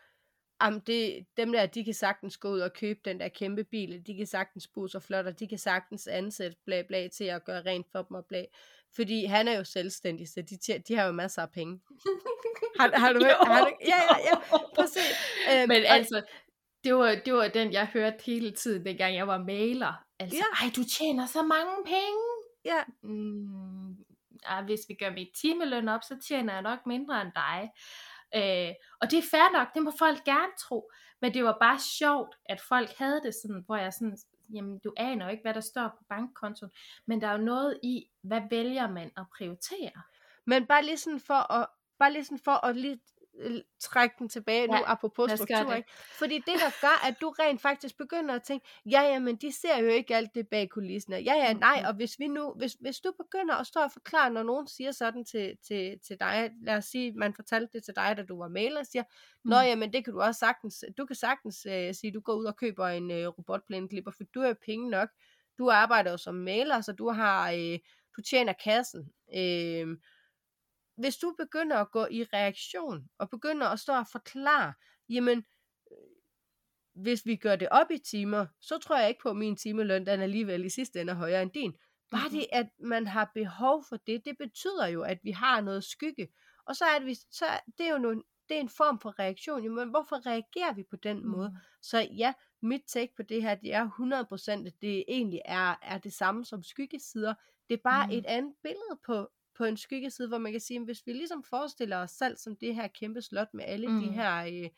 Jamen 0.63 0.79
det, 0.79 1.25
dem 1.37 1.51
der, 1.51 1.65
de 1.65 1.85
kan 1.85 1.93
sagtens 1.93 2.37
gå 2.37 2.49
ud 2.49 2.59
og 2.59 2.73
købe 2.73 2.99
den 3.05 3.19
der 3.19 3.27
kæmpe 3.27 3.63
bil, 3.63 4.07
de 4.07 4.17
kan 4.17 4.27
sagtens 4.27 4.67
bo 4.67 4.87
så 4.87 4.99
flot, 4.99 5.25
og 5.25 5.39
de 5.39 5.47
kan 5.47 5.57
sagtens 5.57 6.07
ansætte 6.07 6.57
bla 6.65 6.81
bla 6.81 7.07
til 7.07 7.23
at 7.23 7.45
gøre 7.45 7.61
rent 7.61 7.87
for 7.91 8.01
dem 8.01 8.15
og 8.15 8.25
bla. 8.25 8.45
Fordi 8.95 9.25
han 9.25 9.47
er 9.47 9.57
jo 9.57 9.63
selvstændig, 9.63 10.29
så 10.29 10.41
de, 10.41 10.79
de 10.87 10.95
har 10.95 11.05
jo 11.05 11.11
masser 11.11 11.41
af 11.41 11.51
penge. 11.51 11.81
har, 12.79 12.99
har 12.99 13.13
du 13.13 13.19
hørt? 13.25 13.47
Har 13.47 13.65
du, 13.65 13.71
ja, 13.87 13.95
ja, 13.95 14.17
ja, 14.17 14.57
præcis. 14.75 15.11
Øhm, 15.51 15.67
Men 15.67 15.83
altså, 15.85 16.21
det 16.83 16.95
var, 16.95 17.15
det 17.25 17.33
var 17.33 17.47
den, 17.47 17.73
jeg 17.73 17.87
hørte 17.87 18.17
hele 18.25 18.51
tiden, 18.51 18.85
dengang 18.85 19.15
jeg 19.15 19.27
var 19.27 19.37
maler. 19.37 20.03
Altså, 20.19 20.37
ja. 20.37 20.65
ej, 20.65 20.71
du 20.75 20.83
tjener 20.83 21.25
så 21.25 21.41
mange 21.41 21.75
penge. 21.85 22.23
Ja. 22.65 22.83
Mm, 23.01 23.95
ah, 24.45 24.65
hvis 24.65 24.79
vi 24.87 24.93
gør 24.93 25.11
mit 25.11 25.29
timeløn 25.41 25.89
op, 25.89 26.03
så 26.03 26.17
tjener 26.27 26.53
jeg 26.53 26.61
nok 26.61 26.85
mindre 26.85 27.21
end 27.21 27.31
dig. 27.35 27.71
Øh, 28.35 28.73
og 29.01 29.11
det 29.11 29.19
er 29.19 29.29
fair 29.31 29.51
nok, 29.53 29.67
det 29.73 29.83
må 29.83 29.91
folk 29.99 30.23
gerne 30.23 30.51
tro. 30.59 30.91
Men 31.21 31.33
det 31.33 31.43
var 31.43 31.57
bare 31.59 31.79
sjovt, 31.79 32.35
at 32.45 32.61
folk 32.61 32.89
havde 32.97 33.21
det 33.23 33.33
sådan, 33.41 33.63
hvor 33.65 33.75
jeg 33.75 33.93
sådan, 33.93 34.17
jamen 34.53 34.79
du 34.79 34.93
aner 34.97 35.25
jo 35.25 35.31
ikke, 35.31 35.41
hvad 35.41 35.53
der 35.53 35.61
står 35.61 35.87
på 35.87 36.03
bankkontoen. 36.09 36.71
Men 37.05 37.21
der 37.21 37.27
er 37.27 37.31
jo 37.31 37.45
noget 37.45 37.79
i, 37.83 38.05
hvad 38.21 38.41
vælger 38.49 38.89
man 38.89 39.11
at 39.17 39.25
prioritere. 39.37 40.01
Men 40.45 40.65
bare 40.67 40.85
lige 40.85 40.97
sådan 40.97 41.19
for 41.19 41.51
at, 41.51 41.67
bare 41.99 42.13
lige 42.13 42.25
sådan 42.25 42.39
for 42.43 42.65
at 42.65 42.75
lige 42.75 42.99
trække 43.79 44.15
den 44.19 44.29
tilbage 44.29 44.61
ja, 44.61 44.67
nu, 44.79 44.83
apropos 44.85 45.31
struktur. 45.31 45.73
Ikke? 45.73 45.89
Fordi 46.19 46.35
det, 46.35 46.45
der 46.59 46.81
gør, 46.81 47.07
at 47.07 47.15
du 47.21 47.29
rent 47.29 47.61
faktisk 47.61 47.97
begynder 47.97 48.35
at 48.35 48.43
tænke, 48.43 48.67
ja, 48.85 49.01
ja, 49.01 49.19
men 49.19 49.35
de 49.35 49.51
ser 49.51 49.77
jo 49.77 49.87
ikke 49.87 50.15
alt 50.15 50.35
det 50.35 50.47
bag 50.47 50.69
kulissen. 50.69 51.13
Ja, 51.13 51.33
ja, 51.33 51.53
nej, 51.53 51.83
og 51.87 51.93
hvis 51.93 52.19
vi 52.19 52.27
nu, 52.27 52.53
hvis, 52.57 52.73
hvis 52.73 52.99
du 52.99 53.11
begynder 53.17 53.55
at 53.55 53.67
stå 53.67 53.79
og 53.79 53.91
forklare, 53.91 54.29
når 54.29 54.43
nogen 54.43 54.67
siger 54.67 54.91
sådan 54.91 55.25
til, 55.25 55.57
til, 55.67 55.99
til 55.99 56.19
dig, 56.19 56.51
lad 56.61 56.75
os 56.75 56.85
sige, 56.85 57.11
man 57.11 57.33
fortalte 57.33 57.73
det 57.73 57.83
til 57.83 57.95
dig, 57.95 58.17
da 58.17 58.23
du 58.23 58.37
var 58.37 58.47
maler, 58.47 58.83
siger, 58.83 59.03
nå, 59.45 59.55
mm. 59.61 59.67
jamen, 59.67 59.93
det 59.93 60.03
kan 60.03 60.13
du 60.13 60.21
også 60.21 60.39
sagtens, 60.39 60.85
du 60.97 61.05
kan 61.05 61.15
sagtens 61.15 61.65
uh, 61.65 61.91
sige, 61.91 62.13
du 62.13 62.19
går 62.21 62.33
ud 62.33 62.45
og 62.45 62.55
køber 62.55 62.87
en 62.87 63.11
uh, 63.11 63.17
robotplæneklipper, 63.17 64.11
for 64.11 64.23
du 64.23 64.41
har 64.41 64.55
penge 64.65 64.89
nok. 64.89 65.09
Du 65.57 65.69
arbejder 65.69 66.11
jo 66.11 66.17
som 66.17 66.35
maler, 66.35 66.81
så 66.81 66.91
du 66.91 67.09
har, 67.09 67.53
uh, 67.53 67.77
du 68.17 68.21
tjener 68.21 68.53
kassen. 68.53 69.01
Uh, 69.27 69.97
hvis 70.95 71.17
du 71.17 71.35
begynder 71.37 71.77
at 71.77 71.91
gå 71.91 72.05
i 72.05 72.23
reaktion, 72.23 73.09
og 73.17 73.29
begynder 73.29 73.67
at 73.67 73.79
stå 73.79 73.93
og 73.93 74.07
forklare, 74.11 74.73
jamen, 75.09 75.45
øh, 75.91 75.97
hvis 76.93 77.25
vi 77.25 77.35
gør 77.35 77.55
det 77.55 77.69
op 77.69 77.91
i 77.91 77.97
timer, 77.97 78.45
så 78.61 78.77
tror 78.77 78.97
jeg 78.97 79.09
ikke 79.09 79.21
på, 79.21 79.29
at 79.29 79.35
min 79.35 79.55
timeløn, 79.55 80.05
den 80.05 80.21
alligevel 80.21 80.65
i 80.65 80.69
sidste 80.69 81.01
ende 81.01 81.11
er 81.11 81.17
højere 81.17 81.41
end 81.41 81.51
din. 81.51 81.73
Bare 82.11 82.27
mm-hmm. 82.27 82.39
det, 82.39 82.47
at 82.51 82.69
man 82.79 83.07
har 83.07 83.31
behov 83.33 83.83
for 83.89 83.97
det, 83.97 84.25
det 84.25 84.37
betyder 84.37 84.87
jo, 84.87 85.01
at 85.01 85.19
vi 85.23 85.31
har 85.31 85.61
noget 85.61 85.83
skygge. 85.83 86.27
Og 86.65 86.75
så 86.75 86.85
er 86.85 86.99
det, 86.99 87.17
så 87.31 87.45
det 87.77 87.87
er 87.87 87.91
jo 87.91 87.97
nogle, 87.97 88.23
det 88.49 88.57
er 88.57 88.61
en 88.61 88.69
form 88.69 88.99
for 88.99 89.19
reaktion. 89.19 89.63
Jamen, 89.63 89.89
hvorfor 89.89 90.25
reagerer 90.25 90.73
vi 90.73 90.83
på 90.83 90.95
den 90.95 91.17
mm. 91.19 91.29
måde? 91.29 91.57
Så 91.81 91.99
ja, 91.99 92.33
mit 92.61 92.81
take 92.87 93.13
på 93.15 93.23
det 93.23 93.41
her, 93.41 93.55
det 93.55 93.73
er 93.73 93.89
100%, 94.63 94.67
at 94.67 94.73
det 94.81 95.03
egentlig 95.07 95.41
er, 95.45 95.75
er 95.81 95.97
det 95.97 96.13
samme 96.13 96.45
som 96.45 96.63
skyggesider. 96.63 97.33
Det 97.69 97.73
er 97.73 97.81
bare 97.83 98.07
mm. 98.07 98.11
et 98.13 98.25
andet 98.25 98.53
billede 98.63 98.99
på, 99.05 99.29
på 99.57 99.63
en 99.63 99.77
skyggeside, 99.77 100.27
hvor 100.27 100.37
man 100.37 100.51
kan 100.51 100.61
sige, 100.61 100.79
at 100.79 100.85
hvis 100.85 101.07
vi 101.07 101.13
ligesom 101.13 101.43
forestiller 101.43 101.97
os 101.97 102.11
selv 102.11 102.37
som 102.37 102.55
det 102.55 102.75
her 102.75 102.87
kæmpe 102.87 103.21
slot 103.21 103.53
med 103.53 103.63
alle 103.67 103.87
mm. 103.87 103.99
de 103.99 104.11
her... 104.11 104.45
Øh, 104.45 104.69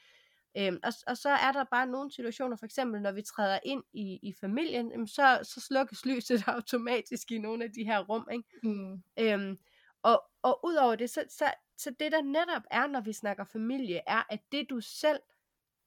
øh, 0.58 0.80
og, 0.84 0.94
og 1.08 1.18
så 1.18 1.30
er 1.30 1.52
der 1.52 1.64
bare 1.64 1.88
nogle 1.88 2.12
situationer, 2.12 2.56
for 2.58 2.66
eksempel 2.66 3.02
når 3.02 3.12
vi 3.12 3.22
træder 3.22 3.60
ind 3.66 3.84
i, 3.94 4.20
i 4.24 4.34
familien, 4.34 4.92
øh, 5.00 5.08
så, 5.08 5.40
så 5.44 5.62
slukkes 5.62 6.06
lyset 6.06 6.44
automatisk 6.48 7.32
i 7.32 7.38
nogle 7.38 7.64
af 7.64 7.72
de 7.72 7.84
her 7.84 8.00
rum. 8.00 8.28
Ikke? 8.32 8.50
Mm. 8.64 9.04
Øh, 9.20 9.58
og, 10.04 10.24
og 10.42 10.66
udover 10.66 10.96
det, 10.96 11.10
så, 11.10 11.24
så, 11.30 11.54
så 11.78 11.92
det 12.00 12.12
der 12.12 12.22
netop 12.22 12.64
er, 12.72 12.88
når 12.88 13.02
vi 13.02 13.14
snakker 13.14 13.44
familie, 13.44 14.02
er, 14.08 14.24
at 14.30 14.40
det 14.52 14.70
du 14.70 14.82
selv, 14.82 15.20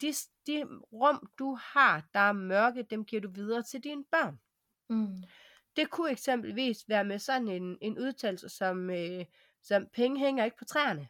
de, 0.00 0.12
de 0.46 0.64
rum 0.92 1.30
du 1.38 1.58
har, 1.62 2.08
der 2.14 2.20
er 2.20 2.32
mørke, 2.32 2.82
dem 2.82 3.04
giver 3.04 3.22
du 3.22 3.28
videre 3.28 3.62
til 3.62 3.84
dine 3.84 4.04
børn. 4.04 4.40
Mm. 4.88 5.22
Det 5.78 5.90
kunne 5.90 6.10
eksempelvis 6.10 6.88
være 6.88 7.04
med 7.04 7.18
sådan 7.18 7.48
en, 7.48 7.78
en 7.80 7.98
udtalelse 7.98 8.48
som, 8.48 8.90
øh, 8.90 9.24
som 9.62 9.86
penge 9.86 10.20
hænger 10.20 10.44
ikke 10.44 10.56
på 10.56 10.64
træerne. 10.64 11.08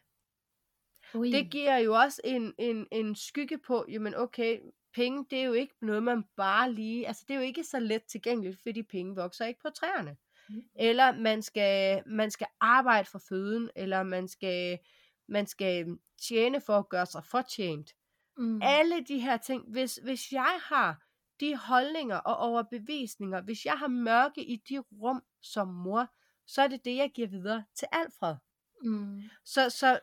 Ui. 1.13 1.31
Det 1.31 1.51
giver 1.51 1.77
jo 1.77 1.93
også 1.93 2.21
en, 2.23 2.53
en, 2.57 2.87
en 2.91 3.15
skygge 3.15 3.57
på, 3.57 3.85
jamen 3.89 4.15
okay, 4.15 4.59
penge 4.93 5.25
det 5.29 5.39
er 5.39 5.43
jo 5.43 5.53
ikke 5.53 5.75
noget, 5.81 6.03
man 6.03 6.23
bare 6.35 6.71
lige, 6.71 7.07
altså 7.07 7.25
det 7.27 7.33
er 7.33 7.39
jo 7.39 7.45
ikke 7.45 7.63
så 7.63 7.79
let 7.79 8.03
tilgængeligt, 8.03 8.59
fordi 8.63 8.83
penge 8.83 9.15
vokser 9.15 9.45
ikke 9.45 9.61
på 9.61 9.69
træerne. 9.69 10.17
Mm. 10.49 10.63
Eller 10.75 11.11
man 11.11 11.41
skal, 11.41 12.03
man 12.05 12.31
skal 12.31 12.47
arbejde 12.59 13.05
for 13.05 13.19
føden, 13.29 13.69
eller 13.75 14.03
man 14.03 14.27
skal, 14.27 14.79
man 15.27 15.47
skal 15.47 15.97
tjene 16.21 16.61
for 16.61 16.77
at 16.77 16.89
gøre 16.89 17.05
sig 17.05 17.23
fortjent. 17.25 17.95
Mm. 18.37 18.61
Alle 18.63 19.03
de 19.07 19.19
her 19.19 19.37
ting, 19.37 19.63
hvis, 19.67 19.99
hvis 20.03 20.31
jeg 20.31 20.59
har 20.61 21.08
de 21.39 21.55
holdninger 21.55 22.15
og 22.17 22.37
overbevisninger, 22.37 23.41
hvis 23.41 23.65
jeg 23.65 23.73
har 23.73 23.87
mørke 23.87 24.43
i 24.43 24.55
de 24.69 24.79
rum 24.79 25.23
som 25.41 25.67
mor, 25.67 26.07
så 26.47 26.61
er 26.61 26.67
det 26.67 26.85
det, 26.85 26.95
jeg 26.95 27.11
giver 27.15 27.27
videre 27.27 27.63
til 27.75 27.87
Alfred. 27.91 28.35
Mm. 28.83 29.21
Så, 29.45 29.69
så 29.69 29.99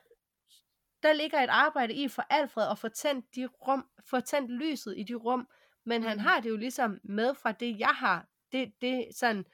der 1.03 1.13
ligger 1.13 1.39
et 1.41 1.49
arbejde 1.49 1.93
i 1.93 2.07
for 2.07 2.21
Alfred 2.29 2.67
at 2.71 2.77
få 2.77 2.89
tændt, 2.89 3.35
de 3.35 3.45
rum, 3.45 3.85
få 4.09 4.19
tændt 4.19 4.51
lyset 4.51 4.93
i 4.97 5.03
de 5.03 5.13
rum, 5.13 5.47
men 5.85 6.01
mm. 6.01 6.07
han 6.07 6.19
har 6.19 6.39
det 6.39 6.49
jo 6.49 6.57
ligesom 6.57 6.99
med 7.03 7.35
fra 7.35 7.51
det, 7.51 7.79
jeg 7.79 7.95
har, 7.95 8.27
det, 8.51 8.73
det 8.81 9.07
sådan, 9.15 9.45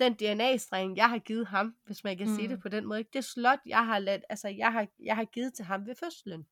den 0.00 0.14
DNA-streng, 0.14 0.96
jeg 0.96 1.10
har 1.10 1.18
givet 1.18 1.46
ham, 1.46 1.76
hvis 1.84 2.04
man 2.04 2.18
kan 2.18 2.28
mm. 2.28 2.34
sige 2.34 2.48
det 2.48 2.56
mm. 2.56 2.62
på 2.62 2.68
den 2.68 2.86
måde. 2.86 3.04
Det 3.12 3.24
slot, 3.24 3.58
jeg 3.66 3.86
har, 3.86 3.98
ladt, 3.98 4.22
altså, 4.28 4.48
jeg 4.48 4.72
har, 4.72 4.86
jeg 5.02 5.16
har 5.16 5.24
givet 5.24 5.54
til 5.54 5.64
ham 5.64 5.86
ved 5.86 5.94
fødslen. 5.94 6.46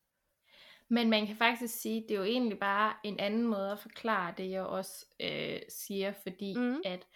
Men 0.90 1.10
man 1.10 1.26
kan 1.26 1.36
faktisk 1.36 1.80
sige, 1.80 2.04
det 2.08 2.10
er 2.10 2.18
jo 2.18 2.24
egentlig 2.24 2.58
bare 2.58 2.94
en 3.04 3.20
anden 3.20 3.42
måde 3.42 3.72
at 3.72 3.78
forklare 3.78 4.34
det, 4.36 4.50
jeg 4.50 4.62
også 4.62 5.06
øh, 5.20 5.58
siger, 5.68 6.12
fordi 6.22 6.54
mm. 6.56 6.80
at 6.84 7.06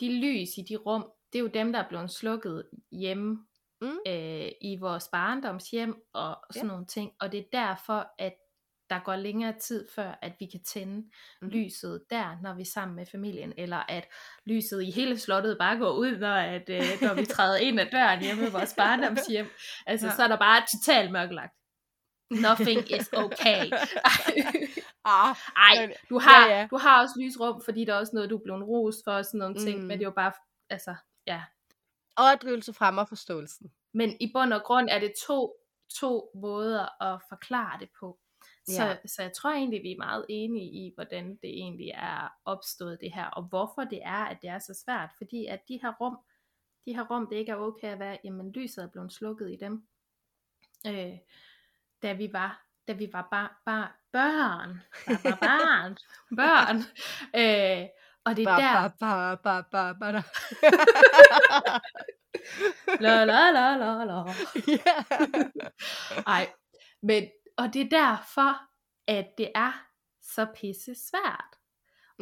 de 0.00 0.20
lys 0.20 0.48
i 0.58 0.62
de 0.68 0.76
rum, 0.76 1.10
det 1.32 1.38
er 1.38 1.42
jo 1.42 1.48
dem, 1.48 1.72
der 1.72 1.80
er 1.80 1.88
blevet 1.88 2.10
slukket 2.10 2.68
hjemme 2.92 3.38
mm. 3.80 3.98
øh, 4.06 4.48
i 4.60 4.76
vores 4.80 5.08
barndomshjem 5.12 5.94
og 6.14 6.36
sådan 6.50 6.66
ja. 6.66 6.72
nogle 6.72 6.86
ting. 6.86 7.12
Og 7.20 7.32
det 7.32 7.40
er 7.40 7.44
derfor, 7.52 8.06
at 8.18 8.34
der 8.90 8.98
går 9.04 9.16
længere 9.16 9.58
tid 9.58 9.86
før, 9.94 10.18
at 10.22 10.32
vi 10.40 10.46
kan 10.46 10.62
tænde 10.62 11.10
mm. 11.42 11.48
lyset 11.48 12.04
der, 12.10 12.36
når 12.42 12.54
vi 12.54 12.60
er 12.60 12.66
sammen 12.74 12.96
med 12.96 13.06
familien, 13.06 13.52
eller 13.56 13.82
at 13.88 14.08
lyset 14.46 14.82
i 14.82 14.90
hele 14.90 15.18
slottet 15.18 15.58
bare 15.58 15.78
går 15.78 15.92
ud, 15.92 16.16
når, 16.16 16.34
at, 16.34 16.70
øh, 16.70 16.82
når 17.02 17.14
vi 17.14 17.24
træder 17.26 17.56
ind 17.56 17.80
ad 17.80 17.86
døren 17.92 18.22
hjemme 18.22 18.46
i 18.46 18.50
vores 18.50 18.74
barndomshjem. 18.78 19.46
Altså, 19.86 20.06
ja. 20.06 20.12
så 20.16 20.22
er 20.22 20.28
der 20.28 20.38
bare 20.38 20.62
totalt 20.76 21.12
mørkelagt. 21.12 21.57
Nothing 22.30 22.90
is 23.00 23.10
okay. 23.12 23.70
ah, 25.04 25.36
Ej, 25.56 25.96
du 26.10 26.18
har, 26.18 26.48
ja, 26.48 26.58
ja. 26.58 26.66
du 26.70 26.76
har 26.76 27.02
også 27.02 27.14
lysrum, 27.20 27.62
fordi 27.64 27.84
der 27.84 27.94
er 27.94 27.98
også 27.98 28.12
noget, 28.14 28.30
du 28.30 28.36
er 28.36 28.42
blevet 28.42 28.68
rost 28.68 28.98
for, 29.04 29.12
og 29.12 29.24
sådan 29.24 29.38
nogle 29.38 29.56
ting, 29.56 29.80
mm. 29.80 29.86
men 29.86 29.98
det 29.98 30.04
er 30.04 30.08
jo 30.08 30.14
bare, 30.14 30.32
altså, 30.70 30.94
ja. 31.26 31.42
Overdrivelse 32.16 32.72
fremmer 32.72 33.04
forståelsen. 33.04 33.72
Men 33.94 34.16
i 34.20 34.30
bund 34.34 34.52
og 34.52 34.62
grund 34.62 34.88
er 34.90 34.98
det 34.98 35.12
to, 35.26 35.54
to 36.00 36.30
måder 36.34 37.02
at 37.02 37.20
forklare 37.28 37.80
det 37.80 37.88
på. 38.00 38.18
Så, 38.68 38.84
ja. 38.84 38.96
så 39.06 39.22
jeg 39.22 39.32
tror 39.32 39.50
egentlig, 39.50 39.82
vi 39.82 39.92
er 39.92 39.98
meget 39.98 40.26
enige 40.28 40.66
i, 40.66 40.92
hvordan 40.94 41.28
det 41.42 41.50
egentlig 41.50 41.90
er 41.94 42.28
opstået 42.44 42.98
det 43.00 43.12
her, 43.14 43.26
og 43.26 43.42
hvorfor 43.42 43.84
det 43.84 44.00
er, 44.02 44.24
at 44.24 44.38
det 44.42 44.50
er 44.50 44.58
så 44.58 44.82
svært. 44.84 45.10
Fordi 45.16 45.46
at 45.46 45.60
de 45.68 45.80
her 45.82 45.92
rum, 46.00 46.18
de 46.84 46.94
her 46.94 47.06
rum, 47.10 47.26
det 47.26 47.36
ikke 47.36 47.52
er 47.52 47.56
okay 47.56 47.88
at 47.92 47.98
være, 47.98 48.18
jamen 48.24 48.52
lyset 48.52 48.84
er 48.84 48.88
blevet 48.88 49.12
slukket 49.12 49.52
i 49.52 49.56
dem. 49.56 49.86
Øh, 50.86 51.18
da 52.02 52.12
vi 52.12 52.32
var 52.32 52.64
da 52.88 52.92
vi 52.92 53.10
var 53.12 53.28
bar, 53.30 53.62
bar, 53.66 53.98
børn, 54.12 54.80
bar, 55.06 55.18
bar, 55.22 55.38
barn, 55.40 55.96
børn, 56.36 56.76
øh, 57.40 57.88
og 58.24 58.36
det 58.36 58.42
er 58.46 58.56
Ba, 58.56 58.62
der, 58.62 58.88
ba, 59.00 59.34
ba, 59.34 59.62
ba, 59.62 59.62
ba, 59.72 59.92
ba, 60.00 60.12
da. 60.12 60.22
la 63.04 63.24
la 63.24 63.50
la 63.50 63.76
la 63.76 64.04
la, 64.04 64.24
ej, 66.26 66.46
men, 67.02 67.28
og 67.56 67.74
det 67.74 67.80
er 67.82 67.88
derfor, 67.90 68.56
at 69.06 69.26
det 69.38 69.50
er 69.54 69.72
så 70.22 70.46
pisse 70.56 70.94
svært. 70.94 71.54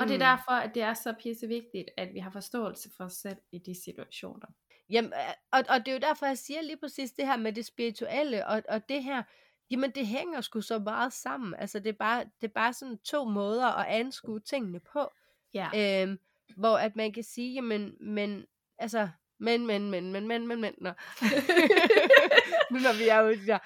Og 0.00 0.08
det 0.08 0.14
er 0.14 0.18
Mm. 0.18 0.36
derfor, 0.36 0.52
at 0.52 0.74
det 0.74 0.82
er 0.82 0.94
så 0.94 1.14
pisse 1.22 1.46
vigtigt, 1.46 1.88
at 1.96 2.14
vi 2.14 2.18
har 2.18 2.30
forståelse 2.30 2.90
for 2.96 3.04
os 3.04 3.12
selv 3.12 3.36
i 3.52 3.58
de 3.58 3.84
situationer. 3.84 4.46
Jamen, 4.90 5.12
øh, 5.12 5.34
og, 5.52 5.62
og 5.68 5.78
det 5.86 5.88
er 5.88 5.92
jo 5.92 5.98
derfor, 5.98 6.26
jeg 6.26 6.38
siger 6.38 6.62
lige 6.62 6.76
præcis 6.76 7.10
det 7.12 7.26
her 7.26 7.36
med 7.36 7.52
det 7.52 7.66
spirituelle, 7.66 8.46
og, 8.46 8.62
og 8.68 8.88
det 8.88 9.04
her, 9.04 9.22
jamen 9.70 9.90
det 9.90 10.06
hænger 10.06 10.40
sgu 10.40 10.60
så 10.60 10.78
meget 10.78 11.12
sammen. 11.12 11.54
Altså 11.54 11.78
det 11.78 11.88
er 11.88 11.96
bare, 11.98 12.24
det 12.40 12.48
er 12.48 12.52
bare 12.52 12.72
sådan 12.72 12.98
to 12.98 13.24
måder 13.24 13.66
at 13.66 13.86
anskue 13.86 14.40
tingene 14.40 14.80
på. 14.80 15.10
Ja, 15.54 16.02
Øhm, 16.02 16.18
hvor 16.56 16.76
at 16.76 16.96
man 16.96 17.12
kan 17.12 17.22
sige, 17.22 17.54
jamen, 17.54 17.96
men, 18.00 18.46
altså, 18.78 19.08
men, 19.38 19.66
men, 19.66 19.90
men, 19.90 20.12
men, 20.12 20.28
men, 20.28 20.46
men, 20.46 20.60
men, 20.60 20.74
nå. 20.78 20.90
nu 22.70 22.78
når 22.78 22.98
vi 22.98 23.08
er 23.08 23.22
ude 23.22 23.46
der. 23.46 23.58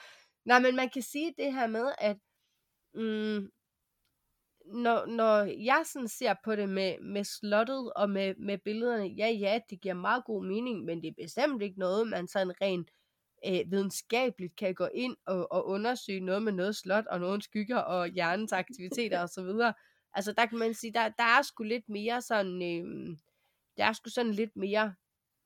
Nej, 0.45 0.61
men 0.61 0.77
man 0.77 0.91
kan 0.91 1.03
sige 1.03 1.35
det 1.39 1.53
her 1.53 1.67
med, 1.67 1.93
at 1.99 2.17
mm, 2.95 3.51
når, 4.65 5.07
når 5.07 5.43
jeg 5.43 5.83
sådan 5.87 6.09
ser 6.09 6.35
på 6.45 6.57
det 6.57 6.69
med, 6.69 7.01
med 7.01 7.25
slottet 7.25 7.93
og 7.93 8.11
med, 8.11 8.35
med 8.35 8.59
billederne, 8.59 9.07
ja, 9.07 9.29
ja, 9.29 9.61
det 9.71 9.81
giver 9.81 9.95
meget 9.95 10.25
god 10.25 10.45
mening, 10.45 10.85
men 10.85 11.03
det 11.03 11.09
er 11.09 11.23
bestemt 11.25 11.63
ikke 11.63 11.79
noget, 11.79 12.09
man 12.09 12.29
sådan 12.29 12.61
rent 12.61 12.91
øh, 13.47 13.71
videnskabeligt 13.71 14.57
kan 14.57 14.75
gå 14.75 14.89
ind 14.95 15.17
og, 15.27 15.53
og 15.53 15.67
undersøge 15.67 16.21
noget 16.21 16.43
med 16.43 16.53
noget 16.53 16.77
slot 16.77 17.07
og 17.07 17.21
nogle 17.21 17.43
skygger 17.43 17.79
og 17.79 18.09
hjernens 18.09 18.53
aktiviteter 18.53 19.23
osv. 19.23 19.73
Altså 20.15 20.33
der 20.33 20.47
kan 20.47 20.59
man 20.59 20.75
sige, 20.75 20.93
der, 20.93 21.09
der 21.09 21.25
er 21.25 21.43
sgu 21.43 21.63
lidt 21.63 21.89
mere 21.89 22.23
sådan, 22.23 22.63
øh, 22.63 23.17
der 23.77 23.85
er 23.85 23.93
sgu 23.93 24.11
sådan 24.11 24.33
lidt 24.33 24.57
mere 24.57 24.95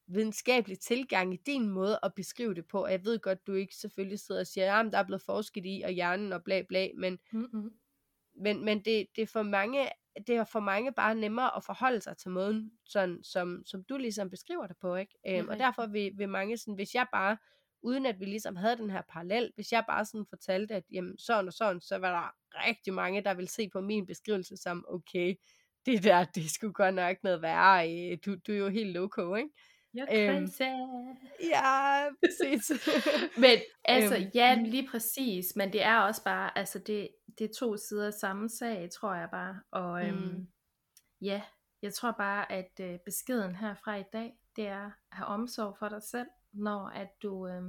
videnskabelig 0.06 0.80
tilgang 0.80 1.34
i 1.34 1.40
din 1.46 1.68
måde 1.68 1.98
at 2.02 2.14
beskrive 2.14 2.54
det 2.54 2.66
på. 2.66 2.84
Og 2.84 2.90
jeg 2.90 3.04
ved 3.04 3.18
godt, 3.18 3.46
du 3.46 3.52
ikke 3.52 3.74
selvfølgelig 3.74 4.18
sidder 4.18 4.40
og 4.40 4.46
siger, 4.46 4.74
at 4.74 4.92
der 4.92 4.98
er 4.98 5.02
blevet 5.06 5.22
forsket 5.22 5.66
i, 5.66 5.82
og 5.84 5.90
hjernen 5.90 6.32
og 6.32 6.44
bla 6.44 6.62
bla, 6.62 6.88
men, 6.96 7.18
mm-hmm. 7.32 7.72
men, 8.36 8.64
men 8.64 8.78
det, 8.78 9.06
det, 9.16 9.22
er 9.22 9.26
for 9.26 9.42
mange, 9.42 9.88
det 10.26 10.36
er 10.36 10.44
for 10.44 10.60
mange 10.60 10.92
bare 10.92 11.14
nemmere 11.14 11.56
at 11.56 11.64
forholde 11.64 12.00
sig 12.00 12.16
til 12.16 12.30
måden, 12.30 12.72
sådan, 12.84 13.24
som, 13.24 13.62
som 13.66 13.84
du 13.84 13.96
ligesom 13.96 14.30
beskriver 14.30 14.66
det 14.66 14.76
på. 14.76 14.94
Ikke? 14.96 15.14
Øhm, 15.26 15.34
og 15.34 15.40
rigtigt. 15.40 15.58
derfor 15.58 15.86
vil, 15.86 16.12
vil 16.14 16.28
mange 16.28 16.56
sådan, 16.56 16.74
hvis 16.74 16.94
jeg 16.94 17.06
bare, 17.12 17.36
uden 17.84 18.06
at 18.06 18.20
vi 18.20 18.24
ligesom 18.24 18.56
havde 18.56 18.76
den 18.76 18.90
her 18.90 19.02
parallel, 19.08 19.52
hvis 19.54 19.72
jeg 19.72 19.84
bare 19.88 20.04
sådan 20.04 20.26
fortalte, 20.28 20.74
at 20.74 20.84
jamen, 20.92 21.18
sådan 21.18 21.46
og 21.48 21.52
sådan, 21.52 21.80
så 21.80 21.98
var 21.98 22.10
der 22.12 22.30
rigtig 22.68 22.94
mange, 22.94 23.24
der 23.24 23.34
ville 23.34 23.48
se 23.48 23.68
på 23.72 23.80
min 23.80 24.06
beskrivelse 24.06 24.56
som, 24.56 24.84
okay, 24.88 25.34
det 25.86 26.04
der, 26.04 26.24
det 26.34 26.50
skulle 26.50 26.72
godt 26.72 26.94
nok 26.94 27.16
noget 27.22 27.42
værre, 27.42 27.92
øh, 27.92 28.18
du, 28.24 28.36
du 28.46 28.52
er 28.52 28.56
jo 28.56 28.68
helt 28.68 28.92
loco, 28.92 29.34
ikke? 29.34 29.48
You're 29.98 30.14
Øhm. 30.16 30.48
Ja, 31.40 32.06
præcis. 32.24 32.70
Men 33.42 33.58
altså, 33.84 34.16
Øhm, 34.16 34.30
ja, 34.34 34.56
mm. 34.56 34.64
lige 34.64 34.88
præcis, 34.90 35.56
men 35.56 35.72
det 35.72 35.82
er 35.82 35.98
også 35.98 36.24
bare, 36.24 36.58
altså 36.58 36.78
det, 36.78 37.08
det 37.38 37.44
er 37.50 37.54
to 37.58 37.76
sider 37.76 38.06
af 38.06 38.12
samme 38.12 38.48
sag, 38.48 38.88
tror 38.90 39.14
jeg 39.14 39.28
bare, 39.32 39.60
og 39.72 40.06
øhm, 40.06 40.16
Mm. 40.16 40.46
ja, 41.20 41.42
jeg 41.82 41.94
tror 41.94 42.12
bare, 42.18 42.52
at 42.52 42.80
øh, 42.80 42.98
beskeden 43.04 43.56
herfra 43.56 43.96
i 43.96 44.04
dag, 44.12 44.32
det 44.56 44.66
er 44.66 44.84
at 44.86 44.92
have 45.12 45.26
omsorg 45.26 45.76
for 45.78 45.88
dig 45.88 46.02
selv, 46.02 46.26
når 46.54 46.86
at 46.86 47.22
du, 47.22 47.46
øh, 47.46 47.62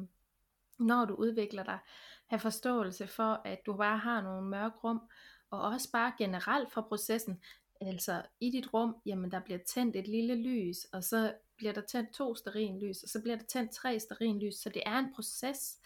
når 0.80 1.06
du 1.06 1.14
udvikler 1.14 1.64
dig, 1.64 1.80
have 2.26 2.40
forståelse 2.40 3.08
for, 3.08 3.42
at 3.46 3.66
du 3.66 3.78
bare 3.78 3.98
har 3.98 4.22
nogle 4.22 4.50
mørke 4.50 4.78
rum, 4.84 5.02
og 5.50 5.62
også 5.62 5.92
bare 5.92 6.14
generelt 6.18 6.72
for 6.72 6.82
processen, 6.82 7.42
altså 7.82 8.22
i 8.40 8.52
dit 8.52 8.74
rum, 8.74 8.96
jamen 9.06 9.32
der 9.32 9.40
bliver 9.40 9.60
tændt 9.60 9.96
et 9.96 10.08
lille 10.08 10.36
lys, 10.36 10.78
og 10.94 11.04
så 11.04 11.34
bliver 11.58 11.74
der 11.74 11.82
tændt 11.82 12.14
to 12.14 12.36
lys, 12.82 13.04
og 13.04 13.10
så 13.10 13.22
bliver 13.22 13.38
der 13.38 13.44
tændt 13.44 13.72
tre 13.72 14.00
lys, 14.42 14.56
så 14.56 14.70
det 14.70 14.84
er 14.86 15.00
en 15.00 15.14
proces, 15.14 15.80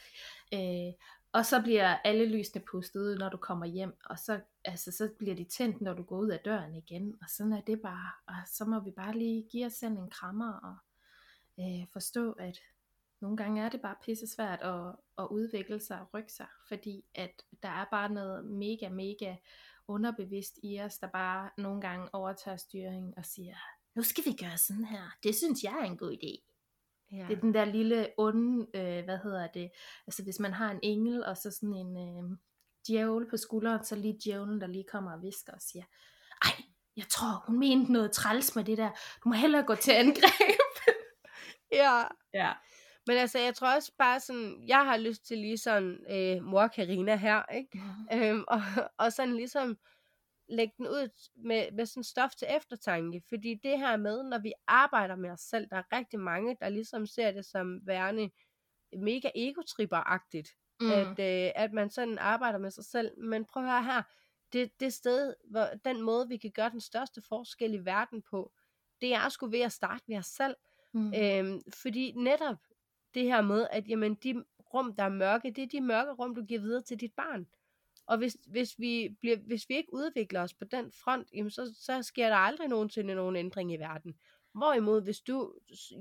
øh, 0.54 0.94
og 1.32 1.46
så 1.46 1.62
bliver 1.62 1.98
alle 1.98 2.26
lysene 2.26 2.64
pustet 2.72 3.00
ud, 3.00 3.18
når 3.18 3.30
du 3.30 3.38
kommer 3.38 3.66
hjem, 3.66 3.98
og 4.06 4.20
så, 4.20 4.40
altså, 4.66 4.92
så 4.92 5.10
bliver 5.20 5.36
de 5.36 5.44
tændt, 5.44 5.82
når 5.82 5.94
du 5.94 6.04
går 6.04 6.18
ud 6.18 6.30
af 6.30 6.40
døren 6.40 6.76
igen, 6.76 7.16
og 7.22 7.30
sådan 7.30 7.54
er 7.54 7.62
det 7.62 7.82
bare, 7.82 8.12
og 8.28 8.36
så 8.48 8.66
må 8.66 8.80
vi 8.80 8.92
bare 8.92 9.18
lige 9.18 9.48
give 9.52 9.66
os 9.66 9.74
selv 9.74 9.94
en 9.94 10.10
krammer, 10.10 10.54
og 10.54 10.76
øh, 11.60 11.88
forstå, 11.94 12.32
at 12.32 12.60
nogle 13.22 13.38
gange 13.38 13.62
er 13.62 13.70
det 13.70 13.82
bare 13.82 13.96
pisse 14.02 14.28
svært 14.28 14.62
at, 14.62 14.96
at 15.18 15.28
udvikle 15.32 15.80
sig 15.80 16.00
og 16.00 16.14
rykke 16.14 16.34
sig, 16.34 16.48
fordi 16.68 17.06
at 17.16 17.44
der 17.64 17.70
er 17.70 17.86
bare 17.92 18.10
noget 18.14 18.46
mega, 18.46 18.90
mega 18.90 19.36
underbevidst 19.88 20.60
i 20.64 20.80
os, 20.82 20.98
der 20.98 21.08
bare 21.08 21.50
nogle 21.58 21.82
gange 21.82 22.16
overtager 22.16 22.58
styringen 22.58 23.14
og 23.18 23.26
siger, 23.26 23.56
nu 23.96 24.04
skal 24.04 24.26
vi 24.26 24.34
gøre 24.34 24.58
sådan 24.58 24.86
her. 24.86 25.18
Det 25.24 25.36
synes 25.36 25.64
jeg 25.64 25.74
er 25.82 25.86
en 25.86 25.98
god 25.98 26.12
idé. 26.12 26.54
ja. 27.12 27.26
Det 27.28 27.38
er 27.38 27.42
den 27.42 27.54
der 27.54 27.66
lille 27.66 28.08
onde, 28.18 28.68
øh, 28.74 29.04
hvad 29.04 29.18
hedder 29.18 29.48
det, 29.48 29.72
altså 30.08 30.24
hvis 30.24 30.40
man 30.40 30.54
har 30.54 30.72
en 30.72 30.80
engel, 30.84 31.26
og 31.26 31.38
så 31.38 31.52
sådan 31.52 31.76
en 31.76 31.98
øh, 31.98 32.38
djævel 32.88 33.30
på 33.30 33.38
skulderen, 33.38 33.86
så 33.86 33.96
lige 33.96 34.20
djævlen, 34.24 34.62
der 34.62 34.68
lige 34.68 34.86
kommer 34.92 35.14
og 35.14 35.22
visker 35.22 35.54
og 35.54 35.62
siger, 35.62 35.84
ej, 36.46 36.52
jeg 36.98 37.08
tror, 37.10 37.44
hun 37.48 37.60
mente 37.60 37.92
noget 37.92 38.12
træls 38.12 38.56
med 38.56 38.64
det 38.64 38.78
der. 38.78 38.90
Du 39.24 39.30
må 39.30 39.36
hellere 39.36 39.64
gå 39.64 39.76
til 39.76 39.92
angreb. 39.92 40.78
ja. 41.82 42.04
ja. 42.34 42.54
Men 43.10 43.18
altså, 43.18 43.40
jeg 43.40 43.56
tror 43.56 43.76
også 43.76 43.92
bare 43.98 44.20
sådan, 44.20 44.64
jeg 44.68 44.86
har 44.86 44.98
lyst 44.98 45.26
til 45.26 45.38
lige 45.38 45.58
sådan, 45.58 46.06
øh, 46.10 46.44
mor 46.44 46.68
Karina 46.68 47.16
her, 47.16 47.44
ikke? 47.54 47.82
Øhm, 48.14 48.44
og, 48.48 48.62
og 48.98 49.14
sådan 49.14 49.36
ligesom 49.36 49.78
lægge 50.50 50.74
den 50.78 50.88
ud 50.88 51.30
med, 51.36 51.72
med 51.72 51.86
sådan 51.86 52.04
stof 52.04 52.36
til 52.36 52.48
eftertanke. 52.58 53.22
Fordi 53.30 53.60
det 53.64 53.80
her 53.80 53.98
med, 53.98 54.24
når 54.24 54.40
vi 54.40 54.54
arbejder 54.68 55.16
med 55.16 55.30
os 55.30 55.40
selv, 55.40 55.68
der 55.70 55.78
er 55.78 55.98
rigtig 55.98 56.20
mange, 56.20 56.58
der 56.62 56.70
ligesom 56.70 57.06
ser 57.06 57.32
det 57.32 57.46
som 57.46 57.88
værende 57.88 58.30
mega 58.98 59.30
egotripper-agtigt. 59.36 60.56
Mm. 60.80 60.86
Mm. 60.86 60.92
At, 60.92 61.20
øh, 61.20 61.52
at 61.56 61.74
man 61.74 61.90
sådan 61.90 62.18
arbejder 62.18 62.60
med 62.60 62.72
sig 62.72 62.86
selv. 62.86 63.20
Men 63.20 63.46
prøv 63.46 63.64
at 63.64 63.70
høre 63.70 63.84
her, 63.84 64.02
det, 64.54 64.80
det 64.80 64.94
sted, 64.94 65.34
hvor, 65.50 65.66
den 65.86 66.02
måde, 66.02 66.28
vi 66.28 66.38
kan 66.38 66.52
gøre 66.52 66.70
den 66.70 66.82
største 66.82 67.22
forskel 67.22 67.74
i 67.74 67.86
verden 67.86 68.22
på, 68.22 68.52
det 69.02 69.14
er 69.14 69.30
sgu 69.30 69.48
ved 69.48 69.62
at 69.62 69.72
starte 69.72 70.04
ved 70.08 70.18
os 70.18 70.26
selv. 70.26 70.56
Mm. 70.94 71.14
Øhm, 71.14 71.62
fordi 71.74 72.14
netop 72.16 72.58
det 73.14 73.24
her 73.24 73.42
med, 73.42 73.68
at 73.72 73.88
jamen, 73.88 74.16
de 74.16 74.44
rum, 74.74 74.96
der 74.96 75.04
er 75.04 75.10
mørke, 75.10 75.52
det 75.52 75.64
er 75.64 75.68
de 75.68 75.82
mørke 75.82 76.12
rum, 76.12 76.36
du 76.36 76.44
giver 76.44 76.60
videre 76.60 76.82
til 76.82 77.00
dit 77.00 77.14
barn. 77.14 77.48
Og 78.08 78.18
hvis, 78.18 78.38
hvis, 78.48 78.80
vi, 78.80 79.18
bliver, 79.22 79.38
hvis 79.38 79.70
vi 79.70 79.76
ikke 79.76 79.94
udvikler 79.94 80.42
os 80.42 80.54
på 80.54 80.66
den 80.66 80.92
front, 80.92 81.28
jamen 81.34 81.52
så, 81.52 81.76
så 81.80 82.04
sker 82.04 82.30
der 82.30 82.36
aldrig 82.36 82.68
nogensinde 82.68 83.16
nogen 83.16 83.36
ændring 83.36 83.74
i 83.74 83.78
verden. 83.78 84.20
Hvorimod, 84.54 85.02
hvis 85.02 85.20
du 85.22 85.54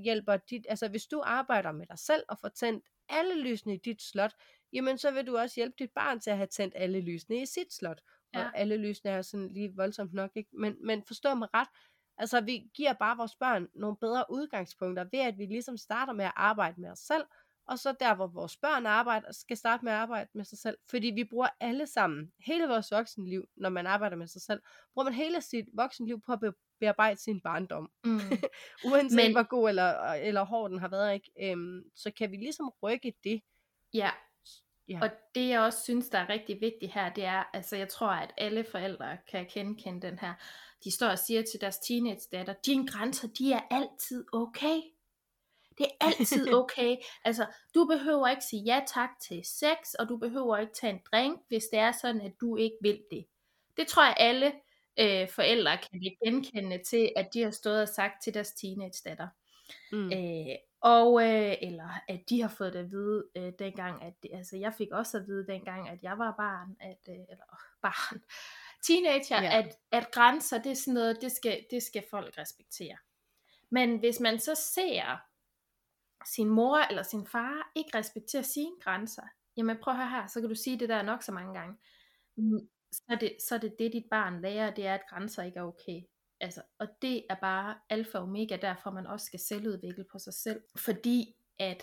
hjælper 0.03 0.37
dit, 0.37 0.67
altså 0.69 0.89
hvis 0.89 1.07
du 1.07 1.23
arbejder 1.25 1.73
med 1.73 1.87
dig 1.87 1.99
selv 1.99 2.23
og 2.29 2.39
får 2.39 2.49
tændt 2.49 2.85
alle 3.09 3.43
lysene 3.43 3.75
i 3.75 3.77
dit 3.77 4.03
slot, 4.03 4.33
jamen 4.73 4.99
så 4.99 5.11
vil 5.11 5.27
du 5.27 5.37
også 5.37 5.55
hjælpe 5.57 5.77
dit 5.79 5.91
barn 5.91 6.21
til 6.21 6.31
at 6.31 6.37
have 6.37 6.47
tændt 6.47 6.75
alle 6.77 7.01
lysene 7.01 7.43
i 7.43 7.47
sit 7.47 7.73
slot. 7.73 8.01
Og 8.35 8.41
Ja. 8.41 8.51
alle 8.55 8.77
lysene 8.77 9.11
er 9.11 9.23
sådan 9.23 9.49
lige 9.49 9.77
voldsomt 9.77 10.13
nok, 10.13 10.31
ikke? 10.35 10.51
Men, 10.53 10.77
men 10.87 11.03
forstå 11.03 11.35
mig 11.35 11.49
ret, 11.55 11.69
altså 12.19 12.41
vi 12.41 12.71
giver 12.75 12.93
bare 12.93 13.17
vores 13.17 13.35
børn 13.35 13.69
nogle 13.75 13.97
bedre 13.97 14.25
udgangspunkter 14.31 15.05
ved, 15.13 15.21
at 15.21 15.39
vi 15.39 15.47
ligesom 15.47 15.77
starter 15.77 16.13
med 16.13 16.25
at 16.25 16.33
arbejde 16.37 16.81
med 16.81 16.91
os 16.91 16.99
selv, 16.99 17.25
og 17.69 17.79
så 17.79 17.95
der, 18.01 18.15
hvor 18.15 18.27
vores 18.27 18.57
børn 18.57 18.87
arbejder, 18.87 19.33
skal 19.33 19.57
starte 19.57 19.85
med 19.85 19.93
at 19.93 19.99
arbejde 19.99 20.31
med 20.35 20.45
sig 20.45 20.59
selv. 20.59 20.79
Fordi 20.91 21.07
vi 21.07 21.25
bruger 21.25 21.49
alle 21.61 21.87
sammen, 21.87 22.33
hele 22.47 22.69
vores 22.69 22.91
voksenliv, 22.93 23.49
når 23.57 23.69
man 23.69 23.87
arbejder 23.87 24.17
med 24.17 24.27
sig 24.27 24.43
selv, 24.43 24.61
bruger 24.95 25.05
man 25.05 25.15
hele 25.15 25.41
sit 25.41 25.67
voksenliv 25.73 26.21
på 26.27 26.33
at 26.33 26.41
be- 26.41 26.53
bearbejde 26.81 27.21
sin 27.21 27.41
barndom. 27.41 27.91
Mm. 28.05 28.21
Uanset 28.87 29.17
Men... 29.17 29.33
hvor 29.33 29.49
god 29.49 29.69
eller, 29.69 30.13
eller 30.13 30.45
hård 30.45 30.71
den 30.71 30.79
har 30.79 30.89
været, 30.89 31.15
ikke? 31.15 31.31
Øhm, 31.43 31.83
så 31.95 32.11
kan 32.11 32.31
vi 32.31 32.37
ligesom 32.37 32.73
rykke 32.83 33.15
det. 33.25 33.43
Ja, 33.95 34.11
Ja. 34.89 34.99
og 35.03 35.11
det 35.35 35.49
jeg 35.49 35.61
også 35.61 35.83
synes, 35.83 36.09
der 36.09 36.19
er 36.19 36.29
rigtig 36.29 36.61
vigtigt 36.61 36.93
her, 36.93 37.13
det 37.13 37.25
er, 37.25 37.45
altså 37.53 37.77
jeg 37.77 37.89
tror, 37.89 38.09
at 38.09 38.35
alle 38.37 38.65
forældre 38.71 39.17
kan 39.31 39.47
genkende 39.47 40.07
den 40.07 40.19
her. 40.19 40.35
De 40.85 40.91
står 40.91 41.09
og 41.09 41.19
siger 41.19 41.43
til 41.43 41.61
deres 41.61 41.79
teenage 41.79 42.29
datter, 42.33 42.55
dine 42.67 42.87
grænser, 42.87 43.29
de 43.39 43.53
er 43.53 43.61
altid 43.71 44.25
okay. 44.33 44.81
Det 45.79 45.87
er 45.87 46.07
altid 46.07 46.53
okay. 46.61 46.97
altså, 47.25 47.47
du 47.75 47.85
behøver 47.85 48.29
ikke 48.29 48.45
sige 48.45 48.63
ja 48.63 48.81
tak 48.87 49.11
til 49.29 49.45
sex, 49.45 49.95
og 49.99 50.09
du 50.09 50.17
behøver 50.17 50.57
ikke 50.57 50.73
tage 50.73 50.93
en 50.93 51.01
drink, 51.13 51.41
hvis 51.49 51.65
det 51.73 51.79
er 51.79 51.93
sådan, 51.93 52.21
at 52.21 52.33
du 52.41 52.57
ikke 52.57 52.77
vil 52.83 53.03
det. 53.11 53.27
Det 53.77 53.87
tror 53.87 54.05
jeg 54.05 54.15
alle 54.19 54.53
øh, 55.01 55.29
forældre 55.29 55.77
kan 55.77 56.01
genkende 56.25 56.83
til, 56.87 57.13
at 57.17 57.29
de 57.35 57.43
har 57.43 57.51
stået 57.51 57.83
og 57.83 57.89
sagt 57.89 58.23
til 58.23 58.35
deres 58.35 58.53
teenage 58.53 59.03
datter. 59.05 59.29
Mm. 59.93 60.13
Øh, 60.13 60.57
og 60.81 61.23
øh, 61.23 61.55
eller 61.63 61.89
at 62.09 62.21
de 62.29 62.41
har 62.43 62.49
fået 62.49 62.73
det 62.73 62.79
at 62.79 62.91
vide 62.91 63.29
øh, 63.37 63.53
dengang, 63.59 64.03
at 64.03 64.15
det, 64.23 64.31
altså 64.35 64.57
jeg 64.57 64.75
fik 64.75 64.89
også 64.93 65.19
at 65.19 65.27
vide 65.27 65.47
dengang, 65.47 65.89
at 65.89 66.03
jeg 66.03 66.19
var 66.19 66.35
barn, 66.37 66.77
at, 66.81 66.99
øh, 67.09 67.15
eller 67.15 67.45
barn, 67.83 68.23
teenager, 68.87 69.43
Ja. 69.43 69.59
at, 69.59 69.77
at 69.93 70.11
grænser, 70.13 70.63
det 70.63 70.73
er 70.73 70.77
sådan 70.77 70.95
noget, 70.95 71.19
det 71.21 71.33
skal, 71.33 71.67
det 71.71 71.83
skal 71.83 72.05
folk 72.11 72.39
respektere. 72.39 72.97
Men 73.71 73.99
hvis 73.99 74.21
man 74.21 74.39
så 74.39 74.55
ser 74.55 75.17
sin 76.27 76.49
mor 76.49 76.77
eller 76.79 77.03
sin 77.03 77.27
far 77.27 77.73
ikke 77.77 77.99
respektere 77.99 78.43
sine 78.43 78.77
grænser, 78.81 79.23
jamen 79.57 79.77
prøv 79.83 79.95
at 79.95 79.99
høre 80.01 80.11
her, 80.11 80.27
så 80.27 80.41
kan 80.41 80.49
du 80.49 80.55
sige 80.55 80.79
det 80.79 80.89
der 80.89 81.03
nok 81.03 81.23
så 81.23 81.33
mange 81.33 81.55
gange. 81.59 81.77
Mm, 82.37 82.69
Så 82.93 83.03
er 83.09 83.15
det, 83.17 83.37
så 83.49 83.55
er 83.55 83.59
det, 83.59 83.75
det 83.79 83.93
dit 83.93 84.07
barn 84.11 84.41
lærer, 84.41 84.75
det 84.75 84.87
er, 84.87 84.95
at 84.95 85.07
grænser 85.11 85.43
ikke 85.43 85.59
er 85.59 85.63
okay. 85.63 86.01
Altså, 86.41 86.63
og 86.79 86.89
det 87.03 87.25
er 87.31 87.35
bare 87.35 87.75
alfa 87.91 88.19
og 88.19 88.25
omega, 88.25 88.57
derfor 88.57 88.91
man 88.91 89.07
også 89.07 89.27
skal 89.27 89.41
selvudvikle 89.41 90.05
på 90.13 90.19
sig 90.19 90.35
selv. 90.35 90.61
Fordi 90.77 91.35
at 91.59 91.83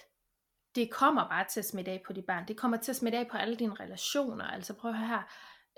det 0.76 0.91
kommer 0.91 1.30
bare 1.30 1.45
til 1.49 1.60
at 1.60 1.66
smitte 1.66 1.91
af 1.91 2.01
på 2.08 2.14
dit 2.14 2.26
barn. 2.26 2.47
Det 2.47 2.58
kommer 2.58 2.78
til 2.78 2.91
at 2.91 2.95
smitte 2.95 3.18
af 3.18 3.28
på 3.28 3.38
alle 3.38 3.56
dine 3.56 3.76
relationer. 3.76 4.45
Altså 4.45 4.74
prøv 4.74 4.91
at 4.91 4.97
høre 4.97 5.08
her. 5.08 5.24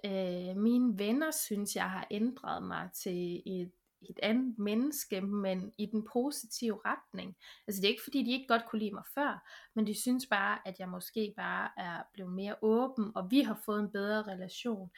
Øh, 0.06 0.58
mine 0.58 1.00
venner 1.00 1.32
synes, 1.32 1.76
jeg 1.76 1.90
har 1.90 2.08
ændret 2.12 2.64
mig 2.64 2.90
til 2.94 3.42
et, 3.46 3.72
et 4.02 4.20
andet 4.24 4.60
menneske, 4.60 5.22
men 5.22 5.74
i 5.78 5.86
den 5.86 6.08
positive 6.14 6.80
retning. 6.86 7.38
Altså 7.68 7.82
det 7.82 7.88
er 7.88 7.92
ikke 7.92 8.04
fordi, 8.04 8.24
de 8.24 8.32
ikke 8.32 8.48
godt 8.48 8.66
kunne 8.70 8.80
lide 8.80 8.94
mig 8.94 9.04
før, 9.16 9.50
men 9.76 9.88
de 9.88 10.02
synes 10.02 10.26
bare, 10.26 10.60
at 10.66 10.80
jeg 10.80 10.90
måske 10.90 11.34
bare 11.38 11.70
er 11.78 12.04
blevet 12.14 12.34
mere 12.34 12.56
åben, 12.62 13.12
og 13.16 13.32
vi 13.32 13.42
har 13.42 13.62
fået 13.66 13.80
en 13.80 13.92
bedre 13.92 14.24
relation. 14.24 14.92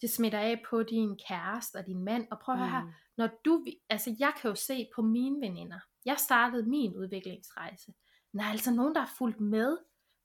Det 0.00 0.10
smitter 0.10 0.38
af 0.38 0.62
på 0.70 0.82
din 0.82 1.18
kæreste 1.28 1.76
og 1.76 1.86
din 1.86 2.04
mand, 2.04 2.26
og 2.30 2.38
prøv 2.40 2.54
at 2.54 2.58
høre 2.60 2.70
her, 2.70 2.82
Mm. 2.84 2.92
når 3.16 3.28
du, 3.44 3.64
altså 3.88 4.16
jeg 4.18 4.32
kan 4.40 4.48
jo 4.48 4.54
se 4.54 4.88
på 4.94 5.02
mine 5.02 5.40
veninder, 5.40 5.80
jeg 6.04 6.18
startede 6.18 6.66
min 6.68 6.96
udviklingsrejse, 6.96 7.94
der 8.32 8.42
er 8.42 8.50
altså 8.50 8.70
nogen, 8.70 8.94
der 8.94 9.00
har 9.00 9.12
fulgt 9.18 9.40
med, 9.40 9.78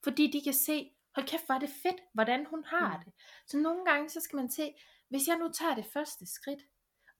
fordi 0.03 0.31
de 0.31 0.41
kan 0.43 0.53
se, 0.53 0.91
hold 1.15 1.27
kæft, 1.27 1.45
hvor 1.45 1.55
er 1.55 1.59
det 1.59 1.69
fedt, 1.83 1.95
hvordan 2.13 2.45
hun 2.45 2.63
har 2.63 2.97
Mm. 2.97 3.03
det. 3.03 3.13
Så 3.47 3.57
nogle 3.57 3.85
gange, 3.85 4.09
så 4.09 4.19
skal 4.21 4.35
man 4.37 4.51
se, 4.51 4.73
hvis 5.09 5.27
jeg 5.27 5.37
nu 5.37 5.49
tager 5.51 5.75
det 5.75 5.85
første 5.85 6.25
skridt, 6.25 6.61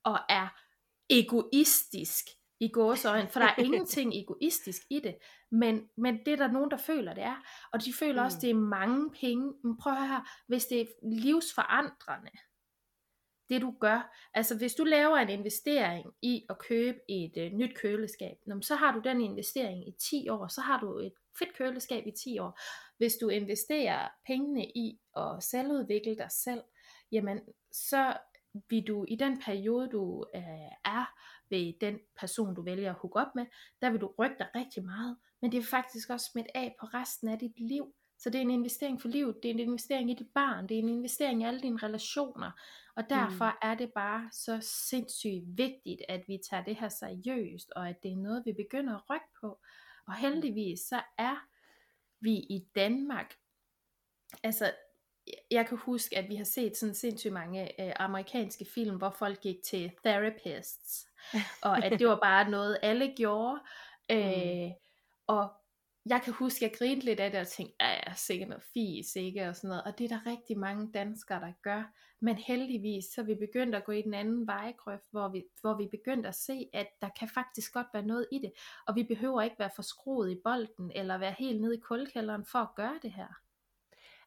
og 0.04 0.18
er 0.28 0.48
egoistisk 1.10 2.24
i 2.60 2.68
gåsøjne, 2.68 3.28
for 3.28 3.40
der 3.40 3.46
er 3.46 3.62
ingenting 3.66 4.14
egoistisk 4.14 4.82
i 4.90 5.00
det, 5.00 5.16
men, 5.50 5.88
men 5.96 6.18
det 6.26 6.32
er 6.32 6.36
der 6.36 6.52
nogen, 6.52 6.70
der 6.70 6.76
føler, 6.76 7.14
det 7.14 7.22
er, 7.22 7.36
og 7.72 7.84
de 7.84 7.92
føler 7.92 8.22
mm. 8.22 8.26
også, 8.26 8.38
det 8.40 8.50
er 8.50 8.54
mange 8.54 9.10
penge, 9.10 9.52
men 9.64 9.76
prøv 9.76 9.92
at 9.92 9.98
høre 9.98 10.08
her, 10.08 10.44
hvis 10.48 10.66
det 10.66 10.80
er 10.80 10.86
livsforandrende, 11.02 12.30
det 13.50 13.62
du 13.62 13.74
gør. 13.80 14.16
Altså 14.34 14.58
hvis 14.58 14.74
du 14.74 14.84
laver 14.84 15.16
en 15.16 15.28
investering 15.28 16.12
i 16.22 16.46
at 16.50 16.58
købe 16.58 16.98
et 17.08 17.36
øh, 17.36 17.52
nyt 17.52 17.76
køleskab, 17.76 18.36
så 18.62 18.74
har 18.74 18.92
du 18.92 19.00
den 19.04 19.20
investering 19.20 19.88
i 19.88 19.92
10 20.10 20.28
år, 20.28 20.48
så 20.48 20.60
har 20.60 20.80
du 20.80 20.98
et 20.98 21.12
fedt 21.38 21.54
køleskab 21.54 22.06
i 22.06 22.10
10 22.10 22.38
år. 22.38 22.60
Hvis 22.98 23.14
du 23.20 23.28
investerer 23.28 24.08
pengene 24.26 24.64
i 24.64 25.00
at 25.16 25.42
selvudvikle 25.42 26.16
dig 26.16 26.30
selv, 26.30 26.62
jamen 27.12 27.40
så 27.72 28.16
vil 28.70 28.86
du 28.86 29.04
i 29.08 29.16
den 29.16 29.40
periode 29.40 29.88
du 29.88 30.24
øh, 30.34 30.42
er 30.84 31.14
ved 31.50 31.72
den 31.80 31.98
person 32.20 32.54
du 32.54 32.62
vælger 32.62 32.90
at 32.90 32.98
hook 33.00 33.16
op 33.16 33.34
med, 33.34 33.46
der 33.80 33.90
vil 33.90 34.00
du 34.00 34.14
rykke 34.18 34.36
dig 34.38 34.48
rigtig 34.54 34.84
meget, 34.84 35.16
men 35.42 35.52
det 35.52 35.58
vil 35.58 35.66
faktisk 35.66 36.10
også 36.10 36.30
smitte 36.32 36.56
af 36.56 36.76
på 36.80 36.86
resten 36.86 37.28
af 37.28 37.38
dit 37.38 37.60
liv. 37.60 37.94
Så 38.18 38.30
det 38.30 38.38
er 38.38 38.42
en 38.42 38.50
investering 38.50 39.00
for 39.00 39.08
livet, 39.08 39.36
det 39.42 39.48
er 39.48 39.54
en 39.54 39.60
investering 39.60 40.10
i 40.10 40.14
dit 40.14 40.30
barn, 40.34 40.68
det 40.68 40.74
er 40.74 40.78
en 40.78 40.88
investering 40.88 41.42
i 41.42 41.44
alle 41.44 41.60
dine 41.60 41.78
relationer. 41.82 42.50
Og 42.96 43.10
derfor 43.10 43.50
mm. 43.50 43.68
er 43.68 43.74
det 43.74 43.92
bare 43.94 44.28
så 44.32 44.58
sindssygt 44.60 45.44
vigtigt, 45.46 46.02
at 46.08 46.28
vi 46.28 46.38
tager 46.50 46.64
det 46.64 46.76
her 46.76 46.88
seriøst, 46.88 47.72
og 47.76 47.88
at 47.88 48.02
det 48.02 48.12
er 48.12 48.16
noget, 48.16 48.42
vi 48.46 48.52
begynder 48.52 48.96
at 48.96 49.10
rykke 49.10 49.26
på. 49.40 49.60
Og 50.06 50.14
heldigvis 50.14 50.80
så 50.80 51.02
er 51.18 51.36
vi 52.20 52.32
i 52.32 52.66
Danmark, 52.74 53.34
altså 54.42 54.72
jeg 55.50 55.66
kan 55.66 55.78
huske, 55.78 56.18
at 56.18 56.28
vi 56.28 56.34
har 56.34 56.44
set 56.44 56.76
sådan 56.76 56.94
sindssygt 56.94 57.32
mange 57.32 57.82
øh, 57.82 57.92
amerikanske 57.96 58.66
film, 58.74 58.96
hvor 58.96 59.10
folk 59.10 59.40
gik 59.40 59.56
til 59.64 59.92
therapists, 60.04 61.06
og 61.62 61.84
at 61.84 61.98
det 61.98 62.06
var 62.06 62.18
bare 62.22 62.50
noget, 62.50 62.78
alle 62.82 63.12
gjorde. 63.16 63.60
Øh, 64.10 64.70
og 65.26 65.48
jeg 66.06 66.20
kan 66.24 66.32
huske, 66.32 66.64
at 66.64 66.70
jeg 66.70 66.78
grinede 66.78 67.04
lidt 67.04 67.20
af 67.20 67.30
det 67.30 67.40
og 67.40 67.48
tænkte, 67.48 67.74
ja, 67.80 68.14
sikkert 68.16 68.48
noget 68.48 68.64
fis, 68.74 69.16
ikke? 69.16 69.48
Og 69.48 69.56
sådan 69.56 69.68
noget. 69.68 69.84
Og 69.84 69.98
det 69.98 70.04
er 70.04 70.08
der 70.08 70.30
rigtig 70.30 70.58
mange 70.58 70.92
danskere, 70.94 71.40
der 71.40 71.52
gør. 71.62 71.82
Men 72.20 72.36
heldigvis, 72.36 73.04
så 73.04 73.20
er 73.20 73.24
vi 73.24 73.34
begyndt 73.34 73.74
at 73.74 73.84
gå 73.84 73.92
i 73.92 74.02
den 74.02 74.14
anden 74.14 74.46
vejgrøft, 74.46 75.04
hvor 75.10 75.28
vi, 75.28 75.44
hvor 75.60 75.76
vi 75.76 75.88
begyndt 75.90 76.26
at 76.26 76.34
se, 76.34 76.70
at 76.72 76.86
der 77.00 77.08
kan 77.18 77.28
faktisk 77.28 77.72
godt 77.72 77.86
være 77.94 78.06
noget 78.06 78.26
i 78.32 78.38
det. 78.38 78.52
Og 78.86 78.96
vi 78.96 79.02
behøver 79.02 79.42
ikke 79.42 79.58
være 79.58 79.70
for 79.76 79.82
skruet 79.82 80.30
i 80.30 80.40
bolden, 80.44 80.92
eller 80.94 81.18
være 81.18 81.34
helt 81.38 81.60
nede 81.60 81.76
i 81.76 81.80
kuldkælderen 81.80 82.44
for 82.44 82.58
at 82.58 82.74
gøre 82.76 82.98
det 83.02 83.12
her. 83.12 83.40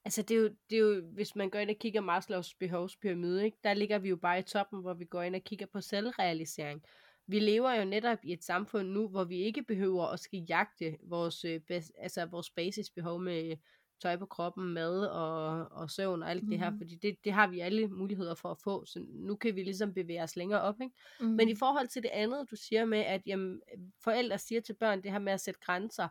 Altså 0.06 0.22
det 0.22 0.38
er, 0.38 0.42
jo, 0.42 0.50
det 0.70 0.76
er 0.76 0.80
jo, 0.80 1.02
hvis 1.02 1.36
man 1.36 1.50
går 1.50 1.60
ind 1.60 1.70
og 1.70 1.76
kigger 1.76 2.02
Maslows 2.02 2.56
behovspyramide, 2.56 3.46
ikke? 3.46 3.58
der 3.64 3.74
ligger 3.74 4.00
vi 4.00 4.10
jo 4.10 4.16
bare 4.16 4.40
i 4.40 4.44
toppen, 4.44 4.82
hvor 4.82 4.94
vi 4.94 5.06
går 5.06 5.22
ind 5.22 5.36
og 5.36 5.42
kigger 5.42 5.66
på 5.66 5.82
selvrealisering. 5.82 6.84
Vi 7.28 7.40
lever 7.40 7.74
jo 7.74 7.86
netop 7.86 8.18
i 8.24 8.34
et 8.34 8.44
samfund 8.44 8.88
nu, 8.90 9.08
hvor 9.08 9.24
vi 9.24 9.38
ikke 9.38 9.64
behøver 9.64 10.06
at 10.06 10.20
skal 10.20 10.46
jagte 10.50 10.98
vores, 11.04 11.46
øh, 11.46 11.62
altså 11.98 12.26
vores 12.26 12.50
basisbehov 12.50 13.20
med 13.22 13.56
tøj 14.02 14.18
på 14.18 14.26
kroppen, 14.26 14.74
mad 14.74 15.06
og, 15.06 15.68
og 15.72 15.92
søvn 15.92 16.24
og 16.24 16.30
alt 16.30 16.44
mm. 16.44 16.50
det 16.50 16.60
her, 16.60 16.70
Mhm. 16.70 16.78
fordi 16.80 16.96
det, 16.96 17.16
det 17.24 17.34
har 17.34 17.48
vi 17.48 17.60
alle 17.60 17.88
muligheder 17.88 18.36
for 18.36 18.52
at 18.52 18.58
få, 18.64 18.86
så 18.86 19.06
nu 19.10 19.36
kan 19.36 19.56
vi 19.56 19.64
ligesom 19.64 19.94
bevæge 19.94 20.24
os 20.24 20.36
længere 20.36 20.62
op. 20.62 20.82
Ikke? 20.82 20.96
Mm. 21.20 21.26
Men 21.28 21.50
i 21.50 21.56
forhold 21.56 21.88
til 21.88 22.04
det 22.04 22.10
andet, 22.14 22.52
du 22.52 22.56
siger 22.56 22.86
med, 22.86 23.00
at 23.00 23.22
jamen, 23.26 23.62
forældre 24.04 24.38
siger 24.38 24.62
til 24.62 24.74
børn 24.74 25.04
det 25.04 25.12
her 25.12 25.20
med 25.20 25.34
at 25.34 25.42
sætte 25.42 25.60
grænser, 25.64 26.08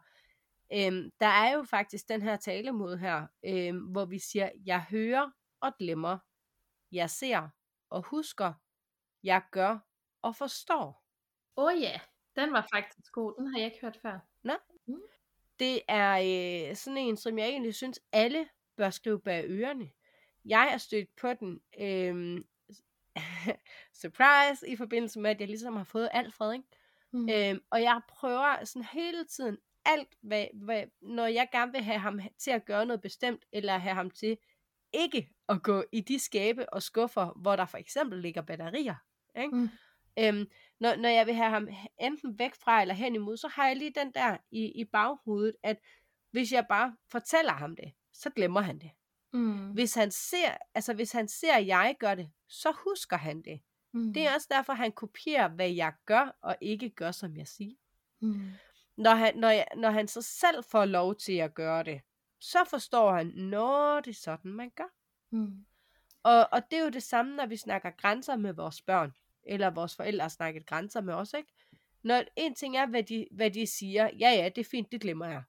øhm, 0.74 1.10
der 1.20 1.26
er 1.26 1.52
jo 1.54 1.62
faktisk 1.62 2.08
den 2.08 2.22
her 2.22 2.36
talemåde 2.36 2.98
her, 2.98 3.26
øhm, 3.44 3.78
hvor 3.78 4.04
vi 4.04 4.18
siger, 4.18 4.50
jeg 4.66 4.82
hører 4.82 5.30
og 5.60 5.72
glemmer, 5.78 6.18
jeg 6.92 7.10
ser 7.10 7.48
og 7.90 8.02
husker, 8.02 8.52
jeg 9.22 9.42
gør 9.50 9.78
og 10.22 10.36
forstår. 10.36 11.04
Åh 11.56 11.64
oh, 11.64 11.80
ja, 11.80 12.00
den 12.36 12.52
var 12.52 12.68
faktisk 12.74 13.12
god. 13.12 13.34
Den 13.38 13.46
har 13.46 13.58
jeg 13.58 13.66
ikke 13.66 13.80
hørt 13.80 13.98
før. 14.02 14.18
Det 15.58 15.80
er 15.88 16.12
øh, 16.70 16.76
sådan 16.76 16.98
en, 16.98 17.16
som 17.16 17.38
jeg 17.38 17.48
egentlig 17.48 17.74
synes, 17.74 18.00
alle 18.12 18.48
bør 18.76 18.90
skrive 18.90 19.20
bag 19.20 19.44
ørerne. 19.48 19.90
Jeg 20.44 20.70
er 20.72 20.78
stødt 20.78 21.16
på 21.16 21.32
den, 21.32 21.60
øhm, 21.80 22.44
surprise, 24.02 24.68
i 24.68 24.76
forbindelse 24.76 25.20
med, 25.20 25.30
at 25.30 25.40
jeg 25.40 25.48
ligesom 25.48 25.76
har 25.76 25.84
fået 25.84 26.08
Alfred, 26.12 26.52
ikke? 26.52 26.68
Mm. 27.10 27.28
Øhm, 27.28 27.60
og 27.70 27.82
jeg 27.82 28.00
prøver 28.08 28.64
sådan 28.64 28.86
hele 28.92 29.24
tiden 29.24 29.58
alt, 29.84 30.08
hvad, 30.20 30.46
hvad, 30.54 30.84
når 31.00 31.26
jeg 31.26 31.48
gerne 31.52 31.72
vil 31.72 31.82
have 31.82 31.98
ham 31.98 32.20
til 32.38 32.50
at 32.50 32.64
gøre 32.64 32.86
noget 32.86 33.00
bestemt, 33.00 33.44
eller 33.52 33.78
have 33.78 33.94
ham 33.94 34.10
til 34.10 34.38
ikke 34.92 35.30
at 35.48 35.62
gå 35.62 35.84
i 35.92 36.00
de 36.00 36.18
skabe 36.18 36.72
og 36.72 36.82
skuffer, 36.82 37.38
hvor 37.42 37.56
der 37.56 37.64
for 37.64 37.78
eksempel 37.78 38.22
ligger 38.22 38.42
batterier. 38.42 38.94
Ikke? 39.36 39.56
Mm. 39.56 39.68
Øhm, 40.18 40.50
når, 40.80 40.96
når 40.96 41.08
jeg 41.08 41.26
vil 41.26 41.34
have 41.34 41.50
ham 41.50 41.68
enten 42.00 42.38
væk 42.38 42.54
fra 42.54 42.80
eller 42.80 42.94
hen 42.94 43.14
imod, 43.14 43.36
så 43.36 43.48
har 43.48 43.66
jeg 43.66 43.76
lige 43.76 43.92
den 43.94 44.12
der 44.12 44.36
i, 44.50 44.80
i 44.80 44.84
baghovedet, 44.84 45.56
at 45.62 45.78
hvis 46.30 46.52
jeg 46.52 46.66
bare 46.68 46.96
fortæller 47.10 47.52
ham 47.52 47.76
det, 47.76 47.92
så 48.12 48.30
glemmer 48.30 48.60
han 48.60 48.78
det. 48.78 48.90
Mm. 49.32 49.70
Hvis 49.72 49.94
han 49.94 50.10
ser, 50.10 50.56
altså 50.74 50.94
hvis 50.94 51.12
han 51.12 51.28
ser, 51.28 51.54
at 51.54 51.66
jeg 51.66 51.96
gør 51.98 52.14
det, 52.14 52.30
så 52.48 52.72
husker 52.84 53.16
han 53.16 53.42
det. 53.42 53.60
Mm. 53.92 54.12
Det 54.12 54.26
er 54.26 54.34
også 54.34 54.46
derfor, 54.50 54.72
han 54.72 54.92
kopierer, 54.92 55.48
hvad 55.48 55.70
jeg 55.70 55.92
gør, 56.06 56.36
og 56.40 56.56
ikke 56.60 56.90
gør, 56.90 57.10
som 57.10 57.36
jeg 57.36 57.48
siger. 57.48 57.74
Mm. 58.20 58.50
Når 59.02 59.14
han, 59.14 59.36
når, 59.36 59.48
jeg, 59.48 59.66
når 59.76 59.90
han 59.90 60.08
så 60.08 60.22
selv 60.22 60.64
får 60.64 60.84
lov 60.84 61.14
til 61.14 61.32
at 61.36 61.54
gøre 61.54 61.82
det, 61.82 62.00
så 62.40 62.58
forstår 62.70 63.12
han, 63.12 63.26
når 63.26 64.00
det 64.00 64.10
er 64.10 64.14
sådan, 64.14 64.50
man 64.50 64.70
gør. 64.76 64.94
Mm. 65.30 65.64
Og, 66.22 66.48
og 66.52 66.62
det 66.70 66.78
er 66.78 66.82
jo 66.82 66.90
det 66.90 67.02
samme, 67.02 67.36
når 67.36 67.46
vi 67.46 67.56
snakker 67.56 67.90
grænser 67.90 68.36
med 68.36 68.52
vores 68.52 68.82
børn, 68.82 69.12
eller 69.42 69.70
vores 69.70 69.96
forældre 69.96 70.22
har 70.22 70.28
snakket 70.28 70.66
grænser 70.66 71.00
med 71.00 71.14
os, 71.14 71.32
ikke? 71.32 71.52
Når 72.02 72.22
en 72.36 72.54
ting 72.54 72.76
er, 72.76 72.86
hvad 72.86 73.02
de, 73.02 73.26
hvad 73.30 73.50
de 73.50 73.66
siger, 73.66 74.10
ja 74.18 74.30
ja, 74.30 74.48
det 74.48 74.60
er 74.60 74.68
fint, 74.70 74.92
det 74.92 75.00
glemmer 75.00 75.26
jeg. 75.26 75.42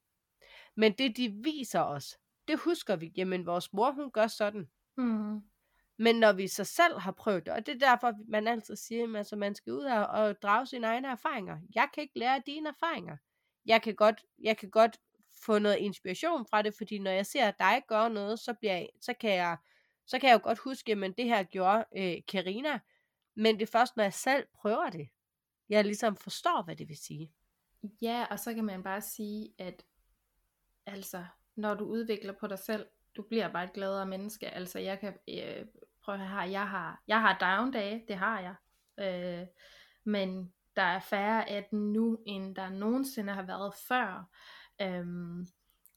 Men 0.76 0.92
det 0.92 1.18
de 1.18 1.30
viser 1.30 1.82
os, 1.82 2.18
det 2.48 2.60
husker 2.60 2.96
vi, 2.96 3.12
jamen 3.18 3.46
vores 3.46 3.74
mor, 3.74 3.92
hun 3.92 4.12
gør 4.12 4.28
sådan. 4.28 4.70
Mm. 4.98 5.42
Men 5.98 6.16
når 6.16 6.34
vi 6.34 6.48
så 6.48 6.64
selv 6.64 7.00
har 7.00 7.12
prøvet 7.12 7.46
det, 7.46 7.54
og 7.54 7.66
det 7.66 7.76
er 7.76 7.80
derfor, 7.80 8.14
man 8.28 8.48
altid 8.48 8.76
siger, 8.76 9.04
at 9.10 9.16
altså, 9.16 9.36
man 9.36 9.56
skal 9.56 9.74
ud 9.74 9.84
og, 9.84 10.08
og 10.08 10.42
drage 10.42 10.66
sine 10.66 10.88
egne 10.88 11.08
erfaringer. 11.08 11.58
Jeg 11.76 11.90
kan 11.94 12.04
ikke 12.04 12.20
lære 12.20 12.36
af 12.36 12.44
dine 12.44 12.70
erfaringer. 12.70 13.18
Jeg 13.66 13.82
kan, 13.82 13.96
godt, 13.96 14.26
jeg 14.42 14.58
kan 14.58 14.70
godt 14.70 14.98
få 15.46 15.60
noget 15.60 15.78
inspiration 15.78 16.46
fra 16.50 16.62
det, 16.62 16.74
fordi 16.78 17.00
når 17.00 17.12
jeg 17.12 17.26
ser 17.26 17.52
dig 17.52 17.84
gøre 17.88 18.10
noget, 18.10 18.40
så, 18.40 18.54
bliver 18.54 18.74
jeg, 18.74 18.90
så, 19.02 19.14
kan, 19.14 19.30
jeg, 19.30 19.58
så 20.06 20.20
kan 20.20 20.30
jeg 20.30 20.34
jo 20.34 20.44
godt 20.44 20.60
huske, 20.60 20.92
at 20.92 21.14
det 21.18 21.26
her 21.26 21.44
gjorde 21.44 21.86
øh, 21.98 22.16
Karina, 22.28 22.80
men 23.36 23.56
det 23.56 23.62
er 23.62 23.72
først, 23.72 23.98
når 23.98 24.04
jeg 24.04 24.14
selv 24.14 24.46
prøver 24.56 24.90
det, 24.90 25.10
jeg 25.70 25.86
ligesom 25.86 26.16
forstår, 26.16 26.64
hvad 26.64 26.76
det 26.76 26.90
vil 26.90 26.98
sige. 26.98 27.32
Ja, 28.02 28.26
og 28.30 28.40
så 28.40 28.54
kan 28.54 28.66
man 28.66 28.84
bare 28.84 29.02
sige, 29.02 29.54
at 29.58 29.86
altså, 30.86 31.26
når 31.56 31.74
du 31.74 31.86
udvikler 31.86 32.34
på 32.40 32.48
dig 32.48 32.60
selv, 32.60 32.88
du 33.16 33.22
bliver 33.22 33.52
bare 33.52 33.64
et 33.64 33.74
gladere 33.74 34.06
menneske. 34.06 34.50
Altså, 34.50 34.80
jeg 34.80 35.00
kan 35.00 35.14
øh, 35.30 35.66
prøve 36.02 36.22
at 36.22 36.30
her, 36.30 36.44
jeg 36.44 36.70
har, 36.70 37.04
jeg 37.08 37.22
har 37.22 37.38
down 37.38 37.72
dage, 37.72 38.06
det 38.08 38.16
har 38.16 38.40
jeg. 38.40 38.56
Øh, 38.98 39.48
men 40.04 40.54
der 40.76 40.82
er 40.82 41.00
færre 41.00 41.50
af 41.50 41.68
den 41.72 41.94
nu, 41.94 42.18
end 42.26 42.56
der 42.56 42.70
nogensinde 42.70 43.34
har 43.34 43.44
været 43.44 43.74
før. 43.88 44.30
Øhm, 44.82 45.48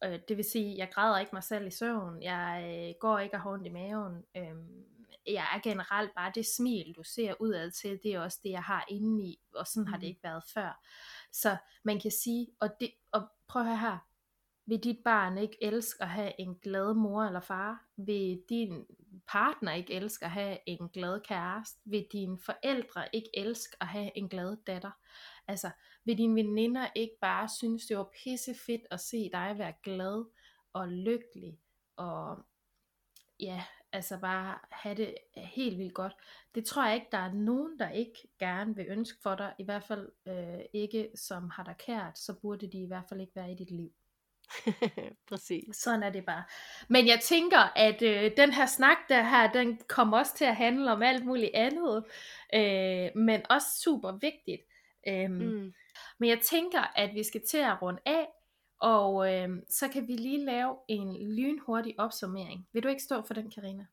øh, 0.04 0.18
det 0.28 0.36
vil 0.36 0.44
sige, 0.44 0.78
jeg 0.78 0.90
græder 0.92 1.18
ikke 1.18 1.30
mig 1.32 1.42
selv 1.42 1.66
i 1.66 1.70
søvn, 1.70 2.22
jeg 2.22 2.64
øh, 2.88 2.94
går 3.00 3.18
ikke 3.18 3.36
og 3.36 3.40
har 3.40 3.60
i 3.64 3.68
maven. 3.68 4.24
Øhm, 4.36 4.84
jeg 5.26 5.46
er 5.54 5.60
generelt 5.62 6.14
bare 6.14 6.32
det 6.34 6.46
smil, 6.46 6.92
du 6.96 7.02
ser 7.02 7.34
udad 7.40 7.70
til, 7.70 8.00
det 8.02 8.14
er 8.14 8.20
også 8.20 8.40
det, 8.42 8.50
jeg 8.50 8.62
har 8.62 8.84
indeni, 8.88 9.40
og 9.54 9.66
sådan 9.66 9.82
mm. 9.82 9.86
har 9.92 9.98
det 9.98 10.06
ikke 10.06 10.22
været 10.22 10.44
før. 10.54 10.84
Så 11.32 11.56
man 11.82 12.00
kan 12.00 12.10
sige, 12.10 12.48
og, 12.60 12.70
det, 12.80 12.90
og 13.12 13.28
prøv 13.48 13.62
at 13.62 13.68
høre 13.68 13.78
her, 13.78 13.98
vil 14.68 14.84
dit 14.84 14.98
barn 15.04 15.38
ikke 15.38 15.56
elske 15.62 16.02
at 16.02 16.08
have 16.08 16.40
en 16.40 16.54
glad 16.62 16.94
mor 16.94 17.22
eller 17.22 17.40
far? 17.40 17.84
Vil 17.96 18.42
din 18.48 18.86
partner 19.26 19.72
ikke 19.72 19.94
elske 19.94 20.24
at 20.24 20.30
have 20.30 20.58
en 20.66 20.88
glad 20.88 21.20
kæreste? 21.20 21.80
Vil 21.84 22.06
dine 22.12 22.38
forældre 22.38 23.08
ikke 23.12 23.30
elske 23.34 23.76
at 23.80 23.86
have 23.86 24.18
en 24.18 24.28
glad 24.28 24.56
datter? 24.66 24.90
Altså, 25.48 25.70
vil 26.04 26.18
dine 26.18 26.34
veninder 26.34 26.86
ikke 26.94 27.18
bare 27.20 27.48
synes, 27.48 27.86
det 27.86 27.96
var 27.96 28.10
pisse 28.24 28.54
fedt 28.66 28.82
at 28.90 29.00
se 29.00 29.30
dig 29.32 29.54
være 29.58 29.74
glad 29.82 30.24
og 30.72 30.88
lykkelig 30.88 31.58
og 31.96 32.46
ja, 33.40 33.64
altså 33.92 34.18
bare 34.20 34.58
have 34.70 34.94
det 34.94 35.14
helt 35.34 35.78
vildt 35.78 35.94
godt. 35.94 36.12
Det 36.54 36.64
tror 36.64 36.86
jeg 36.86 36.94
ikke, 36.94 37.08
der 37.12 37.18
er 37.18 37.32
nogen, 37.32 37.78
der 37.78 37.90
ikke 37.90 38.28
gerne 38.38 38.76
vil 38.76 38.86
ønske 38.88 39.18
for 39.22 39.34
dig, 39.34 39.54
i 39.58 39.64
hvert 39.64 39.84
fald 39.84 40.12
øh, 40.26 40.60
ikke 40.72 41.10
som 41.14 41.50
har 41.50 41.64
dig 41.64 41.76
kært, 41.78 42.18
så 42.18 42.34
burde 42.42 42.66
de 42.66 42.82
i 42.82 42.86
hvert 42.86 43.04
fald 43.08 43.20
ikke 43.20 43.36
være 43.36 43.52
i 43.52 43.54
dit 43.54 43.70
liv. 43.70 43.92
Præcis. 45.28 45.76
Sådan 45.76 46.02
er 46.02 46.10
det 46.10 46.24
bare. 46.24 46.44
Men 46.88 47.06
jeg 47.06 47.20
tænker, 47.20 47.72
at 47.76 48.02
øh, 48.02 48.30
den 48.36 48.52
her 48.52 48.66
snak 48.66 48.96
der 49.08 49.22
her, 49.22 49.52
den 49.52 49.80
kommer 49.88 50.18
også 50.18 50.36
til 50.36 50.44
at 50.44 50.56
handle 50.56 50.92
om 50.92 51.02
alt 51.02 51.26
muligt 51.26 51.50
andet, 51.54 52.04
øh, 52.54 53.22
men 53.22 53.42
også 53.50 53.66
super 53.82 54.12
vigtigt. 54.12 54.62
Øh, 55.08 55.30
mm. 55.30 55.72
Men 56.18 56.28
jeg 56.28 56.40
tænker, 56.40 56.92
at 56.96 57.14
vi 57.14 57.22
skal 57.22 57.42
til 57.50 57.58
at 57.58 57.82
runde 57.82 58.00
af, 58.06 58.26
og 58.80 59.34
øh, 59.34 59.48
så 59.70 59.88
kan 59.88 60.08
vi 60.08 60.12
lige 60.12 60.44
lave 60.44 60.76
en 60.88 61.36
lynhurtig 61.36 61.94
opsummering. 61.98 62.68
Vil 62.72 62.82
du 62.82 62.88
ikke 62.88 63.02
stå 63.02 63.22
for 63.26 63.34
den, 63.34 63.50
Karina? 63.50 63.86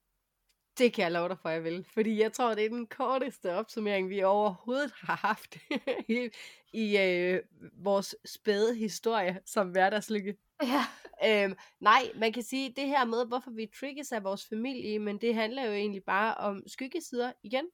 Det 0.77 0.93
kan 0.93 1.03
jeg 1.03 1.11
love 1.11 1.29
dig 1.29 1.37
for, 1.41 1.49
jeg 1.49 1.63
vil. 1.63 1.85
Fordi 1.93 2.21
jeg 2.21 2.33
tror, 2.33 2.55
det 2.55 2.65
er 2.65 2.69
den 2.69 2.87
korteste 2.87 3.53
opsummering, 3.53 4.09
vi 4.09 4.23
overhovedet 4.23 4.91
har 4.97 5.15
haft 5.15 5.57
i, 6.09 6.29
i 6.73 6.97
øh, 6.97 7.41
vores 7.73 8.15
spæde 8.25 8.75
historie 8.75 9.39
som 9.45 9.69
hverdagslykke. 9.69 10.37
Ja. 10.63 10.83
Øhm, 11.25 11.55
nej, 11.79 12.11
man 12.15 12.33
kan 12.33 12.43
sige, 12.43 12.73
det 12.75 12.87
her 12.87 13.05
med, 13.05 13.27
hvorfor 13.27 13.51
vi 13.51 13.71
triggers 13.79 14.11
af 14.11 14.23
vores 14.23 14.47
familie, 14.47 14.99
men 14.99 15.17
det 15.17 15.35
handler 15.35 15.65
jo 15.65 15.71
egentlig 15.71 16.03
bare 16.03 16.35
om 16.35 16.63
skyggesider 16.67 17.31
igen. 17.43 17.65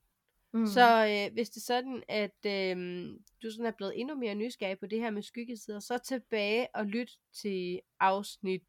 Mm. 0.52 0.66
Så 0.66 1.06
øh, 1.06 1.32
hvis 1.32 1.50
det 1.50 1.56
er 1.56 1.64
sådan, 1.64 2.02
at 2.08 2.46
øh, 2.46 3.06
du 3.42 3.50
sådan 3.50 3.66
er 3.66 3.70
blevet 3.70 4.00
endnu 4.00 4.14
mere 4.14 4.34
nysgerrig 4.34 4.78
på 4.78 4.86
det 4.86 5.00
her 5.00 5.10
med 5.10 5.22
skyggesider, 5.22 5.80
så 5.80 5.98
tilbage 5.98 6.68
og 6.74 6.86
lyt 6.86 7.10
til 7.42 7.80
afsnit... 8.00 8.62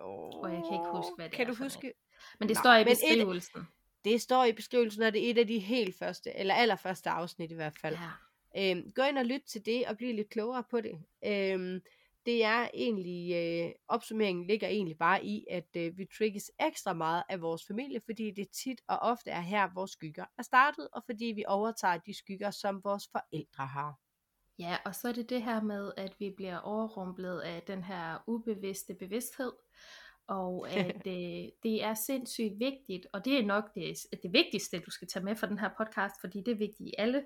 Åh, 0.00 0.28
oh, 0.40 0.52
jeg 0.52 0.62
kan 0.62 0.72
ikke 0.72 0.90
huske, 0.92 1.12
hvad 1.16 1.28
det 1.28 1.36
kan 1.36 1.46
er 1.46 1.50
du 1.50 1.56
huske? 1.64 1.92
Men 2.40 2.48
det 2.48 2.56
Nå, 2.56 2.60
står 2.60 2.74
i 2.74 2.84
beskrivelsen. 2.84 3.60
Et, 3.60 3.66
det 4.06 4.20
står 4.20 4.44
i 4.44 4.52
beskrivelsen, 4.52 5.02
og 5.02 5.12
det 5.12 5.26
er 5.26 5.30
et 5.30 5.38
af 5.38 5.46
de 5.46 5.58
helt 5.58 5.98
første, 5.98 6.36
eller 6.36 6.54
allerførste 6.54 7.10
afsnit 7.10 7.50
i 7.50 7.54
hvert 7.54 7.78
fald. 7.78 7.96
Ja. 8.54 8.70
Øhm, 8.70 8.90
gå 8.94 9.02
ind 9.02 9.18
og 9.18 9.24
lyt 9.24 9.42
til 9.46 9.66
det, 9.66 9.86
og 9.86 9.96
bliv 9.96 10.14
lidt 10.14 10.30
klogere 10.30 10.64
på 10.70 10.80
det. 10.80 10.98
Øhm, 11.24 11.80
det 12.26 12.44
er 12.44 12.68
egentlig, 12.74 13.34
øh, 13.34 13.72
opsummeringen 13.88 14.46
ligger 14.46 14.68
egentlig 14.68 14.98
bare 14.98 15.24
i, 15.24 15.46
at 15.50 15.68
øh, 15.76 15.98
vi 15.98 16.06
trigges 16.18 16.50
ekstra 16.60 16.92
meget 16.92 17.22
af 17.28 17.40
vores 17.40 17.66
familie, 17.66 18.00
fordi 18.04 18.30
det 18.30 18.48
tit 18.50 18.80
og 18.88 18.98
ofte 18.98 19.30
er 19.30 19.40
her, 19.40 19.68
vores 19.74 19.90
skygger 19.90 20.24
er 20.38 20.42
startet, 20.42 20.88
og 20.92 21.02
fordi 21.06 21.24
vi 21.24 21.44
overtager 21.46 21.98
de 21.98 22.14
skygger, 22.18 22.50
som 22.50 22.84
vores 22.84 23.08
forældre 23.12 23.66
har. 23.66 23.94
Ja, 24.58 24.76
og 24.84 24.94
så 24.94 25.08
er 25.08 25.12
det 25.12 25.30
det 25.30 25.42
her 25.42 25.62
med, 25.62 25.92
at 25.96 26.20
vi 26.20 26.30
bliver 26.36 26.58
overrumplet 26.58 27.40
af 27.40 27.62
den 27.62 27.84
her 27.84 28.18
ubevidste 28.26 28.94
bevidsthed, 28.94 29.52
og 30.26 30.70
at 30.70 31.06
øh, 31.16 31.48
det 31.62 31.84
er 31.84 31.94
sindssygt 31.94 32.58
vigtigt, 32.58 33.06
og 33.12 33.24
det 33.24 33.38
er 33.38 33.46
nok 33.46 33.74
det, 33.74 33.96
det 34.22 34.32
vigtigste, 34.32 34.80
du 34.80 34.90
skal 34.90 35.08
tage 35.08 35.24
med 35.24 35.36
fra 35.36 35.46
den 35.46 35.58
her 35.58 35.70
podcast, 35.78 36.20
fordi 36.20 36.42
det 36.42 36.52
er 36.52 36.56
vigtigt 36.56 36.88
i 36.88 36.94
alle 36.98 37.24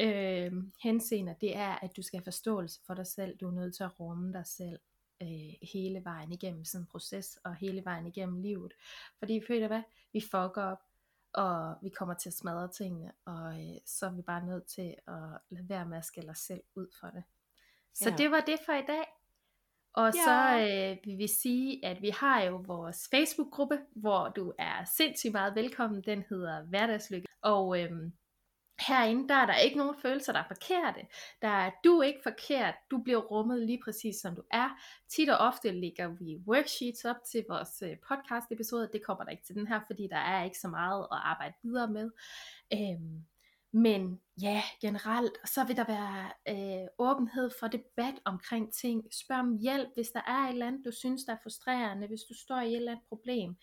øh, 0.00 0.52
henseender, 0.82 1.34
det 1.34 1.56
er, 1.56 1.78
at 1.82 1.96
du 1.96 2.02
skal 2.02 2.18
have 2.18 2.24
forståelse 2.24 2.80
for 2.86 2.94
dig 2.94 3.06
selv, 3.06 3.36
du 3.36 3.48
er 3.48 3.52
nødt 3.52 3.74
til 3.74 3.84
at 3.84 4.00
rumme 4.00 4.32
dig 4.32 4.46
selv 4.46 4.78
øh, 5.22 5.68
hele 5.72 6.04
vejen 6.04 6.32
igennem 6.32 6.64
sådan 6.64 6.82
en 6.82 6.86
proces, 6.86 7.38
og 7.44 7.54
hele 7.54 7.84
vejen 7.84 8.06
igennem 8.06 8.40
livet, 8.42 8.72
fordi 9.18 9.40
føler 9.46 9.66
hvad, 9.66 9.82
vi 10.12 10.20
fucker 10.20 10.62
op, 10.62 10.78
og 11.32 11.74
vi 11.82 11.88
kommer 11.88 12.14
til 12.14 12.28
at 12.28 12.34
smadre 12.34 12.68
tingene, 12.68 13.12
og 13.24 13.60
øh, 13.60 13.76
så 13.86 14.06
er 14.06 14.10
vi 14.10 14.22
bare 14.22 14.46
nødt 14.46 14.66
til 14.66 14.94
at 15.08 15.38
lade 15.50 15.68
være 15.68 15.86
med 15.86 15.98
at 15.98 16.04
skælde 16.04 16.30
os 16.30 16.38
selv 16.38 16.62
ud 16.74 16.86
for 17.00 17.06
det. 17.06 17.24
Så 17.94 18.10
ja. 18.10 18.16
det 18.16 18.30
var 18.30 18.40
det 18.40 18.58
for 18.66 18.72
i 18.72 18.84
dag. 18.86 19.19
Og 19.92 20.12
ja. 20.14 20.24
så 20.24 20.58
øh, 20.60 20.96
vil 21.04 21.18
vi 21.18 21.26
sige, 21.26 21.86
at 21.86 22.02
vi 22.02 22.08
har 22.08 22.42
jo 22.42 22.64
vores 22.66 23.08
Facebook-gruppe, 23.10 23.78
hvor 23.96 24.28
du 24.28 24.52
er 24.58 24.84
sindssygt 24.96 25.32
meget 25.32 25.54
velkommen. 25.54 26.02
Den 26.02 26.24
hedder 26.28 26.62
Hverdagslykke. 26.62 27.28
Og 27.42 27.80
øh, 27.82 27.90
herinde, 28.88 29.28
der 29.28 29.34
er 29.34 29.46
der 29.46 29.56
ikke 29.56 29.78
nogen 29.78 29.94
følelser, 30.02 30.32
der 30.32 30.40
er 30.40 30.48
forkerte. 30.48 31.00
Der 31.42 31.48
er 31.48 31.70
du 31.84 31.98
er 31.98 32.02
ikke 32.02 32.20
forkert. 32.22 32.74
Du 32.90 32.98
bliver 32.98 33.20
rummet 33.20 33.66
lige 33.66 33.80
præcis 33.84 34.16
som 34.20 34.36
du 34.36 34.42
er. 34.50 34.68
Tit 35.08 35.28
og 35.28 35.38
ofte 35.38 35.70
lægger 35.70 36.08
vi 36.08 36.38
worksheets 36.46 37.04
op 37.04 37.16
til 37.32 37.44
vores 37.48 37.82
øh, 37.82 37.96
podcast 38.08 38.46
episode. 38.52 38.90
Det 38.92 39.04
kommer 39.04 39.24
der 39.24 39.30
ikke 39.30 39.44
til 39.44 39.54
den 39.54 39.66
her, 39.66 39.80
fordi 39.86 40.08
der 40.10 40.18
er 40.18 40.44
ikke 40.44 40.58
så 40.58 40.68
meget 40.68 41.02
at 41.12 41.18
arbejde 41.22 41.54
videre 41.62 41.88
med. 41.88 42.10
Øh, 42.72 43.00
men 43.72 44.20
ja, 44.42 44.62
generelt, 44.80 45.32
så 45.44 45.64
vil 45.64 45.76
der 45.76 45.84
være 45.84 46.32
øh, 46.48 46.88
åbenhed 46.98 47.50
for 47.60 47.68
debat 47.68 48.14
omkring 48.24 48.72
ting. 48.72 49.04
Spørg 49.12 49.38
om 49.38 49.58
hjælp, 49.58 49.88
hvis 49.94 50.08
der 50.08 50.22
er 50.26 50.46
et 50.46 50.52
eller 50.52 50.66
andet, 50.66 50.84
du 50.84 50.92
synes, 50.92 51.24
der 51.24 51.32
er 51.32 51.42
frustrerende, 51.42 52.06
hvis 52.06 52.22
du 52.28 52.34
står 52.34 52.60
i 52.60 52.70
et 52.70 52.76
eller 52.76 52.92
andet 52.92 53.06
problem. 53.08 53.56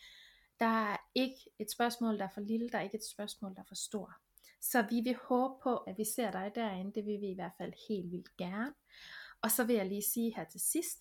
Der 0.60 0.66
er 0.66 0.98
ikke 1.16 1.38
et 1.60 1.72
spørgsmål, 1.72 2.18
der 2.18 2.26
er 2.26 2.34
for 2.34 2.42
lille, 2.42 2.70
der 2.70 2.78
er 2.78 2.84
ikke 2.84 2.98
et 2.98 3.12
spørgsmål, 3.14 3.56
der 3.56 3.62
er 3.62 3.68
for 3.68 3.76
stor. 3.76 4.14
Så 4.62 4.82
vi 4.90 5.02
vil 5.02 5.16
håbe 5.16 5.54
på, 5.64 5.78
at 5.78 5.98
vi 5.98 6.06
ser 6.16 6.32
dig 6.32 6.52
derinde. 6.56 6.94
Det 6.94 7.06
vil 7.06 7.22
vi 7.22 7.32
i 7.32 7.36
hvert 7.36 7.56
fald 7.58 7.74
helt 7.90 8.12
vildt 8.12 8.38
gerne. 8.38 8.74
Og 9.42 9.52
så 9.52 9.64
vil 9.64 9.76
jeg 9.76 9.86
lige 9.86 10.04
sige 10.14 10.36
her 10.36 10.44
til 10.44 10.62
sidst, 10.62 10.98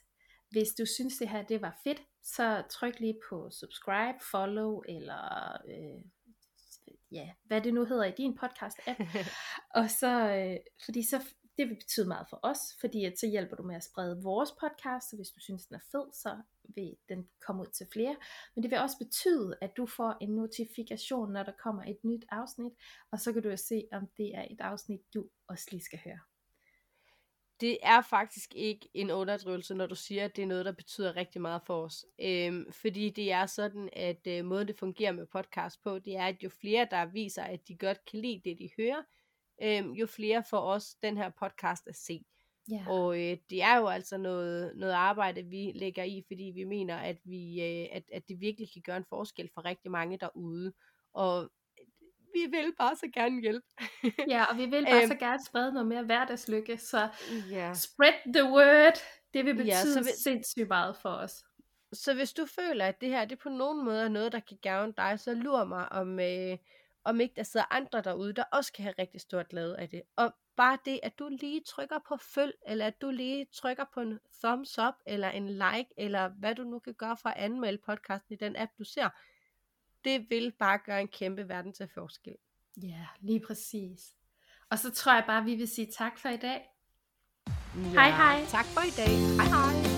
hvis 0.51 0.69
du 0.79 0.87
synes 0.87 1.17
det 1.19 1.29
her 1.29 1.43
det 1.43 1.63
var 1.63 1.81
fedt, 1.85 2.03
så 2.23 2.63
tryk 2.71 3.01
lige 3.01 3.19
på 3.31 3.51
subscribe, 3.51 4.19
follow 4.31 4.83
eller 4.89 5.53
øh, 5.69 6.05
ja, 7.13 7.31
hvad 7.45 7.61
det 7.61 7.75
nu 7.75 7.85
hedder 7.85 8.05
i 8.05 8.13
din 8.17 8.35
podcast 8.35 8.79
app. 8.87 9.01
og 9.79 9.91
så, 9.91 10.37
øh, 10.37 10.57
fordi 10.85 11.03
så, 11.03 11.35
det 11.59 11.69
vil 11.69 11.75
betyde 11.75 12.09
meget 12.09 12.27
for 12.31 12.41
os, 12.43 12.59
fordi 12.81 13.05
at 13.05 13.19
så 13.19 13.27
hjælper 13.27 13.57
du 13.57 13.63
med 13.63 13.77
at 13.77 13.85
sprede 13.85 14.23
vores 14.23 14.51
podcast, 14.61 15.11
så 15.11 15.17
hvis 15.17 15.29
du 15.29 15.41
synes 15.41 15.67
den 15.67 15.77
er 15.77 15.85
fed, 15.93 16.13
så 16.13 16.37
vil 16.75 16.97
den 17.09 17.29
komme 17.47 17.63
ud 17.63 17.67
til 17.67 17.87
flere. 17.93 18.17
Men 18.55 18.63
det 18.63 18.71
vil 18.71 18.79
også 18.79 18.99
betyde, 18.99 19.57
at 19.61 19.77
du 19.77 19.87
får 19.87 20.17
en 20.21 20.31
notifikation, 20.31 21.33
når 21.33 21.43
der 21.43 21.53
kommer 21.63 21.83
et 21.83 22.05
nyt 22.05 22.25
afsnit, 22.31 22.73
og 23.11 23.21
så 23.21 23.33
kan 23.33 23.43
du 23.43 23.49
jo 23.49 23.57
se, 23.57 23.89
om 23.93 24.07
det 24.17 24.35
er 24.35 24.47
et 24.51 24.61
afsnit, 24.61 25.01
du 25.15 25.29
også 25.49 25.69
lige 25.71 25.85
skal 25.85 26.01
høre 26.05 26.19
det 27.61 27.79
er 27.83 28.01
faktisk 28.01 28.55
ikke 28.55 28.89
en 28.95 29.11
underdrivelse, 29.11 29.75
når 29.75 29.87
du 29.87 29.95
siger, 29.95 30.25
at 30.25 30.37
det 30.37 30.43
er 30.43 30.47
noget, 30.47 30.65
der 30.65 30.73
betyder 30.73 31.17
rigtig 31.17 31.41
meget 31.41 31.63
for 31.67 31.83
os. 31.83 32.07
Øhm, 32.21 32.73
fordi 32.73 33.11
det 33.11 33.33
er 33.33 33.47
sådan, 33.47 33.89
at 33.93 34.27
øh, 34.27 34.45
måden 34.45 34.69
det 34.69 34.79
fungerer 34.79 35.13
med 35.13 35.27
podcast 35.27 35.83
på, 35.83 35.99
det 35.99 36.17
er, 36.17 36.27
at 36.27 36.43
jo 36.43 36.49
flere, 36.49 36.89
der 36.91 37.07
viser, 37.07 37.43
at 37.43 37.69
de 37.69 37.77
godt 37.77 38.05
kan 38.11 38.21
lide 38.21 38.41
det, 38.45 38.59
de 38.59 38.71
hører, 38.77 39.03
øhm, 39.63 39.93
jo 39.93 40.07
flere 40.07 40.45
får 40.51 40.61
os 40.61 40.95
den 40.95 41.17
her 41.17 41.31
podcast 41.41 41.87
at 41.87 41.97
se. 41.97 42.25
Yeah. 42.73 42.89
Og 42.89 43.21
øh, 43.21 43.37
det 43.51 43.63
er 43.63 43.77
jo 43.77 43.87
altså 43.87 44.19
noget, 44.19 44.73
noget 44.77 44.93
arbejde, 44.93 45.43
vi 45.43 45.73
lægger 45.75 46.03
i, 46.03 46.23
fordi 46.27 46.53
vi 46.55 46.65
mener, 46.65 46.97
at, 46.97 47.19
vi, 47.25 47.63
øh, 47.63 47.89
at, 47.93 48.03
at 48.13 48.29
det 48.29 48.41
virkelig 48.41 48.73
kan 48.73 48.83
gøre 48.83 48.97
en 48.97 49.05
forskel 49.09 49.51
for 49.55 49.65
rigtig 49.65 49.91
mange 49.91 50.19
derude. 50.19 50.73
Og 51.13 51.51
vi 52.37 52.47
vil 52.57 52.73
bare 52.79 52.97
så 52.97 53.09
gerne 53.15 53.41
hjælpe. 53.41 53.67
ja, 54.35 54.45
og 54.45 54.57
vi 54.57 54.67
vil 54.67 54.85
bare 54.85 55.03
um, 55.03 55.09
så 55.09 55.15
gerne 55.15 55.45
sprede 55.45 55.73
noget 55.73 55.87
mere 55.87 56.03
hverdagslykke, 56.03 56.79
så 56.79 57.09
yeah. 57.53 57.77
spread 57.77 58.33
the 58.35 58.45
word. 58.45 58.99
Det 59.35 59.45
vil 59.45 59.55
betyde 59.55 59.73
ja, 59.73 59.83
så 59.83 59.99
vil... 59.99 60.13
sindssygt 60.23 60.69
meget 60.69 60.97
for 60.97 61.11
os. 61.11 61.45
Så 61.93 62.15
hvis 62.15 62.33
du 62.33 62.47
føler, 62.47 62.87
at 62.87 63.01
det 63.01 63.09
her 63.09 63.25
det 63.25 63.39
på 63.39 63.49
nogen 63.49 63.85
måde 63.85 64.05
er 64.05 64.09
noget, 64.09 64.33
der 64.33 64.41
kan 64.41 64.59
gavne 64.63 64.93
dig, 64.97 65.21
så 65.21 65.35
lur 65.35 65.65
mig 65.65 65.93
om, 65.93 66.21
øh, 66.21 66.57
om 67.05 67.21
ikke 67.21 67.35
der 67.37 67.43
sidder 67.43 67.75
andre 67.75 68.01
derude, 68.01 68.33
der 68.33 68.45
også 68.53 68.73
kan 68.73 68.83
have 68.83 68.95
rigtig 68.99 69.21
stort 69.21 69.49
glæde 69.49 69.79
af 69.79 69.89
det. 69.89 70.03
Og 70.17 70.35
bare 70.57 70.79
det, 70.85 71.01
at 71.03 71.19
du 71.19 71.29
lige 71.29 71.61
trykker 71.61 71.99
på 72.09 72.17
følg, 72.17 72.55
eller 72.67 72.87
at 72.87 73.01
du 73.01 73.11
lige 73.11 73.47
trykker 73.53 73.85
på 73.95 74.01
en 74.01 74.19
thumbs 74.45 74.79
up, 74.79 74.95
eller 75.07 75.31
en 75.31 75.49
like, 75.49 75.91
eller 75.97 76.29
hvad 76.29 76.55
du 76.55 76.63
nu 76.63 76.79
kan 76.79 76.95
gøre 76.95 77.17
for 77.23 77.29
at 77.29 77.37
anmelde 77.37 77.79
podcasten 77.87 78.35
i 78.35 78.37
den 78.37 78.57
app, 78.57 78.73
du 78.79 78.85
ser, 78.85 79.09
det 80.07 80.27
vil 80.31 80.53
bare 80.59 80.79
gøre 80.87 81.01
en 81.01 81.09
kæmpe 81.09 81.49
verden 81.49 81.73
til 81.73 81.89
forskel. 81.95 82.37
Ja, 82.83 83.07
lige 83.21 83.41
præcis. 83.47 84.01
Og 84.71 84.79
så 84.79 84.91
tror 84.91 85.15
jeg 85.15 85.25
bare, 85.27 85.45
vi 85.45 85.55
vil 85.55 85.69
sige 85.69 85.89
tak 85.99 86.19
for 86.19 86.29
i 86.29 86.37
dag. 86.37 86.63
Ja, 87.77 87.83
hej 87.83 88.11
hej. 88.11 88.45
Tak 88.49 88.65
for 88.65 88.81
i 88.81 88.91
dag. 88.97 89.17
Hej 89.37 89.47
hej. 89.47 89.96